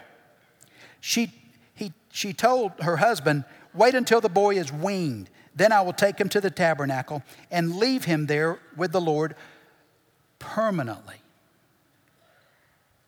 She, 1.00 1.32
he, 1.74 1.94
she 2.12 2.34
told 2.34 2.74
her 2.82 2.98
husband, 2.98 3.46
Wait 3.74 3.96
until 3.96 4.22
the 4.22 4.30
boy 4.30 4.58
is 4.58 4.72
weaned, 4.72 5.30
Then 5.56 5.72
I 5.72 5.82
will 5.82 5.94
take 5.94 6.20
him 6.20 6.30
to 6.30 6.42
the 6.42 6.52
tabernacle 6.52 7.24
and 7.50 7.78
leave 7.78 8.06
him 8.06 8.26
there 8.26 8.60
with 8.76 8.92
the 8.92 9.02
Lord 9.02 9.36
permanently. 10.38 11.16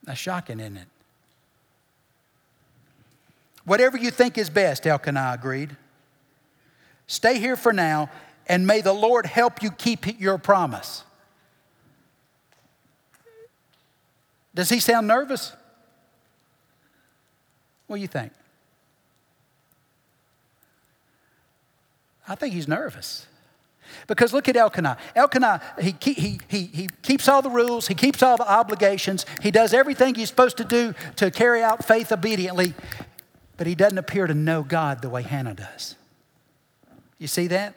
That's 0.04 0.18
shocking, 0.18 0.60
isn't 0.60 0.76
it? 0.76 0.88
Whatever 3.64 3.98
you 3.98 4.10
think 4.10 4.38
is 4.38 4.48
best, 4.48 4.86
Elkanah 4.86 5.32
agreed. 5.34 5.76
Stay 7.08 7.38
here 7.38 7.56
for 7.56 7.72
now, 7.72 8.08
and 8.46 8.66
may 8.66 8.80
the 8.80 8.92
Lord 8.92 9.26
help 9.26 9.62
you 9.62 9.70
keep 9.70 10.20
your 10.20 10.38
promise. 10.38 11.04
Does 14.54 14.68
he 14.70 14.80
sound 14.80 15.06
nervous? 15.06 15.52
What 17.86 17.96
do 17.96 18.02
you 18.02 18.08
think? 18.08 18.32
I 22.28 22.34
think 22.34 22.54
he's 22.54 22.66
nervous. 22.66 23.26
Because 24.06 24.32
look 24.32 24.48
at 24.48 24.56
Elkanah. 24.56 24.96
Elkanah, 25.14 25.60
he, 25.80 25.94
he, 26.00 26.40
he, 26.48 26.64
he 26.66 26.88
keeps 27.02 27.28
all 27.28 27.42
the 27.42 27.50
rules, 27.50 27.86
he 27.86 27.94
keeps 27.94 28.22
all 28.22 28.36
the 28.36 28.50
obligations, 28.50 29.26
he 29.42 29.50
does 29.50 29.72
everything 29.72 30.14
he's 30.14 30.28
supposed 30.28 30.56
to 30.56 30.64
do 30.64 30.94
to 31.16 31.30
carry 31.30 31.62
out 31.62 31.84
faith 31.84 32.10
obediently, 32.10 32.74
but 33.56 33.66
he 33.66 33.74
doesn't 33.74 33.98
appear 33.98 34.26
to 34.26 34.34
know 34.34 34.62
God 34.62 35.02
the 35.02 35.08
way 35.08 35.22
Hannah 35.22 35.54
does. 35.54 35.94
You 37.18 37.28
see 37.28 37.46
that? 37.48 37.74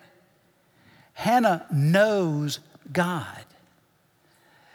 Hannah 1.19 1.65
knows 1.69 2.59
God. 2.93 3.43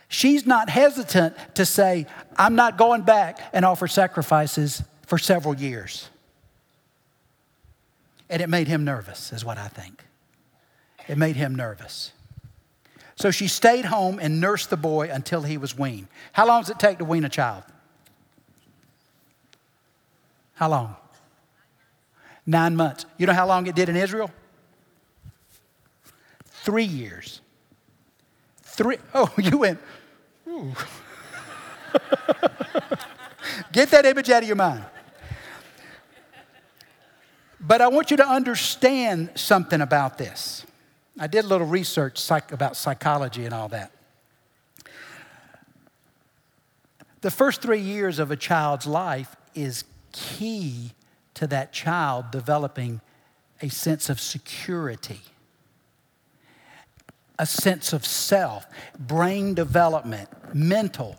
She's 0.09 0.45
not 0.45 0.69
hesitant 0.69 1.35
to 1.55 1.65
say, 1.65 2.07
I'm 2.37 2.55
not 2.55 2.77
going 2.77 3.01
back 3.01 3.41
and 3.55 3.65
offer 3.65 3.89
sacrifices 3.89 4.83
for 5.07 5.17
several 5.17 5.57
years. 5.57 6.11
And 8.29 8.43
it 8.43 8.51
made 8.51 8.69
him 8.69 8.85
nervous, 8.85 9.33
is 9.33 9.43
what 9.43 9.57
I 9.57 9.69
think. 9.69 10.05
It 11.09 11.17
made 11.17 11.37
him 11.37 11.55
nervous. 11.55 12.13
So 13.17 13.31
she 13.31 13.49
stayed 13.49 13.87
home 13.87 14.19
and 14.21 14.39
nursed 14.39 14.69
the 14.69 14.77
boy 14.77 15.09
until 15.11 15.45
he 15.45 15.57
was 15.57 15.79
weaned. 15.79 16.09
How 16.33 16.47
long 16.47 16.61
does 16.61 16.69
it 16.69 16.79
take 16.79 16.99
to 16.99 17.07
wean 17.07 17.25
a 17.25 17.31
child? 17.31 17.63
How 20.57 20.69
long? 20.69 20.97
Nine 22.45 22.77
months. 22.77 23.07
You 23.17 23.27
know 23.27 23.33
how 23.33 23.47
long 23.47 23.67
it 23.67 23.75
did 23.75 23.89
in 23.89 23.97
Israel? 23.97 24.31
Three 26.65 26.85
years. 26.85 27.43
Three. 28.62 28.97
Oh, 29.12 29.31
you 29.39 29.59
went, 29.59 29.79
Get 33.71 33.91
that 33.91 34.07
image 34.07 34.31
out 34.31 34.43
of 34.43 34.49
your 34.49 34.57
mind. 34.57 34.87
But 37.61 37.83
I 37.83 37.89
want 37.89 38.11
you 38.11 38.17
to 38.17 38.27
understand 38.27 39.33
something 39.35 39.83
about 39.83 40.17
this. 40.17 40.65
I 41.19 41.27
did 41.27 41.45
a 41.45 41.49
little 41.49 41.67
research 41.67 42.19
psych- 42.19 42.51
about 42.51 42.77
psychology 42.77 43.45
and 43.45 43.53
all 43.53 43.69
that. 43.69 43.91
The 47.21 47.31
first 47.31 47.61
three 47.61 47.81
years 47.81 48.19
of 48.19 48.31
a 48.31 48.37
child's 48.37 48.87
life 48.87 49.37
is 49.55 49.85
key 50.12 50.93
to 51.35 51.47
that 51.49 51.75
child 51.75 52.31
developing 52.31 53.03
a 53.61 53.69
sense 53.69 54.09
of 54.09 54.19
security, 54.19 55.21
a 57.39 57.47
sense 57.47 57.93
of 57.93 58.05
self, 58.05 58.66
brain 58.99 59.55
development, 59.55 60.28
mental, 60.55 61.16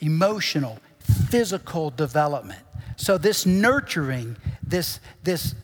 emotional, 0.00 0.78
physical 0.98 1.90
development. 1.90 2.60
So, 2.96 3.18
this 3.18 3.46
nurturing, 3.46 4.36
this, 4.62 5.00
this 5.22 5.54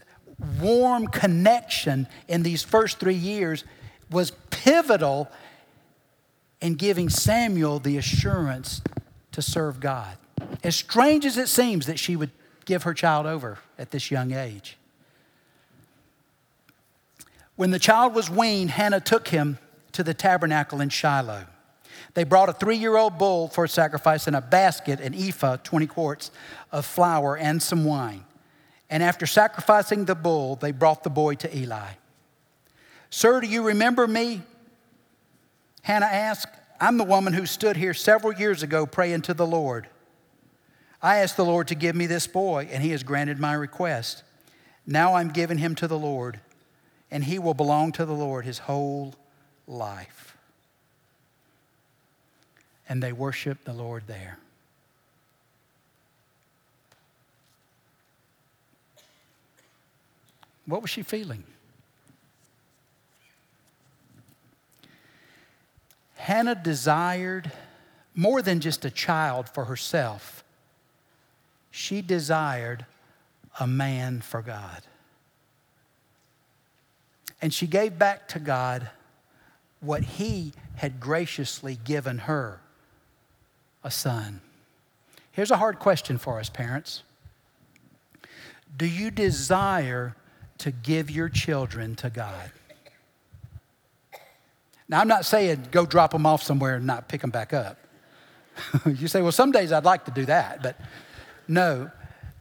warm 0.61 1.09
connection 1.09 2.07
in 2.29 2.43
these 2.43 2.63
first 2.63 2.99
three 2.99 3.15
years 3.15 3.65
was 4.11 4.33
pivotal 4.51 5.29
in 6.61 6.75
giving 6.75 7.09
Samuel 7.09 7.79
the 7.79 7.99
assurance 7.99 8.83
to 9.33 9.43
serve 9.43 9.81
God. 9.81 10.17
As 10.65 10.77
strange 10.77 11.25
as 11.25 11.37
it 11.37 11.49
seems 11.49 11.87
that 11.87 11.99
she 11.99 12.17
would 12.17 12.31
give 12.65 12.85
her 12.85 12.95
child 12.95 13.27
over 13.27 13.59
at 13.79 13.91
this 13.91 14.11
young 14.11 14.33
age. 14.33 14.77
When 17.57 17.71
the 17.71 17.79
child 17.79 18.15
was 18.15 18.31
weaned, 18.31 18.71
Hannah 18.71 19.01
took 19.01 19.29
him 19.29 19.59
to 19.99 20.05
the 20.05 20.15
tabernacle 20.15 20.81
in 20.81 20.89
Shiloh. 20.89 21.45
They 22.15 22.23
brought 22.23 22.49
a 22.49 22.53
three 22.53 22.77
year 22.77 22.97
old 22.97 23.19
bull 23.19 23.49
for 23.49 23.67
sacrifice 23.67 24.29
in 24.29 24.35
a 24.37 24.41
basket, 24.41 25.01
an 25.01 25.13
ephah, 25.13 25.57
20 25.57 25.89
quarts 25.89 26.31
of 26.71 26.87
flour, 26.87 27.37
and 27.37 27.61
some 27.61 27.85
wine. 27.85 28.25
And 28.89 29.03
after 29.03 29.27
sacrificing 29.27 30.05
the 30.05 30.15
bull, 30.15 30.55
they 30.55 30.71
brought 30.71 31.03
the 31.03 31.11
boy 31.11 31.35
to 31.35 31.59
Eli. 31.59 31.95
Sir, 33.11 33.41
do 33.41 33.49
you 33.49 33.67
remember 33.67 34.07
me? 34.07 34.43
Hannah 35.83 36.07
asked. 36.07 36.55
I'm 36.81 36.97
the 36.97 37.03
woman 37.03 37.33
who 37.33 37.45
stood 37.45 37.77
here 37.77 37.93
several 37.93 38.33
years 38.33 38.63
ago 38.63 38.87
praying 38.87 39.23
to 39.23 39.35
the 39.35 39.49
Lord. 39.49 39.89
I 41.03 41.17
asked 41.17 41.37
the 41.37 41.45
Lord 41.45 41.67
to 41.69 41.75
give 41.75 41.97
me 41.97 42.07
this 42.07 42.29
boy, 42.29 42.69
and 42.71 42.85
he 42.85 42.91
has 42.91 43.03
granted 43.03 43.41
my 43.41 43.53
request. 43.53 44.23
Now 44.87 45.15
I'm 45.15 45.31
giving 45.31 45.59
him 45.59 45.75
to 45.75 45.89
the 45.89 45.99
Lord, 45.99 46.39
and 47.11 47.25
he 47.25 47.41
will 47.41 47.55
belong 47.55 47.91
to 47.93 48.05
the 48.05 48.15
Lord 48.15 48.45
his 48.45 48.61
whole 48.61 49.17
life. 49.69 50.37
And 52.89 53.03
they 53.03 53.13
worship 53.13 53.65
the 53.65 53.73
Lord 53.73 54.05
there. 54.07 54.39
What 60.67 60.83
was 60.83 60.91
she 60.91 61.03
feeling? 61.03 61.45
Hannah 66.17 66.55
desired 66.55 67.53
more 68.15 68.43
than 68.43 68.61
just 68.61 68.85
a 68.85 68.91
child 68.91 69.49
for 69.49 69.65
herself, 69.67 70.43
she 71.71 72.03
desired 72.03 72.85
a 73.61 73.67
man 73.67 74.21
for 74.21 74.43
God. 74.43 74.83
And 77.41 77.55
she 77.55 77.67
gave 77.67 77.99
back 77.99 78.27
to 78.29 78.41
God 78.41 78.91
what 79.81 80.03
He 80.03 80.53
had 80.77 81.01
graciously 81.01 81.79
given 81.85 82.19
her 82.19 82.61
a 83.85 83.91
son. 83.91 84.41
Here's 85.33 85.51
a 85.51 85.57
hard 85.57 85.79
question 85.79 86.19
for 86.19 86.41
us, 86.41 86.49
parents 86.49 87.03
Do 88.77 88.87
you 88.87 89.11
desire 89.11 90.17
to 90.59 90.71
give 90.71 91.11
your 91.11 91.29
children 91.29 91.95
to 91.97 92.11
God? 92.11 92.53
Now, 94.89 95.01
I'm 95.01 95.09
not 95.09 95.25
saying 95.27 95.69
go 95.71 95.85
drop 95.85 96.13
them 96.13 96.27
off 96.27 96.43
somewhere 96.43 96.77
and 96.77 96.87
not 96.87 97.09
pick 97.09 97.21
them 97.21 97.31
back 97.31 97.53
up. 97.53 97.77
you 98.87 99.07
say, 99.07 99.23
well, 99.23 99.33
some 99.33 99.53
days 99.53 99.71
I'd 99.71 99.85
like 99.85 100.07
to 100.07 100.11
do 100.11 100.25
that, 100.27 100.63
but 100.63 100.81
no. 101.47 101.91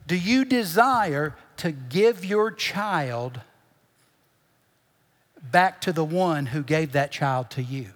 Do 0.07 0.17
you 0.17 0.45
desire 0.45 1.35
to 1.57 1.71
give 1.71 2.23
your 2.23 2.51
child 2.51 3.41
back 5.41 5.81
to 5.81 5.93
the 5.93 6.03
one 6.03 6.47
who 6.47 6.63
gave 6.63 6.93
that 6.93 7.11
child 7.11 7.49
to 7.51 7.63
you? 7.63 7.88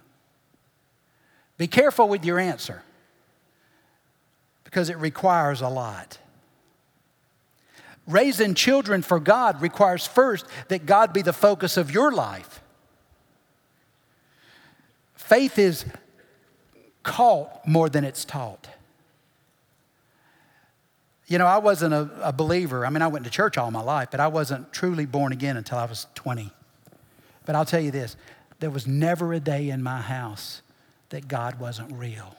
Be 1.58 1.66
careful 1.66 2.08
with 2.08 2.24
your 2.24 2.38
answer 2.38 2.82
because 4.64 4.88
it 4.88 4.98
requires 4.98 5.60
a 5.60 5.68
lot. 5.68 6.18
Raising 8.06 8.54
children 8.54 9.02
for 9.02 9.20
God 9.20 9.60
requires 9.60 10.06
first 10.06 10.46
that 10.68 10.86
God 10.86 11.12
be 11.12 11.22
the 11.22 11.32
focus 11.32 11.76
of 11.76 11.90
your 11.90 12.10
life. 12.10 12.60
Faith 15.14 15.58
is 15.58 15.84
caught 17.02 17.66
more 17.66 17.88
than 17.88 18.04
it's 18.04 18.24
taught. 18.24 18.68
You 21.26 21.38
know, 21.38 21.46
I 21.46 21.58
wasn't 21.58 21.94
a, 21.94 22.10
a, 22.22 22.32
believer. 22.32 22.84
I 22.84 22.90
mean, 22.90 23.02
I 23.02 23.06
went 23.06 23.24
to 23.24 23.30
church 23.30 23.56
all 23.56 23.70
my 23.70 23.80
life, 23.80 24.08
but 24.10 24.20
I 24.20 24.26
wasn't 24.26 24.72
truly 24.72 25.06
born 25.06 25.32
again 25.32 25.56
until 25.56 25.78
I 25.78 25.86
was 25.86 26.06
20. 26.14 26.50
But 27.44 27.54
I'll 27.54 27.64
tell 27.64 27.80
you 27.80 27.90
this 27.90 28.16
there 28.60 28.70
was 28.70 28.86
never 28.86 29.32
a 29.32 29.40
day 29.40 29.70
in 29.70 29.82
my 29.82 30.00
house 30.00 30.62
that 31.08 31.28
God 31.28 31.58
wasn't 31.58 31.92
real 31.92 32.36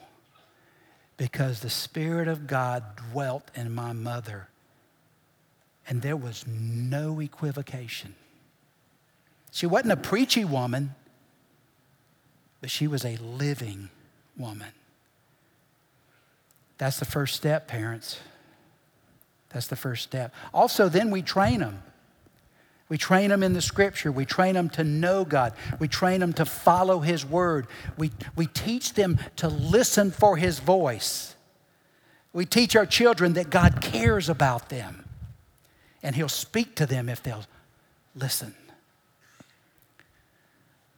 because 1.16 1.60
the 1.60 1.70
Spirit 1.70 2.28
of 2.28 2.46
God 2.46 2.82
dwelt 3.12 3.50
in 3.54 3.72
my 3.74 3.92
mother, 3.92 4.48
and 5.88 6.02
there 6.02 6.16
was 6.16 6.44
no 6.46 7.20
equivocation. 7.20 8.14
She 9.52 9.66
wasn't 9.66 9.92
a 9.92 9.96
preachy 9.96 10.44
woman, 10.44 10.94
but 12.60 12.70
she 12.70 12.88
was 12.88 13.04
a 13.04 13.16
living 13.16 13.90
woman. 14.36 14.72
That's 16.78 16.98
the 16.98 17.04
first 17.04 17.36
step, 17.36 17.68
parents. 17.68 18.18
That's 19.50 19.68
the 19.68 19.76
first 19.76 20.02
step. 20.02 20.34
Also, 20.52 20.88
then 20.88 21.10
we 21.12 21.22
train 21.22 21.60
them. 21.60 21.82
We 22.88 22.98
train 22.98 23.30
them 23.30 23.42
in 23.42 23.54
the 23.54 23.62
scripture. 23.62 24.12
We 24.12 24.26
train 24.26 24.54
them 24.54 24.68
to 24.70 24.84
know 24.84 25.24
God. 25.24 25.54
We 25.78 25.88
train 25.88 26.20
them 26.20 26.32
to 26.34 26.44
follow 26.44 27.00
His 27.00 27.24
word. 27.24 27.66
We, 27.96 28.10
we 28.36 28.46
teach 28.46 28.94
them 28.94 29.18
to 29.36 29.48
listen 29.48 30.10
for 30.10 30.36
His 30.36 30.58
voice. 30.58 31.34
We 32.32 32.44
teach 32.44 32.76
our 32.76 32.86
children 32.86 33.34
that 33.34 33.48
God 33.48 33.80
cares 33.80 34.28
about 34.28 34.68
them 34.68 35.08
and 36.02 36.14
He'll 36.14 36.28
speak 36.28 36.74
to 36.76 36.86
them 36.86 37.08
if 37.08 37.22
they'll 37.22 37.46
listen. 38.14 38.54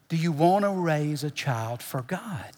Do 0.08 0.16
you 0.16 0.32
want 0.32 0.64
to 0.64 0.70
raise 0.70 1.24
a 1.24 1.30
child 1.30 1.82
for 1.82 2.02
God? 2.02 2.52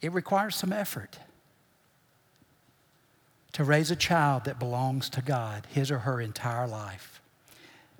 It 0.00 0.12
requires 0.12 0.56
some 0.56 0.72
effort 0.72 1.18
to 3.52 3.64
raise 3.64 3.90
a 3.90 3.96
child 3.96 4.44
that 4.44 4.58
belongs 4.58 5.08
to 5.10 5.22
God, 5.22 5.66
his 5.70 5.90
or 5.90 6.00
her 6.00 6.20
entire 6.20 6.66
life. 6.66 7.20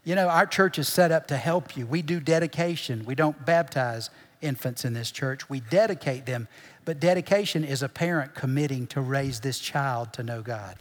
You 0.04 0.14
know, 0.14 0.28
our 0.28 0.46
church 0.46 0.78
is 0.78 0.88
set 0.88 1.12
up 1.12 1.26
to 1.28 1.36
help 1.36 1.76
you. 1.76 1.86
We 1.86 2.02
do 2.02 2.20
dedication. 2.20 3.04
We 3.04 3.14
don't 3.14 3.44
baptize 3.44 4.10
infants 4.40 4.84
in 4.84 4.94
this 4.94 5.10
church, 5.10 5.48
we 5.50 5.60
dedicate 5.60 6.26
them. 6.26 6.48
But 6.84 6.98
dedication 6.98 7.62
is 7.62 7.82
a 7.82 7.88
parent 7.88 8.34
committing 8.34 8.86
to 8.88 9.00
raise 9.00 9.40
this 9.40 9.58
child 9.58 10.12
to 10.14 10.22
know 10.22 10.42
God. 10.42 10.76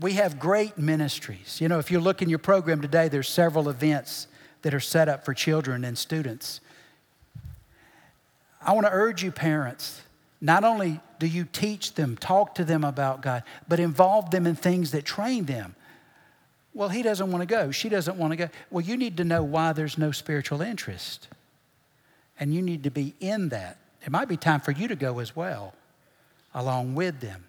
We 0.00 0.14
have 0.14 0.38
great 0.38 0.76
ministries. 0.76 1.60
You 1.60 1.68
know, 1.68 1.78
if 1.78 1.90
you 1.90 2.00
look 2.00 2.20
in 2.20 2.28
your 2.28 2.38
program 2.38 2.80
today, 2.80 3.08
there's 3.08 3.28
several 3.28 3.68
events 3.68 4.26
that 4.62 4.74
are 4.74 4.80
set 4.80 5.08
up 5.08 5.24
for 5.24 5.34
children 5.34 5.84
and 5.84 5.96
students. 5.96 6.60
I 8.60 8.72
want 8.72 8.86
to 8.86 8.92
urge 8.92 9.22
you, 9.22 9.30
parents, 9.30 10.02
not 10.40 10.64
only 10.64 11.00
do 11.18 11.26
you 11.26 11.44
teach 11.44 11.94
them, 11.94 12.16
talk 12.16 12.54
to 12.56 12.64
them 12.64 12.84
about 12.84 13.22
God, 13.22 13.42
but 13.66 13.80
involve 13.80 14.30
them 14.30 14.46
in 14.46 14.54
things 14.54 14.92
that 14.92 15.04
train 15.04 15.44
them. 15.44 15.74
Well, 16.74 16.88
he 16.88 17.02
doesn't 17.02 17.32
want 17.32 17.42
to 17.42 17.46
go. 17.46 17.70
She 17.70 17.88
doesn't 17.88 18.16
want 18.16 18.32
to 18.32 18.36
go. 18.36 18.48
Well, 18.70 18.84
you 18.84 18.96
need 18.96 19.16
to 19.16 19.24
know 19.24 19.42
why 19.42 19.72
there's 19.72 19.98
no 19.98 20.12
spiritual 20.12 20.62
interest. 20.62 21.28
And 22.38 22.54
you 22.54 22.62
need 22.62 22.84
to 22.84 22.90
be 22.90 23.14
in 23.18 23.48
that. 23.48 23.78
It 24.04 24.12
might 24.12 24.28
be 24.28 24.36
time 24.36 24.60
for 24.60 24.70
you 24.70 24.86
to 24.86 24.94
go 24.94 25.18
as 25.18 25.34
well, 25.34 25.74
along 26.54 26.94
with 26.94 27.20
them. 27.20 27.44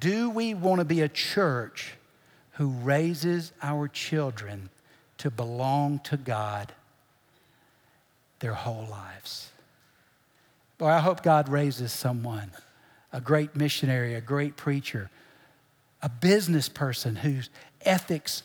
Do 0.00 0.30
we 0.30 0.54
want 0.54 0.78
to 0.78 0.84
be 0.84 1.02
a 1.02 1.08
church 1.08 1.94
who 2.52 2.68
raises 2.68 3.52
our 3.62 3.88
children 3.88 4.70
to 5.18 5.30
belong 5.30 5.98
to 6.00 6.16
God 6.16 6.72
their 8.40 8.54
whole 8.54 8.86
lives? 8.90 9.50
Boy, 10.78 10.88
I 10.88 10.98
hope 10.98 11.22
God 11.22 11.48
raises 11.48 11.92
someone, 11.92 12.50
a 13.12 13.20
great 13.20 13.54
missionary, 13.54 14.14
a 14.14 14.20
great 14.20 14.56
preacher, 14.56 15.10
a 16.02 16.08
business 16.08 16.68
person 16.68 17.16
whose 17.16 17.48
ethics 17.82 18.42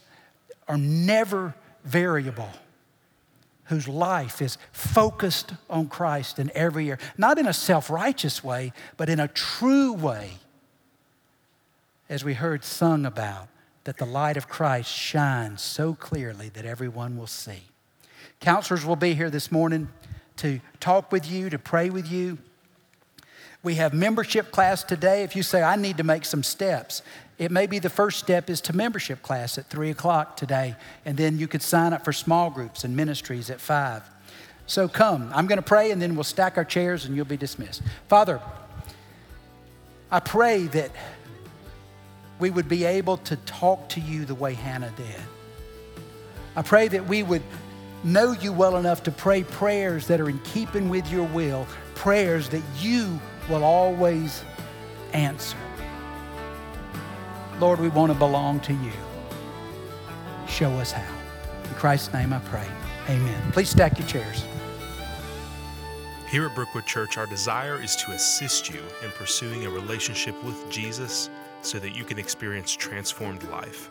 are 0.68 0.78
never 0.78 1.56
variable, 1.84 2.50
whose 3.66 3.88
life 3.88 4.42
is 4.42 4.58
focused 4.72 5.54
on 5.70 5.88
Christ 5.88 6.38
in 6.38 6.52
every 6.54 6.88
area, 6.90 7.00
not 7.18 7.40
in 7.40 7.48
a 7.48 7.54
self 7.54 7.90
righteous 7.90 8.44
way, 8.44 8.74
but 8.96 9.10
in 9.10 9.20
a 9.20 9.28
true 9.28 9.94
way, 9.94 10.34
as 12.08 12.24
we 12.24 12.36
heard 12.36 12.64
sung 12.64 13.06
about, 13.06 13.48
that 13.86 13.98
the 13.98 14.06
light 14.06 14.38
of 14.38 14.48
Christ 14.48 14.92
shines 14.92 15.62
so 15.62 15.96
clearly 15.96 16.50
that 16.50 16.66
everyone 16.66 17.18
will 17.18 17.28
see. 17.28 17.64
Counselors 18.40 18.86
will 18.86 18.96
be 18.96 19.16
here 19.16 19.30
this 19.30 19.52
morning 19.52 19.90
to 20.40 20.60
talk 20.80 21.12
with 21.12 21.30
you, 21.30 21.50
to 21.50 21.60
pray 21.60 21.90
with 21.90 22.12
you. 22.12 22.38
We 23.62 23.76
have 23.76 23.94
membership 23.94 24.52
class 24.52 24.84
today. 24.84 25.24
If 25.24 25.36
you 25.36 25.44
say, 25.44 25.62
I 25.62 25.76
need 25.76 25.98
to 25.98 26.04
make 26.04 26.24
some 26.24 26.44
steps, 26.44 27.02
it 27.38 27.52
may 27.52 27.68
be 27.68 27.80
the 27.80 27.90
first 27.90 28.20
step 28.20 28.50
is 28.50 28.62
to 28.62 28.76
membership 28.76 29.22
class 29.22 29.58
at 29.58 29.70
three 29.70 29.90
o'clock 29.90 30.38
today. 30.38 30.76
And 31.06 31.18
then 31.18 31.38
you 31.38 31.48
could 31.48 31.62
sign 31.62 31.94
up 31.94 32.06
for 32.06 32.14
small 32.14 32.50
groups 32.50 32.84
and 32.84 32.96
ministries 32.96 33.50
at 33.50 33.60
five. 33.60 34.04
So 34.66 34.88
come. 34.88 35.32
I'm 35.34 35.48
going 35.48 35.58
to 35.58 35.64
pray 35.64 35.92
and 35.92 36.02
then 36.02 36.16
we'll 36.16 36.24
stack 36.24 36.58
our 36.58 36.64
chairs 36.64 37.06
and 37.06 37.16
you'll 37.16 37.26
be 37.26 37.38
dismissed. 37.38 37.82
Father, 38.08 38.40
I 40.12 40.20
pray 40.20 40.68
that 40.68 40.92
we 42.40 42.50
would 42.50 42.70
be 42.70 42.86
able 42.86 43.18
to 43.18 43.36
talk 43.36 43.90
to 43.90 44.00
you 44.00 44.26
the 44.26 44.36
way 44.36 44.54
Hannah 44.54 44.94
did. 44.96 45.22
I 46.56 46.62
pray 46.62 46.88
that 46.88 47.08
we 47.08 47.24
would 47.24 47.44
know 48.04 48.32
you 48.32 48.54
well 48.54 48.78
enough 48.78 49.04
to 49.04 49.12
pray 49.12 49.44
prayers 49.44 50.08
that 50.08 50.20
are 50.20 50.30
in 50.30 50.40
keeping 50.40 50.90
with 50.90 51.10
your 51.12 51.26
will, 51.26 51.68
prayers 51.96 52.50
that 52.50 52.64
you 52.80 53.20
will 53.50 53.64
always 53.64 54.44
answer. 55.14 55.58
Lord, 57.60 57.80
we 57.80 57.90
want 57.90 58.12
to 58.12 58.18
belong 58.18 58.60
to 58.62 58.74
you. 58.74 58.92
Show 60.48 60.72
us 60.74 60.92
how. 60.92 61.16
In 61.66 61.76
Christ's 61.76 62.14
name 62.14 62.32
I 62.32 62.40
pray. 62.40 62.66
Amen. 63.10 63.52
Please 63.52 63.70
stack 63.70 64.00
your 64.00 64.08
chairs. 64.08 64.46
Here 66.30 66.46
at 66.46 66.54
Brookwood 66.54 66.86
Church, 66.86 67.18
our 67.18 67.26
desire 67.26 67.82
is 67.82 67.96
to 67.98 68.12
assist 68.12 68.70
you 68.70 68.80
in 69.04 69.10
pursuing 69.12 69.66
a 69.66 69.70
relationship 69.70 70.42
with 70.44 70.70
Jesus 70.70 71.30
so 71.62 71.80
that 71.80 71.96
you 71.96 72.04
can 72.04 72.20
experience 72.20 72.72
transformed 72.72 73.44
life. 73.50 73.90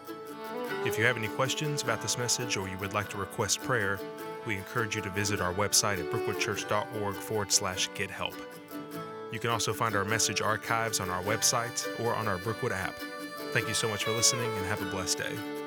If 0.84 0.96
you 0.96 1.04
have 1.04 1.16
any 1.16 1.28
questions 1.28 1.82
about 1.82 2.00
this 2.00 2.16
message 2.16 2.56
or 2.56 2.68
you 2.68 2.78
would 2.78 2.94
like 2.94 3.08
to 3.10 3.18
request 3.18 3.62
prayer, 3.62 3.98
we 4.46 4.56
encourage 4.56 4.94
you 4.96 5.02
to 5.02 5.10
visit 5.10 5.40
our 5.40 5.52
website 5.52 5.98
at 5.98 6.10
brookwoodchurch.org 6.10 7.14
forward 7.14 7.52
slash 7.52 7.90
get 7.94 8.10
help. 8.10 8.34
You 9.32 9.38
can 9.38 9.50
also 9.50 9.72
find 9.72 9.94
our 9.94 10.04
message 10.04 10.40
archives 10.40 11.00
on 11.00 11.10
our 11.10 11.22
website 11.22 11.86
or 12.00 12.14
on 12.14 12.28
our 12.28 12.38
Brookwood 12.38 12.72
app. 12.72 12.94
Thank 13.52 13.68
you 13.68 13.74
so 13.74 13.88
much 13.88 14.04
for 14.04 14.12
listening 14.12 14.50
and 14.56 14.66
have 14.66 14.80
a 14.80 14.90
blessed 14.90 15.18
day. 15.18 15.57